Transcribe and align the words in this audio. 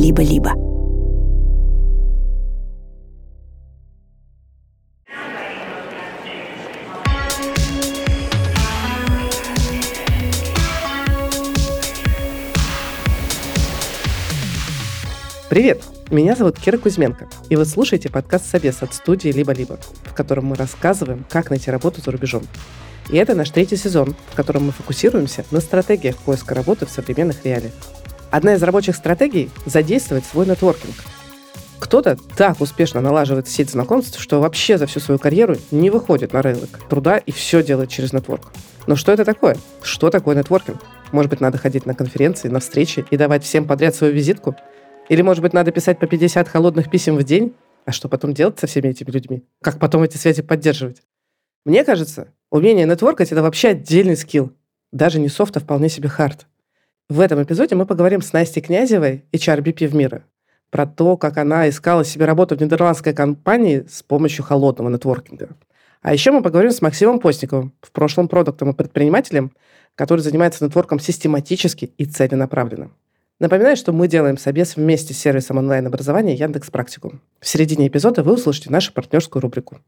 «Либо-либо». 0.00 0.54
Привет! 15.50 15.82
Меня 16.10 16.34
зовут 16.34 16.58
Кира 16.58 16.78
Кузьменко, 16.78 17.28
и 17.50 17.56
вы 17.56 17.66
слушаете 17.66 18.08
подкаст 18.08 18.46
«Собес» 18.46 18.82
от 18.82 18.94
студии 18.94 19.28
«Либо-либо», 19.28 19.78
в 20.04 20.14
котором 20.14 20.46
мы 20.46 20.56
рассказываем, 20.56 21.26
как 21.28 21.50
найти 21.50 21.70
работу 21.70 22.00
за 22.00 22.10
рубежом. 22.10 22.44
И 23.10 23.18
это 23.18 23.34
наш 23.34 23.50
третий 23.50 23.76
сезон, 23.76 24.16
в 24.32 24.34
котором 24.34 24.64
мы 24.64 24.72
фокусируемся 24.72 25.44
на 25.50 25.60
стратегиях 25.60 26.16
поиска 26.16 26.54
работы 26.54 26.86
в 26.86 26.90
современных 26.90 27.44
реалиях. 27.44 27.74
Одна 28.30 28.54
из 28.54 28.62
рабочих 28.62 28.96
стратегий– 28.96 29.50
задействовать 29.66 30.24
свой 30.24 30.46
нетворкинг. 30.46 30.94
Кто-то 31.78 32.16
так 32.36 32.60
успешно 32.60 33.00
налаживает 33.00 33.48
сеть 33.48 33.70
знакомств, 33.70 34.20
что 34.20 34.40
вообще 34.40 34.78
за 34.78 34.86
всю 34.86 35.00
свою 35.00 35.18
карьеру 35.18 35.56
не 35.70 35.90
выходит 35.90 36.32
на 36.32 36.42
рынок 36.42 36.80
труда 36.88 37.18
и 37.18 37.32
все 37.32 37.62
делает 37.62 37.88
через 37.88 38.12
нетворк. 38.12 38.52
Но 38.86 38.96
что 38.96 39.12
это 39.12 39.24
такое? 39.24 39.56
Что 39.82 40.10
такое 40.10 40.36
нетворкинг? 40.36 40.80
Может 41.12 41.30
быть, 41.30 41.40
надо 41.40 41.58
ходить 41.58 41.86
на 41.86 41.94
конференции, 41.94 42.48
на 42.48 42.60
встречи 42.60 43.04
и 43.10 43.16
давать 43.16 43.44
всем 43.44 43.66
подряд 43.66 43.94
свою 43.94 44.12
визитку– 44.12 44.56
или, 45.10 45.22
может 45.22 45.42
быть, 45.42 45.52
надо 45.52 45.72
писать 45.72 45.98
по 45.98 46.06
50 46.06 46.48
холодных 46.48 46.88
писем 46.88 47.16
в 47.16 47.24
день? 47.24 47.56
А 47.84 47.90
что 47.90 48.08
потом 48.08 48.32
делать 48.32 48.60
со 48.60 48.68
всеми 48.68 48.86
этими 48.86 49.10
людьми? 49.10 49.42
Как 49.60 49.80
потом 49.80 50.04
эти 50.04 50.16
связи 50.16 50.40
поддерживать? 50.40 51.02
Мне 51.64 51.84
кажется, 51.84 52.32
умение 52.48 52.86
нетворкать— 52.86 53.32
это 53.32 53.42
вообще 53.42 53.70
отдельный 53.70 54.16
скилл. 54.16 54.52
Даже 54.92 55.18
не 55.18 55.28
софт, 55.28 55.56
а 55.56 55.60
вполне 55.60 55.88
себе 55.88 56.08
хард. 56.08 56.46
В 57.10 57.18
этом 57.18 57.42
эпизоде 57.42 57.74
мы 57.74 57.86
поговорим 57.86 58.22
с 58.22 58.32
Настей 58.32 58.62
Князевой, 58.62 59.24
HRBP 59.32 59.88
в 59.88 59.96
мира, 59.96 60.22
про 60.70 60.86
то, 60.86 61.16
как 61.16 61.38
она 61.38 61.68
искала 61.68 62.04
себе 62.04 62.24
работу 62.24 62.56
в 62.56 62.60
нидерландской 62.62 63.12
компании 63.12 63.84
с 63.90 64.04
помощью 64.04 64.44
холодного 64.44 64.90
нетворкинга. 64.90 65.48
А 66.02 66.12
еще 66.12 66.30
мы 66.30 66.40
поговорим 66.40 66.70
с 66.70 66.80
Максимом 66.80 67.18
Постниковым, 67.18 67.72
в 67.82 67.90
прошлом 67.90 68.28
продуктом 68.28 68.70
и 68.70 68.74
предпринимателем, 68.74 69.50
который 69.96 70.20
занимается 70.20 70.64
нетворком 70.64 71.00
систематически 71.00 71.86
и 71.98 72.04
целенаправленно. 72.04 72.92
Напоминаю, 73.40 73.76
что 73.76 73.90
мы 73.90 74.06
делаем 74.06 74.38
собес 74.38 74.76
вместе 74.76 75.12
с 75.12 75.18
сервисом 75.18 75.58
онлайн-образования 75.58 76.36
Яндекс 76.36 76.70
Практикум. 76.70 77.22
В 77.40 77.48
середине 77.48 77.88
эпизода 77.88 78.22
вы 78.22 78.34
услышите 78.34 78.70
нашу 78.70 78.92
партнерскую 78.92 79.42
рубрику. 79.42 79.78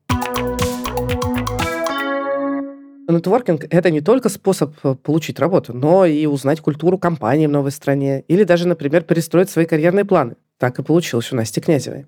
Нетворкинг– 3.12 3.66
это 3.70 3.90
не 3.90 4.00
только 4.00 4.28
способ 4.28 4.74
э, 4.82 4.94
получить 4.94 5.38
работу, 5.38 5.72
но 5.72 6.04
и 6.04 6.26
узнать 6.26 6.60
культуру 6.60 6.98
компании 6.98 7.46
в 7.46 7.50
новой 7.50 7.70
стране 7.70 8.24
или 8.28 8.44
даже, 8.44 8.66
например, 8.66 9.02
перестроить 9.02 9.50
свои 9.50 9.66
карьерные 9.66 10.04
планы. 10.04 10.36
Так 10.58 10.78
и 10.78 10.82
получилось 10.82 11.32
у 11.32 11.36
Насти 11.36 11.60
Князевой. 11.60 12.06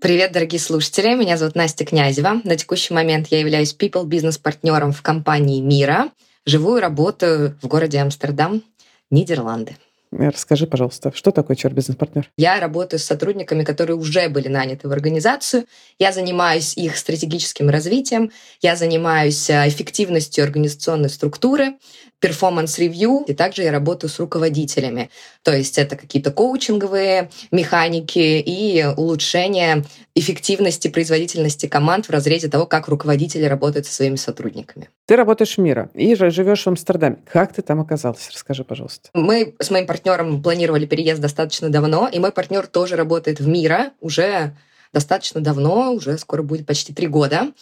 Привет, 0.00 0.32
дорогие 0.32 0.60
слушатели. 0.60 1.14
Меня 1.14 1.36
зовут 1.36 1.54
Настя 1.56 1.84
Князева. 1.84 2.40
На 2.44 2.56
текущий 2.56 2.94
момент 2.94 3.28
я 3.30 3.40
являюсь 3.40 3.76
people 3.78 4.06
бизнес-партнером 4.06 4.92
в 4.92 5.02
компании 5.02 5.60
«Мира», 5.60 6.10
Живу 6.48 6.78
и 6.78 6.80
работаю 6.80 7.58
в 7.60 7.66
городе 7.66 7.98
Амстердам, 7.98 8.62
Нидерланды. 9.10 9.76
Расскажи, 10.10 10.66
пожалуйста, 10.66 11.12
что 11.14 11.32
такое 11.32 11.56
HR-бизнес-партнер? 11.56 12.30
Я 12.38 12.58
работаю 12.60 12.98
с 12.98 13.04
сотрудниками, 13.04 13.62
которые 13.62 13.96
уже 13.96 14.28
были 14.30 14.48
наняты 14.48 14.88
в 14.88 14.92
организацию. 14.92 15.66
Я 15.98 16.12
занимаюсь 16.12 16.76
их 16.76 16.96
стратегическим 16.96 17.68
развитием, 17.68 18.30
я 18.62 18.74
занимаюсь 18.74 19.50
э, 19.50 19.68
эффективностью 19.68 20.44
организационной 20.44 21.10
структуры, 21.10 21.74
performance 22.20 22.84
review, 22.84 23.24
и 23.26 23.34
также 23.34 23.62
я 23.62 23.70
работаю 23.70 24.10
с 24.10 24.18
руководителями. 24.18 25.10
То 25.42 25.54
есть 25.54 25.78
это 25.78 25.94
какие-то 25.96 26.32
коучинговые 26.32 27.30
механики 27.52 28.42
и 28.44 28.84
улучшение 28.96 29.84
эффективности, 30.18 30.88
производительности 30.88 31.66
команд 31.66 32.06
в 32.06 32.10
разрезе 32.10 32.48
того, 32.48 32.66
как 32.66 32.88
руководители 32.88 33.44
работают 33.44 33.86
со 33.86 33.94
своими 33.94 34.16
сотрудниками. 34.16 34.90
Ты 35.06 35.16
работаешь 35.16 35.56
в 35.56 35.58
Miro 35.58 35.90
и 35.94 36.14
живешь 36.14 36.64
в 36.64 36.66
Амстердаме. 36.68 37.18
Как 37.30 37.52
ты 37.52 37.62
там 37.62 37.80
оказалась? 37.80 38.28
Расскажи, 38.32 38.64
пожалуйста. 38.64 39.10
Мы 39.14 39.54
с 39.60 39.70
моим 39.70 39.86
партнером 39.86 40.42
планировали 40.42 40.86
переезд 40.86 41.20
достаточно 41.20 41.70
давно, 41.70 42.08
и 42.08 42.18
мой 42.18 42.32
партнер 42.32 42.66
тоже 42.66 42.96
работает 42.96 43.40
в 43.40 43.46
Miro 43.46 43.92
уже 44.00 44.56
достаточно 44.92 45.40
давно, 45.40 45.92
уже 45.92 46.18
скоро 46.18 46.42
будет 46.42 46.66
почти 46.66 46.92
три 46.92 47.06
года. 47.06 47.52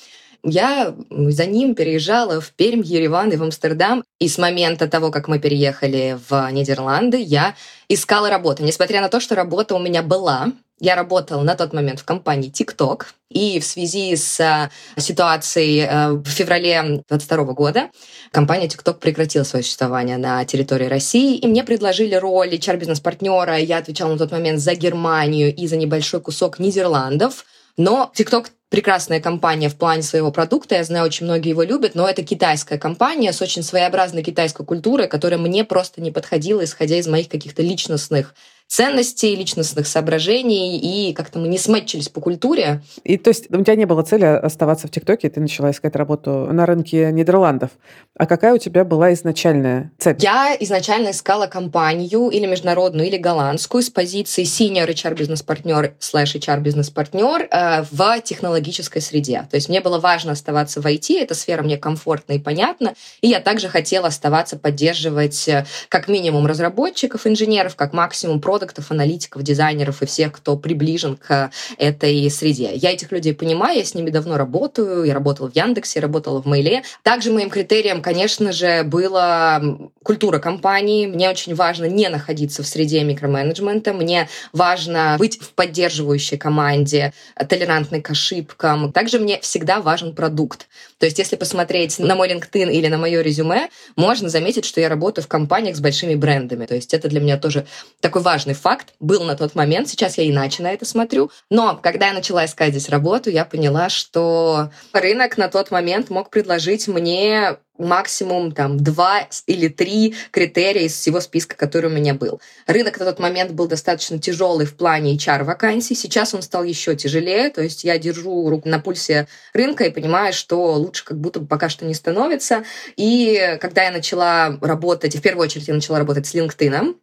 Я 0.43 0.95
за 1.11 1.47
ним 1.47 1.75
переезжала 1.75 2.41
в 2.41 2.53
Пермь, 2.53 2.83
Ереван 2.83 3.31
и 3.31 3.37
в 3.37 3.43
Амстердам. 3.43 4.05
И 4.21 4.29
с 4.29 4.39
момента 4.39 4.87
того, 4.87 5.11
как 5.11 5.27
мы 5.27 5.41
переехали 5.41 6.19
в 6.29 6.51
Нидерланды, 6.53 7.21
я 7.21 7.57
искала 7.89 8.31
работу. 8.31 8.63
Несмотря 8.63 9.01
на 9.01 9.09
то, 9.09 9.19
что 9.19 9.35
работа 9.35 9.75
у 9.75 9.81
меня 9.81 10.03
была, 10.03 10.53
я 10.79 10.95
работала 10.95 11.43
на 11.43 11.55
тот 11.55 11.73
момент 11.73 12.01
в 12.01 12.05
компании 12.05 12.51
TikTok, 12.51 13.07
и 13.31 13.59
в 13.61 13.65
связи 13.65 14.15
с 14.15 14.41
а, 14.41 14.71
ситуацией 14.99 15.87
а, 15.89 16.13
в 16.13 16.27
феврале 16.27 16.81
2022 16.81 17.45
года 17.55 17.91
компания 18.31 18.67
TikTok 18.67 18.95
прекратила 18.95 19.43
свое 19.45 19.63
существование 19.63 20.17
на 20.17 20.45
территории 20.45 20.87
России, 20.87 21.37
и 21.37 21.47
мне 21.47 21.65
предложили 21.65 22.15
роль 22.15 22.55
HR-бизнес-партнера. 22.55 23.59
Я 23.59 23.79
отвечала 23.79 24.13
на 24.13 24.19
тот 24.19 24.33
момент 24.33 24.61
за 24.61 24.75
Германию 24.75 25.55
и 25.55 25.67
за 25.67 25.77
небольшой 25.77 26.21
кусок 26.21 26.59
Нидерландов. 26.59 27.45
Но 27.77 28.11
TikTok 28.17 28.47
прекрасная 28.69 29.21
компания 29.21 29.69
в 29.69 29.77
плане 29.77 30.03
своего 30.03 30.33
продукта. 30.33 30.77
Я 30.77 30.85
знаю, 30.85 31.05
очень 31.05 31.27
многие 31.27 31.51
его 31.51 31.63
любят, 31.63 31.95
но 31.95 32.09
это 32.09 32.23
китайская 32.23 32.79
компания 32.79 33.33
с 33.33 33.43
очень 33.43 33.63
своеобразной 33.63 34.23
китайской 34.23 34.65
культурой, 34.65 35.09
которая 35.09 35.39
мне 35.39 35.65
просто 35.65 36.01
не 36.01 36.11
подходила, 36.11 36.65
исходя 36.65 36.97
из 36.97 37.07
моих 37.07 37.29
каких-то 37.29 37.63
личностных 37.63 38.35
ценностей, 38.69 39.35
личностных 39.37 39.87
соображений, 39.87 40.79
и 40.79 41.13
как-то 41.15 41.39
мы 41.39 41.49
не 41.49 41.59
сметчились 41.59 42.09
по 42.09 42.21
культуре. 42.21 42.83
И 43.05 43.17
то 43.17 43.31
есть 43.31 43.51
у 43.51 43.63
тебя 43.63 43.77
не 43.77 43.85
было 43.85 44.03
цели 44.03 44.25
оставаться 44.25 44.89
в 44.89 44.91
ТикТоке, 44.91 45.31
ты 45.31 45.41
начала 45.41 45.71
искать 45.71 45.95
работу 45.97 46.49
на 46.53 46.67
рынке 46.67 47.13
Нидерландов. 47.13 47.71
А 48.19 48.27
какая 48.27 48.55
у 48.55 48.59
тебя 48.59 48.85
была 48.85 49.13
изначальная 49.13 49.93
цель? 49.99 50.17
Я 50.19 50.57
изначально 50.61 51.11
искала 51.11 51.47
компанию 51.47 52.29
или 52.29 52.47
международную, 52.47 53.07
или 53.07 53.17
голландскую 53.17 53.83
с 53.83 53.91
позиции 53.91 54.43
senior 54.43 54.89
HR 54.89 55.15
бизнес-партнер 55.15 55.95
слэш 55.99 56.35
HR 56.35 56.61
бизнес-партнер 56.61 57.49
э, 57.51 57.85
в 57.91 58.21
технологической 58.23 59.01
среде. 59.01 59.47
То 59.51 59.57
есть 59.57 59.69
мне 59.69 59.81
было 59.81 59.99
важно 59.99 60.33
оставаться 60.33 60.81
в 60.81 60.87
IT, 60.87 61.19
эта 61.21 61.35
сфера 61.35 61.63
мне 61.63 61.77
комфортна 61.77 62.33
и 62.33 62.39
понятна, 62.39 62.95
и 63.21 63.29
я 63.29 63.41
также 63.41 63.69
хотела 63.69 64.09
оставаться, 64.09 64.59
поддерживать 64.59 65.47
э, 65.49 65.67
как 65.89 66.09
минимум 66.09 66.47
разработчиков, 66.47 67.27
инженеров, 67.27 67.77
как 67.77 67.93
максимум 67.93 68.41
про 68.41 68.56
продуктов, 68.57 68.91
аналитиков, 68.91 69.43
дизайнеров 69.43 70.01
и 70.03 70.07
всех, 70.07 70.33
кто 70.33 70.57
приближен 70.57 71.17
к 71.17 71.51
этой 71.77 72.31
среде. 72.31 72.71
Я 72.75 72.91
этих 72.91 73.13
людей 73.13 73.35
понимаю, 73.35 73.77
я 73.77 73.85
с 73.85 73.95
ними 73.95 74.09
давно 74.09 74.39
работаю, 74.39 75.05
я 75.05 75.13
работала 75.13 75.51
в 75.51 75.55
Яндексе, 75.55 76.01
работала 76.01 76.41
в 76.41 76.47
Мейле. 76.47 76.83
Также 77.03 77.31
моим 77.31 77.51
критерием, 77.51 78.01
конечно 78.01 78.53
же, 78.53 78.83
была 78.85 79.63
культура 80.03 80.39
компании. 80.39 81.07
Мне 81.07 81.29
очень 81.29 81.55
важно 81.55 81.85
не 81.85 82.09
находиться 82.09 82.63
в 82.63 82.67
среде 82.67 83.05
микроменеджмента, 83.05 83.93
мне 83.93 84.29
важно 84.55 85.17
быть 85.19 85.39
в 85.39 85.51
поддерживающей 85.51 86.39
команде, 86.39 87.13
толерантной 87.49 88.01
к 88.01 88.11
ошибкам. 88.11 88.91
Также 88.91 89.19
мне 89.19 89.39
всегда 89.41 89.81
важен 89.81 90.15
продукт. 90.15 90.67
То 90.99 91.05
есть, 91.05 91.19
если 91.19 91.37
посмотреть 91.37 91.99
на 91.99 92.15
мой 92.15 92.31
LinkedIn 92.31 92.71
или 92.73 92.89
на 92.89 92.97
мое 92.97 93.21
резюме, 93.21 93.69
можно 93.97 94.31
заметить, 94.31 94.65
что 94.65 94.81
я 94.81 94.89
работаю 94.89 95.25
в 95.25 95.29
компаниях 95.29 95.77
с 95.77 95.81
большими 95.81 96.15
брендами. 96.15 96.65
То 96.65 96.75
есть, 96.75 96.95
это 96.95 97.09
для 97.09 97.21
меня 97.21 97.37
тоже 97.37 97.67
такой 98.01 98.23
важный 98.23 98.46
важный 98.47 98.55
факт 98.55 98.95
был 99.01 99.25
на 99.25 99.37
тот 99.37 99.55
момент. 99.55 99.89
Сейчас 99.89 100.19
я 100.19 100.29
иначе 100.29 100.63
на 100.63 100.73
это 100.73 100.85
смотрю. 100.85 101.31
Но 101.51 101.79
когда 101.83 102.09
я 102.09 102.13
начала 102.13 102.45
искать 102.45 102.71
здесь 102.71 102.89
работу, 102.89 103.31
я 103.31 103.45
поняла, 103.45 103.89
что 103.89 104.71
рынок 104.93 105.37
на 105.37 105.49
тот 105.49 105.71
момент 105.71 106.11
мог 106.11 106.31
предложить 106.31 106.87
мне 106.89 107.59
максимум 107.79 108.53
там 108.53 108.79
два 108.79 109.29
или 109.47 109.69
три 109.69 110.15
критерия 110.31 110.85
из 110.85 110.95
всего 110.95 111.21
списка, 111.21 111.57
который 111.57 111.91
у 111.91 111.95
меня 111.95 112.15
был. 112.15 112.41
Рынок 112.67 112.99
на 112.99 113.05
тот 113.05 113.19
момент 113.19 113.51
был 113.51 113.67
достаточно 113.67 114.19
тяжелый 114.19 114.65
в 114.65 114.77
плане 114.77 115.15
HR-вакансий. 115.17 115.95
Сейчас 115.95 116.33
он 116.33 116.41
стал 116.41 116.65
еще 116.65 116.97
тяжелее. 116.97 117.51
То 117.51 117.63
есть 117.63 117.85
я 117.85 117.99
держу 117.99 118.49
руку 118.49 118.69
на 118.69 118.79
пульсе 118.79 119.27
рынка 119.53 119.85
и 119.85 119.91
понимаю, 119.91 120.33
что 120.33 120.75
лучше 120.75 121.05
как 121.05 121.19
будто 121.19 121.41
бы 121.41 121.47
пока 121.47 121.69
что 121.69 121.85
не 121.85 121.95
становится. 121.95 122.65
И 122.97 123.59
когда 123.61 123.83
я 123.83 123.91
начала 123.91 124.57
работать, 124.63 125.17
в 125.17 125.21
первую 125.21 125.45
очередь 125.45 125.69
я 125.69 125.75
начала 125.75 125.99
работать 125.99 126.27
с 126.27 126.35
LinkedIn, 126.35 126.95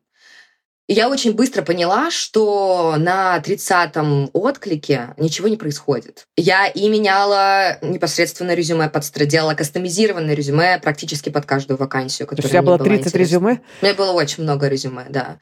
я 0.87 1.09
очень 1.09 1.33
быстро 1.33 1.61
поняла, 1.61 2.11
что 2.11 2.95
на 2.97 3.39
30-м 3.39 4.29
отклике 4.33 5.13
ничего 5.17 5.47
не 5.47 5.55
происходит. 5.55 6.27
Я 6.35 6.67
и 6.67 6.89
меняла 6.89 7.77
непосредственно 7.81 8.53
резюме, 8.53 8.89
подстро... 8.89 9.25
делала 9.25 9.53
кастомизированное 9.53 10.33
резюме 10.33 10.79
практически 10.79 11.29
под 11.29 11.45
каждую 11.45 11.77
вакансию, 11.77 12.27
которая 12.27 12.49
У 12.49 12.51
тебя 12.51 12.61
было 12.61 12.77
30 12.77 13.07
интересна. 13.07 13.17
резюме? 13.17 13.61
У 13.81 13.85
меня 13.85 13.95
было 13.95 14.11
очень 14.11 14.43
много 14.43 14.67
резюме, 14.67 15.05
да. 15.09 15.37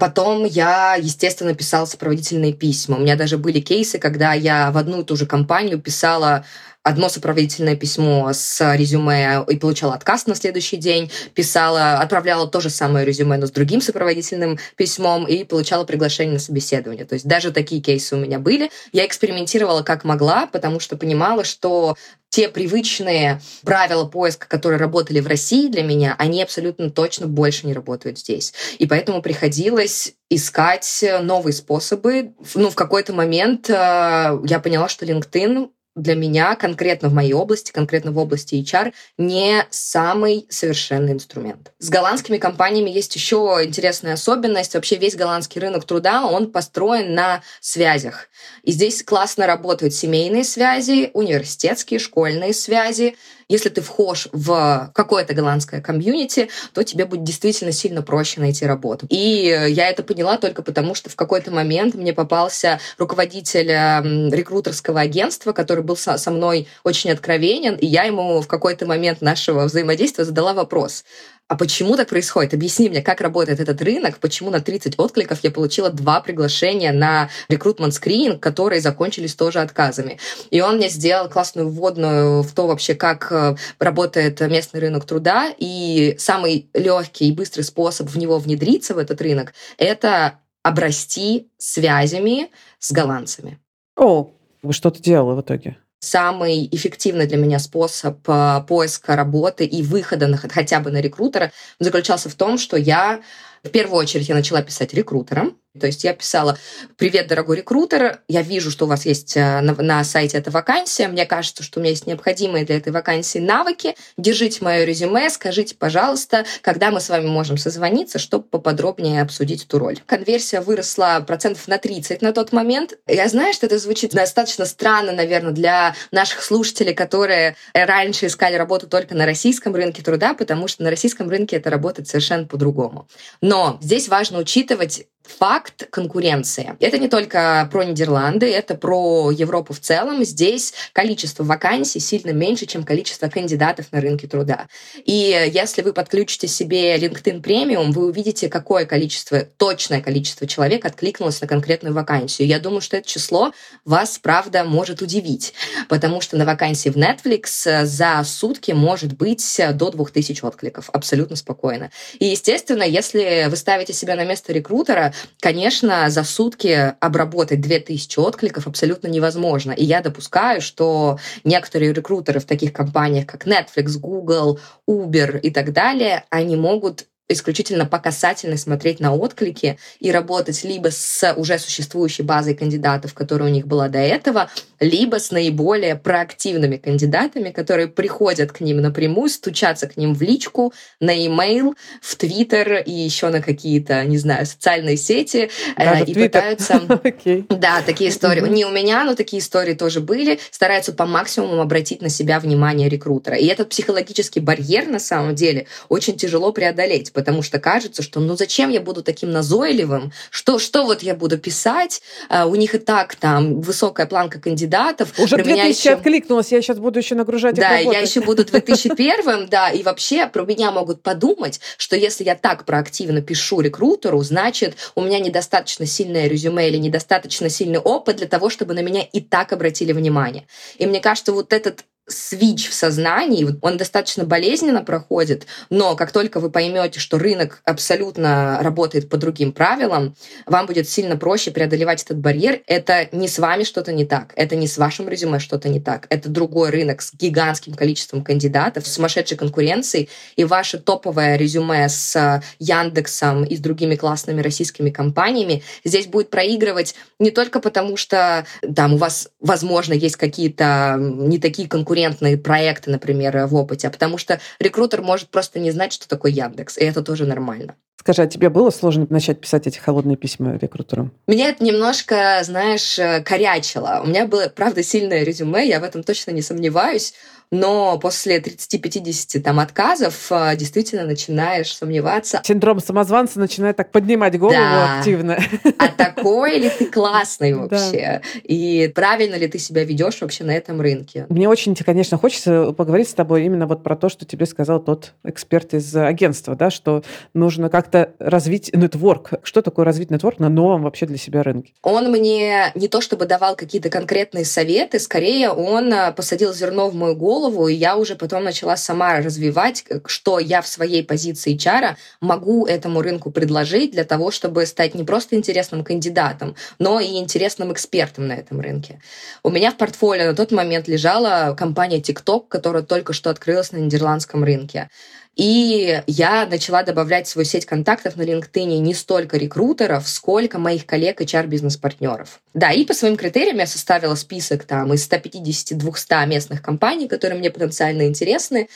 Потом 0.00 0.46
я, 0.46 0.94
естественно, 0.94 1.54
писала 1.54 1.84
сопроводительные 1.84 2.54
письма. 2.54 2.96
У 2.96 3.00
меня 3.00 3.16
даже 3.16 3.36
были 3.36 3.60
кейсы, 3.60 3.98
когда 3.98 4.32
я 4.32 4.70
в 4.70 4.78
одну 4.78 5.02
и 5.02 5.04
ту 5.04 5.14
же 5.14 5.26
компанию 5.26 5.78
писала 5.78 6.46
одно 6.82 7.10
сопроводительное 7.10 7.76
письмо 7.76 8.30
с 8.32 8.74
резюме 8.74 9.44
и 9.46 9.58
получала 9.58 9.94
отказ 9.94 10.26
на 10.26 10.34
следующий 10.34 10.78
день, 10.78 11.10
писала, 11.34 11.98
отправляла 11.98 12.48
то 12.48 12.62
же 12.62 12.70
самое 12.70 13.04
резюме, 13.04 13.36
но 13.36 13.46
с 13.46 13.50
другим 13.50 13.82
сопроводительным 13.82 14.58
письмом 14.76 15.26
и 15.26 15.44
получала 15.44 15.84
приглашение 15.84 16.34
на 16.34 16.40
собеседование. 16.40 17.04
То 17.04 17.14
есть 17.14 17.26
даже 17.26 17.52
такие 17.52 17.82
кейсы 17.82 18.16
у 18.16 18.18
меня 18.18 18.38
были. 18.38 18.70
Я 18.92 19.04
экспериментировала 19.04 19.82
как 19.82 20.04
могла, 20.04 20.46
потому 20.46 20.80
что 20.80 20.96
понимала, 20.96 21.44
что 21.44 21.96
те 22.30 22.48
привычные 22.48 23.40
правила 23.62 24.06
поиска, 24.06 24.48
которые 24.48 24.78
работали 24.78 25.20
в 25.20 25.26
России 25.26 25.68
для 25.68 25.82
меня, 25.82 26.14
они 26.18 26.42
абсолютно 26.42 26.90
точно 26.90 27.26
больше 27.26 27.66
не 27.66 27.74
работают 27.74 28.18
здесь. 28.18 28.54
И 28.78 28.86
поэтому 28.86 29.20
приходилось 29.20 30.14
искать 30.30 31.04
новые 31.22 31.52
способы. 31.52 32.32
Ну, 32.54 32.70
в 32.70 32.76
какой-то 32.76 33.12
момент 33.12 33.68
э, 33.68 33.72
я 33.72 34.60
поняла, 34.62 34.88
что 34.88 35.04
LinkedIn 35.04 35.70
для 36.00 36.14
меня 36.14 36.56
конкретно 36.56 37.08
в 37.08 37.14
моей 37.14 37.32
области, 37.32 37.72
конкретно 37.72 38.12
в 38.12 38.18
области 38.18 38.54
HR, 38.54 38.92
не 39.18 39.66
самый 39.70 40.46
совершенный 40.48 41.12
инструмент. 41.12 41.72
С 41.78 41.90
голландскими 41.90 42.38
компаниями 42.38 42.90
есть 42.90 43.14
еще 43.14 43.60
интересная 43.62 44.14
особенность. 44.14 44.74
Вообще 44.74 44.96
весь 44.96 45.16
голландский 45.16 45.60
рынок 45.60 45.84
труда, 45.84 46.24
он 46.24 46.50
построен 46.50 47.14
на 47.14 47.42
связях. 47.60 48.28
И 48.62 48.72
здесь 48.72 49.02
классно 49.02 49.46
работают 49.46 49.94
семейные 49.94 50.44
связи, 50.44 51.10
университетские, 51.12 52.00
школьные 52.00 52.54
связи. 52.54 53.16
Если 53.50 53.68
ты 53.68 53.80
вхож 53.82 54.28
в 54.32 54.92
какое-то 54.94 55.34
голландское 55.34 55.82
комьюнити, 55.82 56.48
то 56.72 56.84
тебе 56.84 57.04
будет 57.04 57.24
действительно 57.24 57.72
сильно 57.72 58.00
проще 58.00 58.40
найти 58.40 58.64
работу. 58.64 59.06
И 59.10 59.66
я 59.68 59.88
это 59.88 60.04
поняла 60.04 60.38
только 60.38 60.62
потому, 60.62 60.94
что 60.94 61.10
в 61.10 61.16
какой-то 61.16 61.50
момент 61.50 61.96
мне 61.96 62.12
попался 62.12 62.78
руководитель 62.96 63.70
эм, 63.70 64.32
рекрутерского 64.32 65.00
агентства, 65.00 65.52
который 65.52 65.82
был 65.82 65.96
со 65.96 66.30
мной 66.30 66.68
очень 66.84 67.10
откровенен, 67.10 67.74
и 67.74 67.86
я 67.86 68.04
ему 68.04 68.40
в 68.40 68.46
какой-то 68.46 68.86
момент 68.86 69.20
нашего 69.20 69.64
взаимодействия 69.64 70.24
задала 70.24 70.54
вопрос 70.54 71.04
а 71.50 71.56
почему 71.56 71.96
так 71.96 72.08
происходит? 72.08 72.54
Объясни 72.54 72.88
мне, 72.88 73.02
как 73.02 73.20
работает 73.20 73.58
этот 73.58 73.82
рынок, 73.82 74.20
почему 74.20 74.50
на 74.50 74.60
30 74.60 75.00
откликов 75.00 75.40
я 75.42 75.50
получила 75.50 75.90
два 75.90 76.20
приглашения 76.20 76.92
на 76.92 77.28
рекрутмент 77.48 77.92
скрининг, 77.92 78.40
которые 78.40 78.80
закончились 78.80 79.34
тоже 79.34 79.58
отказами. 79.58 80.20
И 80.52 80.60
он 80.60 80.76
мне 80.76 80.88
сделал 80.88 81.28
классную 81.28 81.68
вводную 81.68 82.44
в 82.44 82.52
то 82.52 82.68
вообще, 82.68 82.94
как 82.94 83.32
э, 83.32 83.56
работает 83.80 84.40
местный 84.42 84.78
рынок 84.78 85.06
труда, 85.06 85.52
и 85.58 86.14
самый 86.20 86.70
легкий 86.72 87.28
и 87.28 87.32
быстрый 87.32 87.62
способ 87.62 88.08
в 88.08 88.16
него 88.16 88.38
внедриться, 88.38 88.94
в 88.94 88.98
этот 88.98 89.20
рынок, 89.20 89.52
это 89.76 90.38
обрасти 90.62 91.48
связями 91.58 92.52
с 92.78 92.92
голландцами. 92.92 93.58
О, 93.96 94.30
вы 94.62 94.72
что-то 94.72 95.02
делала 95.02 95.34
в 95.34 95.40
итоге? 95.40 95.78
Самый 96.00 96.68
эффективный 96.72 97.26
для 97.26 97.36
меня 97.36 97.58
способ 97.58 98.18
э, 98.28 98.64
поиска 98.66 99.16
работы 99.16 99.64
и 99.64 99.82
выхода 99.82 100.26
на, 100.26 100.36
хотя 100.36 100.80
бы 100.80 100.90
на 100.90 101.00
рекрутера 101.00 101.52
заключался 101.78 102.28
в 102.28 102.34
том, 102.34 102.58
что 102.58 102.76
я 102.76 103.20
в 103.62 103.68
первую 103.68 103.98
очередь 103.98 104.28
я 104.28 104.34
начала 104.34 104.62
писать 104.62 104.94
рекрутерам, 104.94 105.56
то 105.78 105.86
есть 105.86 106.02
я 106.02 106.14
писала, 106.14 106.58
привет, 106.96 107.28
дорогой 107.28 107.58
рекрутер, 107.58 108.22
я 108.26 108.42
вижу, 108.42 108.72
что 108.72 108.86
у 108.86 108.88
вас 108.88 109.06
есть 109.06 109.36
э, 109.36 109.60
на, 109.60 109.72
на 109.74 110.02
сайте 110.02 110.36
эта 110.36 110.50
вакансия, 110.50 111.06
мне 111.06 111.26
кажется, 111.26 111.62
что 111.62 111.78
у 111.78 111.82
меня 111.82 111.90
есть 111.90 112.08
необходимые 112.08 112.64
для 112.64 112.76
этой 112.76 112.92
вакансии 112.92 113.38
навыки, 113.38 113.94
держите 114.16 114.64
мое 114.64 114.82
резюме, 114.82 115.30
скажите, 115.30 115.76
пожалуйста, 115.76 116.44
когда 116.62 116.90
мы 116.90 117.00
с 117.00 117.08
вами 117.08 117.26
можем 117.26 117.56
созвониться, 117.56 118.18
чтобы 118.18 118.44
поподробнее 118.48 119.22
обсудить 119.22 119.64
эту 119.64 119.78
роль. 119.78 120.00
Конверсия 120.06 120.60
выросла 120.60 121.22
процентов 121.24 121.68
на 121.68 121.78
30 121.78 122.20
на 122.20 122.32
тот 122.32 122.52
момент. 122.52 122.98
Я 123.06 123.28
знаю, 123.28 123.54
что 123.54 123.66
это 123.66 123.78
звучит 123.78 124.10
достаточно 124.10 124.64
странно, 124.64 125.12
наверное, 125.12 125.52
для 125.52 125.94
наших 126.10 126.42
слушателей, 126.42 126.94
которые 126.94 127.54
раньше 127.74 128.26
искали 128.26 128.56
работу 128.56 128.88
только 128.88 129.14
на 129.14 129.24
российском 129.24 129.72
рынке 129.76 130.02
труда, 130.02 130.34
потому 130.34 130.66
что 130.66 130.82
на 130.82 130.90
российском 130.90 131.30
рынке 131.30 131.56
это 131.56 131.70
работает 131.70 132.08
совершенно 132.08 132.46
по-другому. 132.46 133.06
Но 133.40 133.78
здесь 133.80 134.08
важно 134.08 134.38
учитывать 134.38 135.06
факт 135.22 135.88
конкуренции. 135.90 136.76
Это 136.80 136.98
не 136.98 137.08
только 137.08 137.68
про 137.70 137.84
Нидерланды, 137.84 138.50
это 138.50 138.74
про 138.74 139.30
Европу 139.30 139.72
в 139.72 139.80
целом. 139.80 140.24
Здесь 140.24 140.74
количество 140.92 141.44
вакансий 141.44 142.00
сильно 142.00 142.30
меньше, 142.30 142.66
чем 142.66 142.84
количество 142.84 143.28
кандидатов 143.28 143.86
на 143.92 144.00
рынке 144.00 144.26
труда. 144.26 144.68
И 145.04 145.50
если 145.52 145.82
вы 145.82 145.92
подключите 145.92 146.48
себе 146.48 146.96
LinkedIn 146.96 147.42
Premium, 147.42 147.92
вы 147.92 148.06
увидите, 148.06 148.48
какое 148.48 148.84
количество, 148.86 149.40
точное 149.40 150.00
количество 150.00 150.46
человек 150.46 150.84
откликнулось 150.84 151.40
на 151.40 151.46
конкретную 151.46 151.94
вакансию. 151.94 152.48
Я 152.48 152.58
думаю, 152.58 152.80
что 152.80 152.96
это 152.96 153.08
число 153.08 153.52
вас, 153.84 154.18
правда, 154.18 154.64
может 154.64 155.00
удивить, 155.00 155.54
потому 155.88 156.20
что 156.20 156.36
на 156.36 156.44
вакансии 156.44 156.88
в 156.88 156.96
Netflix 156.96 157.84
за 157.84 158.22
сутки 158.24 158.72
может 158.72 159.16
быть 159.16 159.60
до 159.74 159.90
2000 159.90 160.44
откликов, 160.44 160.90
абсолютно 160.92 161.36
спокойно. 161.36 161.90
И, 162.18 162.26
естественно, 162.26 162.82
если 162.82 163.46
вы 163.48 163.56
ставите 163.56 163.92
себя 163.92 164.16
на 164.16 164.24
место 164.24 164.52
рекрутера, 164.52 165.09
конечно, 165.40 166.10
за 166.10 166.24
сутки 166.24 166.94
обработать 167.00 167.60
2000 167.60 168.18
откликов 168.18 168.66
абсолютно 168.66 169.08
невозможно. 169.08 169.72
И 169.72 169.84
я 169.84 170.00
допускаю, 170.00 170.60
что 170.60 171.18
некоторые 171.44 171.92
рекрутеры 171.92 172.40
в 172.40 172.44
таких 172.44 172.72
компаниях, 172.72 173.26
как 173.26 173.46
Netflix, 173.46 173.98
Google, 173.98 174.58
Uber 174.88 175.38
и 175.40 175.50
так 175.50 175.72
далее, 175.72 176.24
они 176.30 176.56
могут 176.56 177.06
исключительно 177.32 177.86
по 177.86 177.98
касательной 177.98 178.58
смотреть 178.58 179.00
на 179.00 179.14
отклики 179.14 179.78
и 180.00 180.10
работать 180.10 180.64
либо 180.64 180.90
с 180.90 181.32
уже 181.36 181.58
существующей 181.58 182.22
базой 182.22 182.54
кандидатов, 182.54 183.14
которая 183.14 183.48
у 183.48 183.52
них 183.52 183.66
была 183.66 183.88
до 183.88 183.98
этого, 183.98 184.50
либо 184.80 185.18
с 185.18 185.30
наиболее 185.30 185.94
проактивными 185.94 186.76
кандидатами, 186.76 187.50
которые 187.50 187.88
приходят 187.88 188.52
к 188.52 188.60
ним 188.60 188.80
напрямую, 188.80 189.28
стучатся 189.28 189.86
к 189.86 189.96
ним 189.96 190.14
в 190.14 190.22
личку, 190.22 190.72
на 191.00 191.10
e-mail, 191.10 191.74
в 192.00 192.16
Твиттер 192.16 192.78
и 192.78 192.90
еще 192.90 193.28
на 193.28 193.40
какие-то, 193.40 194.04
не 194.04 194.18
знаю, 194.18 194.46
социальные 194.46 194.96
сети 194.96 195.50
э, 195.76 195.84
Даже 195.84 196.04
и 196.04 196.14
пытаются... 196.14 196.74
okay. 196.88 197.44
Да, 197.48 197.82
такие 197.82 198.10
истории. 198.10 198.40
Не 198.48 198.64
у 198.64 198.70
меня, 198.70 199.04
но 199.04 199.14
такие 199.14 199.40
истории 199.40 199.74
тоже 199.74 200.00
были. 200.00 200.40
Стараются 200.50 200.92
по 200.92 201.06
максимуму 201.06 201.60
обратить 201.60 202.02
на 202.02 202.08
себя 202.08 202.40
внимание 202.40 202.88
рекрутера. 202.88 203.36
И 203.36 203.46
этот 203.46 203.68
психологический 203.68 204.40
барьер, 204.40 204.86
на 204.86 204.98
самом 204.98 205.34
деле, 205.34 205.66
очень 205.88 206.16
тяжело 206.16 206.52
преодолеть, 206.52 207.12
потому 207.20 207.42
что 207.42 207.58
кажется, 207.58 208.02
что 208.02 208.18
ну 208.18 208.34
зачем 208.34 208.70
я 208.70 208.80
буду 208.80 209.02
таким 209.02 209.30
назойливым, 209.30 210.10
что, 210.30 210.58
что 210.58 210.84
вот 210.84 211.02
я 211.02 211.14
буду 211.14 211.36
писать, 211.36 212.00
а, 212.30 212.46
у 212.46 212.54
них 212.54 212.74
и 212.74 212.78
так 212.78 213.14
там 213.14 213.60
высокая 213.60 214.06
планка 214.06 214.40
кандидатов. 214.40 215.12
Уже 215.18 215.36
про 215.36 215.44
2000 215.44 215.52
меня 215.52 215.64
еще... 215.66 215.90
откликнулась, 215.90 216.50
я 216.50 216.62
сейчас 216.62 216.78
буду 216.78 216.98
еще 216.98 217.14
нагружать 217.14 217.56
Да, 217.56 217.78
их 217.78 217.92
я 217.92 218.00
еще 218.00 218.22
буду 218.22 218.42
2001 218.42 219.48
да, 219.50 219.68
и 219.68 219.82
вообще 219.82 220.26
про 220.28 220.44
меня 220.44 220.70
могут 220.70 221.02
подумать, 221.02 221.60
что 221.76 221.94
если 221.94 222.24
я 222.24 222.36
так 222.36 222.64
проактивно 222.64 223.20
пишу 223.20 223.60
рекрутеру, 223.60 224.22
значит, 224.22 224.76
у 224.94 225.02
меня 225.02 225.18
недостаточно 225.18 225.84
сильное 225.84 226.26
резюме 226.26 226.68
или 226.68 226.78
недостаточно 226.78 227.50
сильный 227.50 227.80
опыт 227.80 228.16
для 228.16 228.28
того, 228.28 228.48
чтобы 228.48 228.72
на 228.72 228.80
меня 228.80 229.02
и 229.02 229.20
так 229.20 229.52
обратили 229.52 229.92
внимание. 229.92 230.46
И 230.78 230.86
мне 230.86 231.00
кажется, 231.00 231.32
вот 231.32 231.52
этот 231.52 231.84
свич 232.12 232.68
в 232.68 232.74
сознании, 232.74 233.46
он 233.62 233.76
достаточно 233.76 234.24
болезненно 234.24 234.82
проходит, 234.82 235.46
но 235.70 235.96
как 235.96 236.12
только 236.12 236.40
вы 236.40 236.50
поймете, 236.50 237.00
что 237.00 237.18
рынок 237.18 237.62
абсолютно 237.64 238.58
работает 238.62 239.08
по 239.08 239.16
другим 239.16 239.52
правилам, 239.52 240.14
вам 240.46 240.66
будет 240.66 240.88
сильно 240.88 241.16
проще 241.16 241.50
преодолевать 241.50 242.02
этот 242.02 242.18
барьер. 242.18 242.60
Это 242.66 243.08
не 243.12 243.28
с 243.28 243.38
вами 243.38 243.64
что-то 243.64 243.92
не 243.92 244.04
так, 244.04 244.32
это 244.36 244.56
не 244.56 244.66
с 244.66 244.78
вашим 244.78 245.08
резюме 245.08 245.38
что-то 245.38 245.68
не 245.68 245.80
так, 245.80 246.06
это 246.10 246.28
другой 246.28 246.70
рынок 246.70 247.02
с 247.02 247.14
гигантским 247.14 247.74
количеством 247.74 248.24
кандидатов, 248.24 248.86
с 248.86 248.92
сумасшедшей 248.92 249.36
конкуренцией, 249.36 250.08
и 250.36 250.44
ваше 250.44 250.78
топовое 250.78 251.36
резюме 251.36 251.88
с 251.88 252.42
Яндексом 252.58 253.44
и 253.44 253.56
с 253.56 253.60
другими 253.60 253.96
классными 253.96 254.40
российскими 254.40 254.90
компаниями 254.90 255.62
здесь 255.84 256.06
будет 256.06 256.30
проигрывать 256.30 256.94
не 257.18 257.30
только 257.30 257.60
потому, 257.60 257.96
что 257.96 258.46
там 258.74 258.94
у 258.94 258.96
вас, 258.96 259.28
возможно, 259.40 259.92
есть 259.92 260.16
какие-то 260.16 260.96
не 260.98 261.38
такие 261.38 261.68
конкуренты, 261.68 261.99
конкурентные 262.00 262.38
проекты, 262.38 262.90
например, 262.90 263.46
в 263.46 263.54
опыте, 263.54 263.88
а 263.88 263.90
потому 263.90 264.18
что 264.18 264.40
рекрутер 264.58 265.02
может 265.02 265.28
просто 265.28 265.58
не 265.60 265.70
знать, 265.70 265.92
что 265.92 266.08
такое 266.08 266.32
Яндекс, 266.32 266.78
и 266.78 266.84
это 266.84 267.02
тоже 267.02 267.26
нормально. 267.26 267.74
Скажи, 267.98 268.22
а 268.22 268.26
тебе 268.26 268.48
было 268.48 268.70
сложно 268.70 269.06
начать 269.10 269.40
писать 269.40 269.66
эти 269.66 269.78
холодные 269.78 270.16
письма 270.16 270.56
рекрутерам? 270.56 271.12
Меня 271.26 271.50
это 271.50 271.62
немножко, 271.62 272.40
знаешь, 272.42 272.98
корячило. 273.24 274.00
У 274.02 274.08
меня 274.08 274.26
было, 274.26 274.48
правда, 274.48 274.82
сильное 274.82 275.22
резюме, 275.22 275.68
я 275.68 275.80
в 275.80 275.84
этом 275.84 276.02
точно 276.02 276.30
не 276.30 276.40
сомневаюсь, 276.40 277.12
но 277.50 277.98
после 277.98 278.38
30-50 278.38 279.40
там 279.40 279.58
отказов 279.58 280.30
э, 280.30 280.56
действительно 280.56 281.04
начинаешь 281.04 281.74
сомневаться. 281.74 282.40
Синдром 282.44 282.80
самозванца 282.80 283.40
начинает 283.40 283.76
так 283.76 283.90
поднимать 283.90 284.38
голову 284.38 284.56
да. 284.56 284.98
активно. 284.98 285.38
А 285.78 285.88
такой 285.88 286.58
ли 286.58 286.70
ты 286.70 286.86
классный 286.86 287.54
вообще? 287.54 288.22
Да. 288.22 288.40
И 288.44 288.90
правильно 288.94 289.34
ли 289.34 289.48
ты 289.48 289.58
себя 289.58 289.84
ведешь 289.84 290.20
вообще 290.20 290.44
на 290.44 290.52
этом 290.52 290.80
рынке? 290.80 291.26
Мне 291.28 291.48
очень, 291.48 291.74
конечно, 291.74 292.18
хочется 292.18 292.72
поговорить 292.72 293.08
с 293.08 293.14
тобой 293.14 293.44
именно 293.44 293.66
вот 293.66 293.82
про 293.82 293.96
то, 293.96 294.08
что 294.08 294.24
тебе 294.24 294.46
сказал 294.46 294.80
тот 294.80 295.12
эксперт 295.24 295.74
из 295.74 295.94
агентства, 295.96 296.54
да, 296.54 296.70
что 296.70 297.02
нужно 297.34 297.68
как-то 297.68 298.12
развить 298.18 298.70
нетворк. 298.74 299.34
Что 299.42 299.62
такое 299.62 299.84
развить 299.84 300.10
нетворк 300.10 300.38
на 300.38 300.48
новом 300.48 300.82
вообще 300.82 301.06
для 301.06 301.18
себя 301.18 301.42
рынке? 301.42 301.72
Он 301.82 302.10
мне 302.10 302.70
не 302.74 302.88
то 302.88 303.00
чтобы 303.00 303.26
давал 303.26 303.56
какие-то 303.56 303.90
конкретные 303.90 304.44
советы, 304.44 304.98
скорее 304.98 305.50
он 305.50 305.92
э, 305.92 306.12
посадил 306.12 306.52
зерно 306.52 306.88
в 306.88 306.94
мою 306.94 307.16
голову, 307.16 307.39
и 307.68 307.74
я 307.74 307.96
уже 307.96 308.14
потом 308.16 308.44
начала 308.44 308.76
сама 308.76 309.16
развивать, 309.18 309.84
что 310.06 310.38
я 310.38 310.60
в 310.62 310.68
своей 310.68 311.02
позиции 311.02 311.56
чара 311.56 311.96
могу 312.20 312.66
этому 312.66 313.02
рынку 313.02 313.30
предложить 313.30 313.92
для 313.92 314.04
того, 314.04 314.30
чтобы 314.30 314.66
стать 314.66 314.94
не 314.94 315.04
просто 315.04 315.36
интересным 315.36 315.84
кандидатом, 315.84 316.56
но 316.78 317.00
и 317.00 317.18
интересным 317.18 317.72
экспертом 317.72 318.28
на 318.28 318.34
этом 318.34 318.60
рынке. 318.60 319.00
У 319.42 319.50
меня 319.50 319.70
в 319.70 319.76
портфолио 319.76 320.26
на 320.26 320.34
тот 320.34 320.52
момент 320.52 320.88
лежала 320.88 321.54
компания 321.56 322.00
TikTok, 322.00 322.44
которая 322.48 322.82
только 322.82 323.12
что 323.12 323.30
открылась 323.30 323.72
на 323.72 323.78
нидерландском 323.78 324.44
рынке. 324.44 324.90
И 325.36 326.02
я 326.06 326.46
начала 326.46 326.82
добавлять 326.82 327.26
в 327.26 327.30
свою 327.30 327.46
сеть 327.46 327.64
контактов 327.64 328.16
на 328.16 328.22
LinkedIn 328.22 328.78
не 328.78 328.94
столько 328.94 329.36
рекрутеров, 329.36 330.08
сколько 330.08 330.58
моих 330.58 330.86
коллег 330.86 331.20
HR-бизнес-партнеров. 331.20 332.40
Да, 332.52 332.72
и 332.72 332.84
по 332.84 332.94
своим 332.94 333.16
критериям 333.16 333.58
я 333.58 333.66
составила 333.66 334.16
список 334.16 334.64
там 334.64 334.92
из 334.92 335.08
150-200 335.08 336.26
местных 336.26 336.62
компаний, 336.62 337.08
которые 337.08 337.38
мне 337.38 337.50
потенциально 337.50 338.06
интересны. 338.06 338.68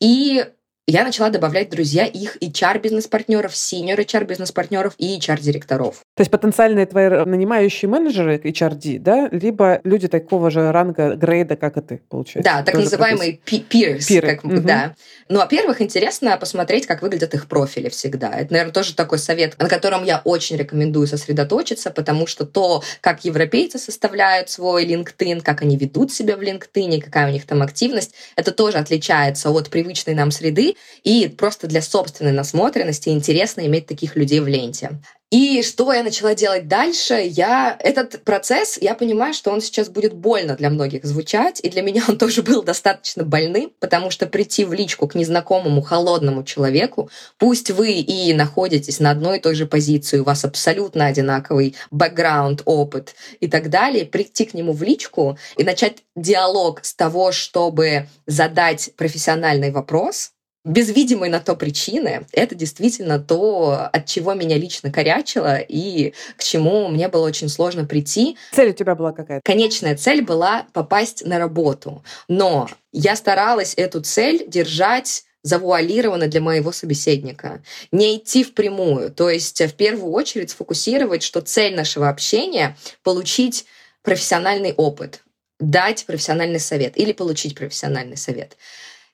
И 0.00 0.44
я 0.90 1.04
начала 1.04 1.28
добавлять, 1.28 1.68
друзья, 1.68 2.06
их 2.06 2.38
HR-бизнес-партнеров, 2.40 3.52
senior 3.52 3.98
HR-бизнес-партнеров 3.98 4.94
и 4.96 5.18
HR-директоров. 5.18 5.96
То 6.16 6.22
есть 6.22 6.30
потенциальные 6.30 6.86
твои 6.86 7.10
нанимающие 7.26 7.90
менеджеры 7.90 8.38
HRD, 8.38 8.98
да, 8.98 9.28
либо 9.30 9.82
люди 9.84 10.08
такого 10.08 10.50
же 10.50 10.72
ранга, 10.72 11.14
грейда, 11.14 11.56
как 11.56 11.76
и 11.76 11.82
ты, 11.82 12.00
получается? 12.08 12.50
Да, 12.50 12.62
так 12.62 12.74
Тоже 12.74 12.84
называемые 12.86 13.38
peers. 13.44 14.06
Пиры. 14.08 14.36
Как, 14.36 14.44
угу. 14.44 14.60
да. 14.60 14.94
Ну, 15.28 15.40
во-первых, 15.40 15.82
интересно 15.82 16.38
посмотреть, 16.38 16.86
как 16.86 17.02
выглядят 17.02 17.34
их 17.34 17.48
профили 17.48 17.90
всегда. 17.90 18.30
Это, 18.30 18.52
наверное, 18.52 18.72
тоже 18.72 18.94
такой 18.94 19.18
совет, 19.18 19.58
на 19.58 19.68
котором 19.68 20.04
я 20.04 20.22
очень 20.24 20.56
рекомендую 20.56 21.06
сосредоточиться, 21.06 21.90
потому 21.90 22.26
что 22.26 22.46
то, 22.46 22.82
как 23.02 23.26
европейцы 23.26 23.78
составляют 23.78 24.48
свой 24.48 24.86
LinkedIn, 24.86 25.42
как 25.42 25.60
они 25.60 25.76
ведут 25.76 26.12
себя 26.12 26.38
в 26.38 26.40
LinkedIn, 26.40 27.02
какая 27.02 27.28
у 27.28 27.32
них 27.32 27.44
там 27.44 27.60
активность, 27.60 28.14
это 28.36 28.52
тоже 28.52 28.78
отличается 28.78 29.50
от 29.50 29.68
привычной 29.68 30.14
нам 30.14 30.30
среды, 30.30 30.76
и 31.04 31.28
просто 31.28 31.66
для 31.66 31.82
собственной 31.82 32.32
насмотренности 32.32 33.08
интересно 33.08 33.66
иметь 33.66 33.86
таких 33.86 34.16
людей 34.16 34.40
в 34.40 34.48
ленте. 34.48 34.98
И 35.30 35.62
что 35.62 35.92
я 35.92 36.02
начала 36.02 36.34
делать 36.34 36.68
дальше? 36.68 37.20
Я 37.22 37.76
этот 37.80 38.24
процесс, 38.24 38.78
я 38.80 38.94
понимаю, 38.94 39.34
что 39.34 39.50
он 39.50 39.60
сейчас 39.60 39.90
будет 39.90 40.14
больно 40.14 40.56
для 40.56 40.70
многих 40.70 41.04
звучать, 41.04 41.60
и 41.62 41.68
для 41.68 41.82
меня 41.82 42.02
он 42.08 42.16
тоже 42.18 42.42
был 42.42 42.62
достаточно 42.62 43.24
больным, 43.24 43.70
потому 43.78 44.10
что 44.10 44.26
прийти 44.26 44.64
в 44.64 44.72
личку 44.72 45.06
к 45.06 45.14
незнакомому 45.14 45.82
холодному 45.82 46.44
человеку, 46.44 47.10
пусть 47.36 47.70
вы 47.70 47.92
и 47.92 48.32
находитесь 48.32 49.00
на 49.00 49.10
одной 49.10 49.36
и 49.36 49.40
той 49.40 49.54
же 49.54 49.66
позиции, 49.66 50.18
у 50.18 50.24
вас 50.24 50.46
абсолютно 50.46 51.04
одинаковый 51.04 51.76
бэкграунд, 51.90 52.62
опыт 52.64 53.14
и 53.40 53.48
так 53.48 53.68
далее, 53.68 54.06
прийти 54.06 54.46
к 54.46 54.54
нему 54.54 54.72
в 54.72 54.82
личку 54.82 55.36
и 55.58 55.62
начать 55.62 55.98
диалог 56.16 56.82
с 56.82 56.94
того, 56.94 57.32
чтобы 57.32 58.08
задать 58.26 58.92
профессиональный 58.96 59.72
вопрос, 59.72 60.32
без 60.68 60.90
видимой 60.90 61.30
на 61.30 61.40
то 61.40 61.56
причины, 61.56 62.26
это 62.32 62.54
действительно 62.54 63.18
то, 63.18 63.88
от 63.90 64.06
чего 64.06 64.34
меня 64.34 64.56
лично 64.58 64.92
корячило 64.92 65.56
и 65.56 66.12
к 66.36 66.44
чему 66.44 66.88
мне 66.88 67.08
было 67.08 67.26
очень 67.26 67.48
сложно 67.48 67.86
прийти. 67.86 68.36
Цель 68.52 68.70
у 68.70 68.74
тебя 68.74 68.94
была 68.94 69.12
какая-то? 69.12 69.40
Конечная 69.42 69.96
цель 69.96 70.22
была 70.22 70.66
попасть 70.74 71.24
на 71.24 71.38
работу. 71.38 72.04
Но 72.28 72.68
я 72.92 73.16
старалась 73.16 73.74
эту 73.76 74.02
цель 74.02 74.44
держать 74.46 75.24
завуалировано 75.42 76.26
для 76.26 76.42
моего 76.42 76.72
собеседника. 76.72 77.62
Не 77.90 78.16
идти 78.16 78.44
впрямую. 78.44 79.10
То 79.10 79.30
есть 79.30 79.60
в 79.62 79.72
первую 79.72 80.12
очередь 80.12 80.50
сфокусировать, 80.50 81.22
что 81.22 81.40
цель 81.40 81.74
нашего 81.74 82.10
общения— 82.10 82.76
получить 83.02 83.64
профессиональный 84.02 84.74
опыт, 84.74 85.22
дать 85.58 86.04
профессиональный 86.04 86.60
совет 86.60 86.98
или 86.98 87.12
получить 87.12 87.54
профессиональный 87.54 88.16
совет. 88.16 88.56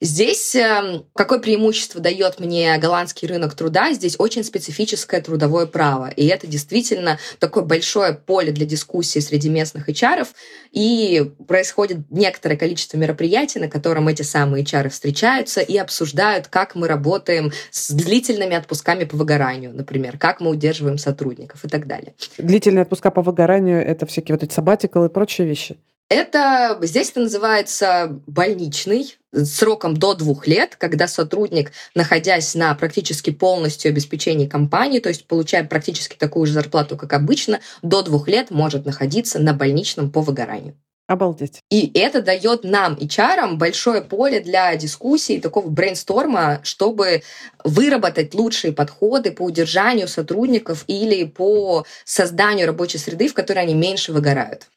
Здесь 0.00 0.54
эм, 0.54 1.06
какое 1.14 1.38
преимущество 1.38 2.00
дает 2.00 2.40
мне 2.40 2.76
голландский 2.78 3.28
рынок 3.28 3.54
труда? 3.54 3.92
Здесь 3.92 4.16
очень 4.18 4.44
специфическое 4.44 5.20
трудовое 5.20 5.66
право. 5.66 6.08
И 6.08 6.26
это 6.26 6.46
действительно 6.46 7.18
такое 7.38 7.64
большое 7.64 8.12
поле 8.12 8.52
для 8.52 8.66
дискуссии 8.66 9.20
среди 9.20 9.48
местных 9.48 9.88
HR. 9.88 10.26
И 10.72 11.32
происходит 11.46 11.98
некоторое 12.10 12.56
количество 12.56 12.96
мероприятий, 12.96 13.60
на 13.60 13.68
котором 13.68 14.08
эти 14.08 14.22
самые 14.22 14.64
HR 14.64 14.88
встречаются 14.88 15.60
и 15.60 15.76
обсуждают, 15.76 16.48
как 16.48 16.74
мы 16.74 16.88
работаем 16.88 17.52
с 17.70 17.90
длительными 17.90 18.56
отпусками 18.56 19.04
по 19.04 19.16
выгоранию, 19.16 19.72
например, 19.74 20.18
как 20.18 20.40
мы 20.40 20.50
удерживаем 20.50 20.98
сотрудников 20.98 21.64
и 21.64 21.68
так 21.68 21.86
далее. 21.86 22.14
Длительные 22.38 22.82
отпуска 22.82 23.10
по 23.10 23.22
выгоранию— 23.22 23.84
это 23.86 24.06
всякие 24.06 24.34
вот 24.34 24.42
эти 24.42 24.52
сабатикалы 24.52 25.06
и 25.06 25.10
прочие 25.10 25.46
вещи? 25.46 25.76
Это 26.10 26.78
здесь 26.82 27.10
это 27.10 27.20
называется 27.20 28.20
больничный 28.26 29.16
сроком 29.44 29.96
до 29.96 30.14
двух 30.14 30.46
лет, 30.46 30.76
когда 30.76 31.08
сотрудник, 31.08 31.72
находясь 31.94 32.54
на 32.54 32.74
практически 32.74 33.30
полностью 33.30 33.90
обеспечении 33.90 34.46
компании, 34.46 35.00
то 35.00 35.08
есть 35.08 35.26
получая 35.26 35.64
практически 35.64 36.16
такую 36.16 36.46
же 36.46 36.52
зарплату, 36.52 36.96
как 36.96 37.12
обычно, 37.12 37.60
до 37.82 38.02
двух 38.02 38.28
лет 38.28 38.50
может 38.50 38.86
находиться 38.86 39.38
на 39.38 39.52
больничном 39.52 40.10
по 40.10 40.20
выгоранию. 40.20 40.76
Обалдеть. 41.06 41.60
И 41.70 41.90
это 41.98 42.22
дает 42.22 42.64
нам, 42.64 42.94
HR, 42.94 43.56
большое 43.56 44.00
поле 44.00 44.40
для 44.40 44.74
дискуссии, 44.76 45.38
такого 45.38 45.68
брейнсторма, 45.68 46.60
чтобы 46.62 47.22
выработать 47.62 48.32
лучшие 48.32 48.72
подходы 48.72 49.30
по 49.30 49.42
удержанию 49.42 50.08
сотрудников 50.08 50.84
или 50.86 51.24
по 51.24 51.84
созданию 52.06 52.66
рабочей 52.66 52.96
среды, 52.96 53.28
в 53.28 53.34
которой 53.34 53.58
они 53.58 53.74
меньше 53.74 54.12
выгорают. 54.12 54.68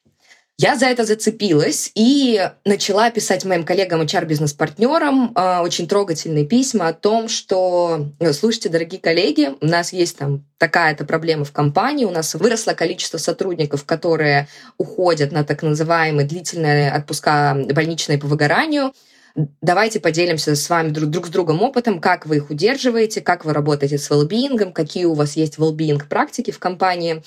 Я 0.59 0.75
за 0.75 0.87
это 0.87 1.05
зацепилась 1.05 1.91
и 1.93 2.49
начала 2.65 3.11
писать 3.11 3.45
моим 3.45 3.63
коллегам 3.63 4.01
HR-бизнес-партнерам 4.01 5.31
э, 5.35 5.59
очень 5.59 5.87
трогательные 5.87 6.47
письма 6.47 6.87
о 6.87 6.93
том, 6.93 7.29
что, 7.29 8.07
э, 8.19 8.33
слушайте, 8.33 8.69
дорогие 8.69 8.99
коллеги, 8.99 9.51
у 9.61 9.67
нас 9.67 9.93
есть 9.93 10.17
там 10.17 10.45
такая-то 10.57 11.05
проблема 11.05 11.45
в 11.45 11.51
компании, 11.51 12.05
у 12.05 12.09
нас 12.09 12.33
выросло 12.33 12.73
количество 12.73 13.19
сотрудников, 13.19 13.85
которые 13.85 14.47
уходят 14.79 15.31
на 15.31 15.43
так 15.43 15.61
называемые 15.61 16.27
длительные 16.27 16.91
отпуска 16.91 17.55
больничные 17.71 18.17
по 18.17 18.25
выгоранию, 18.25 18.93
Давайте 19.61 19.99
поделимся 19.99 20.55
с 20.55 20.67
вами 20.67 20.89
друг, 20.89 21.11
друг 21.11 21.27
с 21.27 21.29
другом 21.29 21.61
опытом, 21.61 22.01
как 22.01 22.25
вы 22.25 22.37
их 22.37 22.49
удерживаете, 22.49 23.21
как 23.21 23.45
вы 23.45 23.53
работаете 23.53 23.99
с 23.99 24.09
well 24.09 24.71
какие 24.71 25.05
у 25.05 25.13
вас 25.13 25.35
есть 25.35 25.59
well 25.59 26.07
практики 26.09 26.49
в 26.49 26.57
компании. 26.57 27.21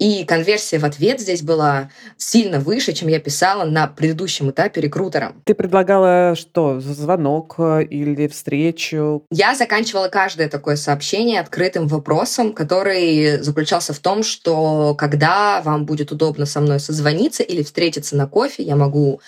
И 0.00 0.24
конверсия 0.24 0.78
в 0.78 0.84
ответ 0.84 1.20
здесь 1.20 1.42
была 1.42 1.90
сильно 2.16 2.58
выше, 2.58 2.92
чем 2.92 3.08
я 3.08 3.20
писала 3.20 3.64
на 3.64 3.86
предыдущем 3.86 4.50
этапе 4.50 4.80
рекрутером. 4.80 5.40
Ты 5.44 5.54
предлагала 5.54 6.34
что, 6.34 6.80
звонок 6.80 7.54
э, 7.58 7.84
или 7.84 8.26
встречу? 8.26 9.24
Я 9.30 9.54
заканчивала 9.54 10.08
каждое 10.08 10.48
такое 10.48 10.74
сообщение 10.74 11.40
открытым 11.40 11.86
вопросом, 11.86 12.52
который 12.52 13.40
заключался 13.40 13.92
в 13.92 14.00
том, 14.00 14.24
что 14.24 14.96
когда 14.98 15.62
вам 15.62 15.86
будет 15.86 16.10
удобно 16.10 16.44
со 16.44 16.60
мной 16.60 16.80
созвониться 16.80 17.44
или 17.44 17.62
встретиться 17.62 18.16
на 18.16 18.26
кофе, 18.26 18.64
я 18.64 18.74
могу 18.74 19.20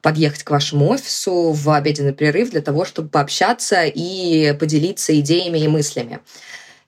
подъехать 0.00 0.42
к 0.42 0.50
вашему 0.50 0.88
офису 0.88 1.52
в 1.52 1.70
обеденный 1.70 2.12
перерыв 2.12 2.50
для 2.50 2.60
того, 2.60 2.84
чтобы 2.84 3.08
пообщаться 3.08 3.84
и 3.84 4.54
поделиться 4.58 5.18
идеями 5.18 5.58
и 5.58 5.68
мыслями. 5.68 6.20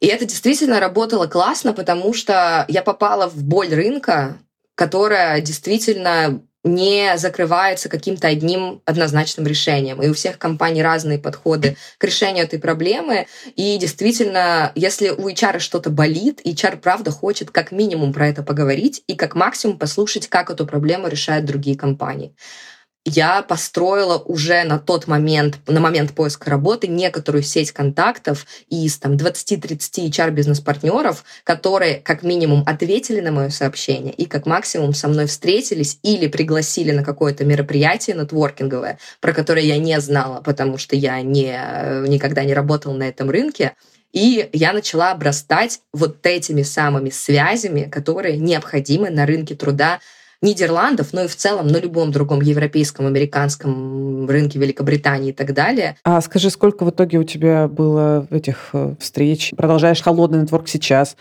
И 0.01 0.07
это 0.07 0.25
действительно 0.25 0.81
работало 0.81 1.27
классно, 1.27 1.73
потому 1.73 2.13
что 2.13 2.65
я 2.69 2.83
попала 2.83 3.29
в 3.29 3.43
боль 3.43 3.75
рынка, 3.75 4.39
которая 4.75 5.41
действительно 5.41 6.43
не 6.67 7.17
закрывается 7.17 7.89
каким-то 7.89 8.27
одним 8.27 8.83
однозначным 8.85 9.47
решением. 9.47 10.03
И 10.03 10.09
у 10.09 10.15
всех 10.15 10.39
компаний 10.39 10.83
разные 10.83 11.19
подходы 11.19 11.77
к 11.99 12.05
решению 12.05 12.45
этой 12.45 12.59
проблемы. 12.59 13.27
И 13.55 13.79
действительно, 13.79 14.73
если 14.75 15.11
у 15.11 15.29
HR 15.29 15.61
что-то 15.61 15.91
болит, 15.91 16.41
HR 16.45 16.79
правда 16.79 17.11
хочет 17.11 17.51
как 17.51 17.73
минимум 17.73 18.13
про 18.13 18.29
это 18.29 18.43
поговорить 18.43 19.03
и 19.07 19.15
как 19.15 19.35
максимум 19.35 19.79
послушать, 19.79 20.29
как 20.29 20.51
эту 20.51 20.67
проблему 20.67 21.09
решают 21.09 21.47
другие 21.47 21.77
компании. 21.77 22.35
Я 23.07 23.43
построила 23.43 24.19
уже 24.19 24.65
на 24.65 24.81
тот 24.81 25.07
момент, 25.07 25.59
на 25.69 25.79
момент 25.81 26.13
поиска 26.13 26.51
работы, 26.51 26.89
некоторую 26.89 27.45
сеть 27.45 27.71
контактов 27.71 28.45
из 28.69 28.99
там, 28.99 29.13
20-30 29.13 30.11
HR-бизнес-партнеров, 30.11 31.25
которые 31.45 32.01
как 32.01 32.25
минимум 32.25 32.65
ответили 32.67 33.21
на 33.21 33.31
мое 33.31 33.51
сообщение 33.51 34.13
и 34.13 34.27
как 34.27 34.45
максимум 34.45 34.93
со 34.93 35.07
мной 35.07 35.27
встретились 35.27 36.01
или 36.03 36.27
пригласили 36.27 36.91
на 36.91 37.05
какое-то 37.05 37.45
мероприятие 37.45 38.17
нетворкинговое, 38.17 38.99
про 39.21 39.33
которое 39.33 39.65
я 39.65 39.79
не 39.79 40.01
знала, 40.01 40.41
потому 40.41 40.77
что 40.77 40.97
я 40.97 41.23
не, 41.23 41.57
никогда 42.09 42.43
не 42.43 42.55
работала 42.55 42.95
на 42.95 43.05
этом 43.05 43.31
рынке. 43.31 43.75
И 44.13 44.49
я 44.53 44.73
начала 44.73 45.13
обрастать 45.13 45.81
вот 45.93 46.25
этими 46.27 46.63
самыми 46.63 47.11
связями, 47.11 47.83
которые 47.83 48.37
необходимы 48.39 49.11
на 49.11 49.27
рынке 49.27 49.55
труда 49.55 50.01
Нидерландов, 50.43 51.13
но 51.13 51.25
и 51.25 51.29
в 51.29 51.37
целом 51.37 51.67
на 51.67 51.79
любом 51.79 52.13
другом 52.13 52.41
европейском, 52.41 53.07
американском 53.07 54.29
рынке 54.29 54.59
Великобритании 54.59 55.31
и 55.31 55.33
так 55.33 55.55
далее. 55.55 55.97
А 56.05 56.21
скажи, 56.21 56.51
сколько 56.51 56.85
в 56.85 56.91
итоге 56.91 57.19
у 57.19 57.25
тебя 57.25 57.69
было 57.69 58.27
этих 58.31 58.71
э, 58.73 58.95
встреч? 59.01 59.53
Продолжаешь 59.57 60.03
холодный 60.03 60.41
нетворк 60.41 60.69
сейчас? 60.69 61.17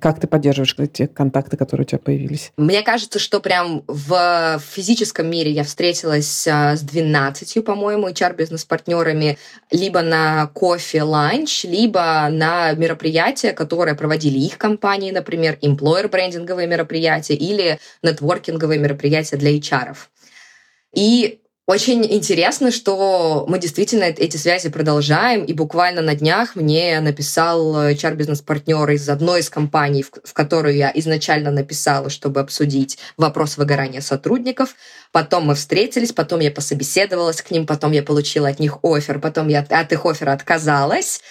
Как 0.00 0.20
ты 0.20 0.26
поддерживаешь 0.26 0.74
эти 0.78 1.06
контакты, 1.06 1.56
которые 1.56 1.84
у 1.84 1.88
тебя 1.88 1.98
появились? 1.98 2.52
Мне 2.56 2.82
кажется, 2.82 3.18
что 3.18 3.40
прям 3.40 3.84
в 3.86 4.60
физическом 4.60 5.28
мире 5.30 5.50
я 5.50 5.64
встретилась 5.64 6.46
а, 6.46 6.76
с 6.76 6.80
12, 6.80 7.64
по-моему, 7.64 8.08
HR-бизнес-партнерами 8.08 9.38
либо 9.70 10.02
на 10.02 10.46
кофе-ланч, 10.48 11.64
либо 11.64 12.28
на 12.30 12.72
мероприятия, 12.72 13.52
которые 13.52 13.94
проводили 13.94 14.38
их 14.38 14.58
компании, 14.58 15.10
например, 15.10 15.58
employer-брендинговые 15.62 16.66
мероприятия 16.66 17.34
или 17.34 17.78
нетворкинговые 18.02 18.78
мероприятия 18.78 19.36
для 19.36 19.56
HR. 19.56 19.96
И 20.94 21.40
очень 21.66 22.04
интересно, 22.04 22.70
что 22.70 23.46
мы 23.48 23.58
действительно 23.58 24.04
эти 24.04 24.36
связи 24.36 24.68
продолжаем, 24.68 25.44
и 25.44 25.54
буквально 25.54 26.02
на 26.02 26.14
днях 26.14 26.56
мне 26.56 27.00
написал 27.00 27.74
HR-бизнес-партнер 27.90 28.90
из 28.90 29.08
одной 29.08 29.40
из 29.40 29.48
компаний, 29.48 30.04
в 30.04 30.32
которую 30.34 30.76
я 30.76 30.92
изначально 30.94 31.50
написала, 31.50 32.10
чтобы 32.10 32.40
обсудить 32.40 32.98
вопрос 33.16 33.56
выгорания 33.56 34.02
сотрудников. 34.02 34.74
Потом 35.10 35.46
мы 35.46 35.54
встретились, 35.54 36.12
потом 36.12 36.40
я 36.40 36.50
пособеседовалась 36.50 37.40
к 37.40 37.50
ним, 37.50 37.66
потом 37.66 37.92
я 37.92 38.02
получила 38.02 38.48
от 38.48 38.60
них 38.60 38.78
офер, 38.82 39.18
потом 39.18 39.48
я 39.48 39.60
от 39.60 39.92
их 39.92 40.04
оффера 40.04 40.32
отказалась. 40.32 41.22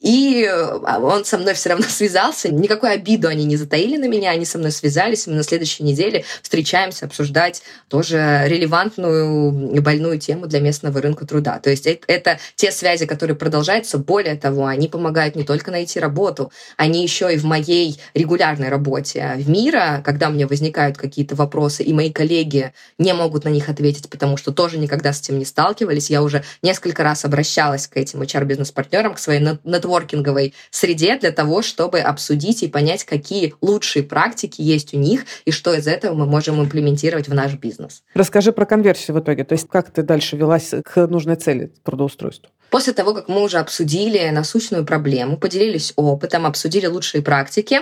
И 0.00 0.44
а, 0.46 1.00
он 1.00 1.24
со 1.24 1.38
мной 1.38 1.54
все 1.54 1.70
равно 1.70 1.86
связался. 1.88 2.52
Никакой 2.52 2.92
обиду 2.92 3.28
они 3.28 3.44
не 3.44 3.56
затаили 3.56 3.96
на 3.96 4.06
меня, 4.06 4.30
они 4.30 4.44
со 4.44 4.58
мной 4.58 4.70
связались. 4.70 5.26
Мы 5.26 5.34
на 5.34 5.42
следующей 5.42 5.82
неделе 5.82 6.24
встречаемся 6.42 7.06
обсуждать 7.06 7.62
тоже 7.88 8.44
релевантную 8.46 9.82
больную 9.82 10.20
тему 10.20 10.46
для 10.46 10.60
местного 10.60 11.00
рынка 11.00 11.26
труда. 11.26 11.58
То 11.58 11.70
есть 11.70 11.86
это, 11.86 12.38
те 12.54 12.70
связи, 12.70 13.06
которые 13.06 13.36
продолжаются. 13.36 13.98
Более 13.98 14.36
того, 14.36 14.66
они 14.66 14.88
помогают 14.88 15.34
не 15.34 15.44
только 15.44 15.70
найти 15.70 15.98
работу, 15.98 16.52
они 16.76 17.02
еще 17.02 17.32
и 17.32 17.36
в 17.36 17.44
моей 17.44 17.98
регулярной 18.14 18.68
работе 18.68 19.34
в 19.36 19.48
мира, 19.48 20.02
когда 20.04 20.28
меня 20.28 20.46
возникают 20.46 20.96
какие-то 20.96 21.34
вопросы, 21.34 21.82
и 21.82 21.92
мои 21.92 22.12
коллеги 22.12 22.72
не 22.98 23.12
могут 23.14 23.44
на 23.44 23.48
них 23.48 23.68
ответить, 23.68 24.08
потому 24.08 24.36
что 24.36 24.52
тоже 24.52 24.78
никогда 24.78 25.12
с 25.12 25.20
этим 25.20 25.38
не 25.38 25.44
сталкивались. 25.44 26.10
Я 26.10 26.22
уже 26.22 26.44
несколько 26.62 27.02
раз 27.02 27.24
обращалась 27.24 27.88
к 27.88 27.96
этим 27.96 28.22
HR-бизнес-партнерам, 28.22 29.14
к 29.14 29.18
своей 29.18 29.40
нетворкинговой 29.88 30.54
среде 30.70 31.16
для 31.18 31.32
того, 31.32 31.62
чтобы 31.62 32.00
обсудить 32.00 32.62
и 32.62 32.68
понять, 32.68 33.04
какие 33.04 33.54
лучшие 33.60 34.02
практики 34.02 34.60
есть 34.60 34.94
у 34.94 34.98
них 34.98 35.24
и 35.44 35.50
что 35.50 35.74
из 35.74 35.86
этого 35.86 36.14
мы 36.14 36.26
можем 36.26 36.62
имплементировать 36.62 37.28
в 37.28 37.34
наш 37.34 37.54
бизнес. 37.54 38.02
Расскажи 38.14 38.52
про 38.52 38.66
конверсию 38.66 39.16
в 39.16 39.20
итоге. 39.20 39.44
То 39.44 39.54
есть 39.54 39.68
как 39.68 39.90
ты 39.90 40.02
дальше 40.02 40.36
велась 40.36 40.74
к 40.84 41.06
нужной 41.06 41.36
цели 41.36 41.72
трудоустройству? 41.82 42.50
После 42.70 42.92
того, 42.92 43.14
как 43.14 43.28
мы 43.28 43.42
уже 43.42 43.58
обсудили 43.58 44.28
насущную 44.28 44.84
проблему, 44.84 45.38
поделились 45.38 45.94
опытом, 45.96 46.44
обсудили 46.44 46.86
лучшие 46.86 47.22
практики, 47.22 47.80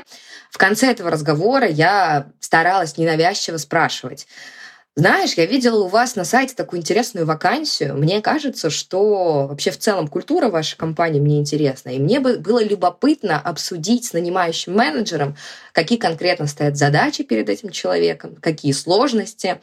в 0.50 0.58
конце 0.58 0.92
этого 0.92 1.10
разговора 1.10 1.66
я 1.66 2.28
старалась 2.38 2.96
ненавязчиво 2.96 3.56
спрашивать, 3.56 4.28
знаешь, 4.98 5.34
я 5.34 5.44
видела 5.44 5.84
у 5.84 5.88
вас 5.88 6.16
на 6.16 6.24
сайте 6.24 6.54
такую 6.54 6.80
интересную 6.80 7.26
вакансию. 7.26 7.98
Мне 7.98 8.22
кажется, 8.22 8.70
что 8.70 9.46
вообще 9.46 9.70
в 9.70 9.78
целом 9.78 10.08
культура 10.08 10.48
вашей 10.48 10.78
компании 10.78 11.20
мне 11.20 11.38
интересна. 11.38 11.90
И 11.90 11.98
мне 11.98 12.18
бы 12.18 12.38
было 12.38 12.64
любопытно 12.64 13.38
обсудить 13.38 14.06
с 14.06 14.14
нанимающим 14.14 14.74
менеджером, 14.74 15.36
какие 15.72 15.98
конкретно 15.98 16.46
стоят 16.46 16.78
задачи 16.78 17.24
перед 17.24 17.50
этим 17.50 17.68
человеком, 17.68 18.36
какие 18.40 18.72
сложности. 18.72 19.60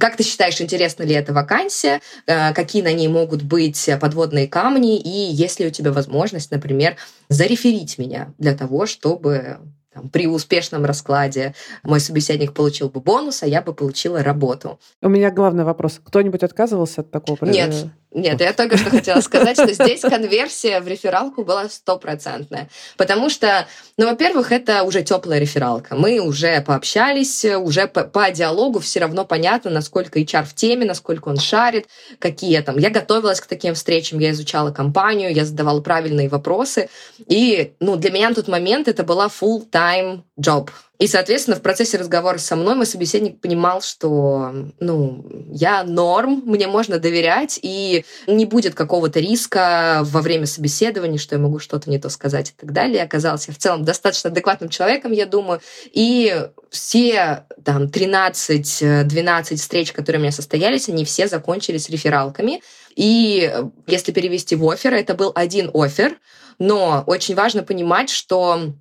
Как 0.00 0.16
ты 0.16 0.24
считаешь, 0.24 0.60
интересна 0.60 1.04
ли 1.04 1.14
эта 1.14 1.32
вакансия? 1.32 2.00
Э, 2.26 2.52
какие 2.52 2.82
на 2.82 2.92
ней 2.92 3.06
могут 3.06 3.42
быть 3.42 3.88
подводные 4.00 4.48
камни? 4.48 4.98
И 4.98 5.32
есть 5.32 5.60
ли 5.60 5.68
у 5.68 5.70
тебя 5.70 5.92
возможность, 5.92 6.50
например, 6.50 6.96
зареферить 7.28 7.98
меня 7.98 8.34
для 8.36 8.56
того, 8.56 8.86
чтобы 8.86 9.58
там, 9.96 10.10
при 10.10 10.26
успешном 10.26 10.84
раскладе 10.84 11.54
мой 11.82 12.00
собеседник 12.00 12.52
получил 12.52 12.90
бы 12.90 13.00
бонус, 13.00 13.42
а 13.42 13.46
я 13.46 13.62
бы 13.62 13.72
получила 13.72 14.22
работу. 14.22 14.78
У 15.00 15.08
меня 15.08 15.30
главный 15.30 15.64
вопрос. 15.64 16.00
Кто-нибудь 16.04 16.42
отказывался 16.42 17.00
от 17.00 17.10
такого? 17.10 17.38
Нет. 17.46 17.86
Нет, 18.12 18.40
я 18.40 18.52
только 18.52 18.78
что 18.78 18.88
хотела 18.88 19.20
сказать, 19.20 19.58
что 19.58 19.72
здесь 19.72 20.00
конверсия 20.00 20.80
в 20.80 20.88
рефералку 20.88 21.44
была 21.44 21.68
стопроцентная. 21.68 22.68
Потому 22.96 23.28
что, 23.28 23.66
ну, 23.98 24.06
во-первых, 24.06 24.52
это 24.52 24.84
уже 24.84 25.02
теплая 25.02 25.38
рефералка. 25.38 25.96
Мы 25.96 26.20
уже 26.20 26.60
пообщались, 26.62 27.44
уже 27.44 27.86
по, 27.88 28.04
по 28.04 28.30
диалогу 28.30 28.78
все 28.80 29.00
равно 29.00 29.24
понятно, 29.24 29.70
насколько 29.70 30.18
HR 30.18 30.44
в 30.44 30.54
теме, 30.54 30.86
насколько 30.86 31.28
он 31.28 31.36
шарит, 31.36 31.88
какие 32.18 32.60
там. 32.60 32.78
Я 32.78 32.90
готовилась 32.90 33.40
к 33.40 33.46
таким 33.46 33.74
встречам, 33.74 34.18
я 34.18 34.30
изучала 34.30 34.70
компанию, 34.70 35.34
я 35.34 35.44
задавала 35.44 35.80
правильные 35.80 36.28
вопросы. 36.28 36.88
И, 37.26 37.74
ну, 37.80 37.96
для 37.96 38.10
меня 38.10 38.30
на 38.30 38.34
тот 38.34 38.48
момент 38.48 38.88
это 38.88 39.02
была 39.02 39.26
full-time 39.26 40.22
job. 40.40 40.70
И, 40.98 41.06
соответственно, 41.06 41.56
в 41.56 41.62
процессе 41.62 41.98
разговора 41.98 42.38
со 42.38 42.56
мной 42.56 42.74
мой 42.74 42.86
собеседник 42.86 43.40
понимал, 43.40 43.82
что 43.82 44.52
ну, 44.80 45.26
я 45.50 45.84
норм, 45.84 46.42
мне 46.46 46.66
можно 46.66 46.98
доверять, 46.98 47.58
и 47.60 48.04
не 48.26 48.46
будет 48.46 48.74
какого-то 48.74 49.20
риска 49.20 50.00
во 50.04 50.22
время 50.22 50.46
собеседования, 50.46 51.18
что 51.18 51.34
я 51.34 51.40
могу 51.40 51.58
что-то 51.58 51.90
не 51.90 51.98
то 51.98 52.08
сказать 52.08 52.50
и 52.50 52.54
так 52.58 52.72
далее. 52.72 53.02
Оказался 53.02 53.52
в 53.52 53.58
целом 53.58 53.84
достаточно 53.84 54.30
адекватным 54.30 54.70
человеком, 54.70 55.12
я 55.12 55.26
думаю. 55.26 55.60
И 55.92 56.48
все 56.70 57.44
там 57.64 57.84
13-12 57.84 59.56
встреч, 59.56 59.92
которые 59.92 60.20
у 60.20 60.22
меня 60.22 60.32
состоялись, 60.32 60.88
они 60.88 61.04
все 61.04 61.28
закончились 61.28 61.90
рефералками. 61.90 62.62
И 62.94 63.52
если 63.86 64.12
перевести 64.12 64.56
в 64.56 64.68
офер, 64.68 64.94
это 64.94 65.14
был 65.14 65.30
один 65.34 65.70
офер, 65.74 66.18
но 66.58 67.04
очень 67.06 67.34
важно 67.34 67.62
понимать, 67.62 68.08
что 68.08 68.72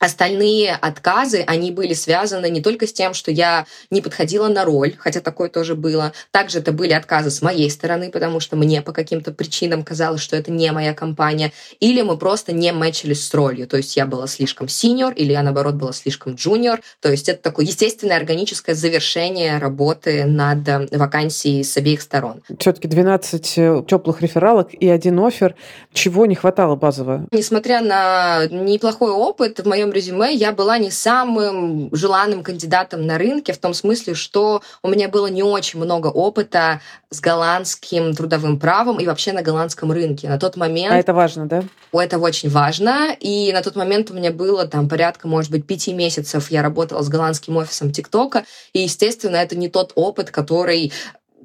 Остальные 0.00 0.72
отказы, 0.72 1.44
они 1.46 1.70
были 1.70 1.94
связаны 1.94 2.50
не 2.50 2.60
только 2.60 2.86
с 2.86 2.92
тем, 2.92 3.14
что 3.14 3.30
я 3.30 3.64
не 3.90 4.02
подходила 4.02 4.48
на 4.48 4.64
роль, 4.64 4.94
хотя 4.98 5.20
такое 5.20 5.48
тоже 5.48 5.74
было. 5.76 6.12
Также 6.30 6.58
это 6.58 6.72
были 6.72 6.92
отказы 6.92 7.30
с 7.30 7.40
моей 7.40 7.70
стороны, 7.70 8.10
потому 8.10 8.40
что 8.40 8.56
мне 8.56 8.82
по 8.82 8.92
каким-то 8.92 9.32
причинам 9.32 9.82
казалось, 9.82 10.20
что 10.20 10.36
это 10.36 10.50
не 10.50 10.70
моя 10.72 10.92
компания. 10.92 11.52
Или 11.80 12.02
мы 12.02 12.18
просто 12.18 12.52
не 12.52 12.72
мэчились 12.72 13.26
с 13.26 13.32
ролью. 13.32 13.66
То 13.66 13.78
есть 13.78 13.96
я 13.96 14.04
была 14.04 14.26
слишком 14.26 14.68
синьор, 14.68 15.14
или 15.14 15.32
я, 15.32 15.42
наоборот, 15.42 15.76
была 15.76 15.92
слишком 15.92 16.34
джуниор. 16.34 16.80
То 17.00 17.10
есть 17.10 17.28
это 17.28 17.42
такое 17.42 17.64
естественное 17.64 18.16
органическое 18.16 18.74
завершение 18.74 19.58
работы 19.58 20.24
над 20.24 20.68
э, 20.68 20.86
вакансией 20.98 21.64
с 21.64 21.76
обеих 21.76 22.02
сторон. 22.02 22.42
Все-таки 22.58 22.88
12 22.88 23.58
э, 23.58 23.82
теплых 23.88 24.20
рефералок 24.20 24.74
и 24.74 24.88
один 24.88 25.18
офер. 25.20 25.54
Чего 25.92 26.26
не 26.26 26.34
хватало 26.34 26.76
базово? 26.76 27.26
Несмотря 27.30 27.80
на 27.80 28.46
неплохой 28.48 29.12
опыт, 29.12 29.60
в 29.60 29.66
моем 29.66 29.83
резюме 29.92 30.32
я 30.32 30.52
была 30.52 30.78
не 30.78 30.90
самым 30.90 31.88
желанным 31.92 32.42
кандидатом 32.42 33.06
на 33.06 33.18
рынке, 33.18 33.52
в 33.52 33.58
том 33.58 33.74
смысле, 33.74 34.14
что 34.14 34.62
у 34.82 34.88
меня 34.88 35.08
было 35.08 35.26
не 35.28 35.42
очень 35.42 35.80
много 35.80 36.08
опыта 36.08 36.80
с 37.10 37.20
голландским 37.20 38.14
трудовым 38.14 38.58
правом 38.58 38.98
и 38.98 39.06
вообще 39.06 39.32
на 39.32 39.42
голландском 39.42 39.92
рынке. 39.92 40.28
На 40.28 40.38
тот 40.38 40.56
момент... 40.56 40.92
А 40.92 40.98
это 40.98 41.14
важно, 41.14 41.46
да? 41.46 41.64
Это 41.92 42.18
очень 42.18 42.50
важно. 42.50 43.16
И 43.18 43.52
на 43.52 43.62
тот 43.62 43.76
момент 43.76 44.10
у 44.10 44.14
меня 44.14 44.32
было 44.32 44.66
там 44.66 44.88
порядка, 44.88 45.28
может 45.28 45.50
быть, 45.50 45.66
пяти 45.66 45.92
месяцев 45.92 46.50
я 46.50 46.62
работала 46.62 47.02
с 47.02 47.08
голландским 47.08 47.56
офисом 47.56 47.92
ТикТока. 47.92 48.44
И, 48.72 48.80
естественно, 48.80 49.36
это 49.36 49.56
не 49.56 49.68
тот 49.68 49.92
опыт, 49.94 50.30
который 50.30 50.92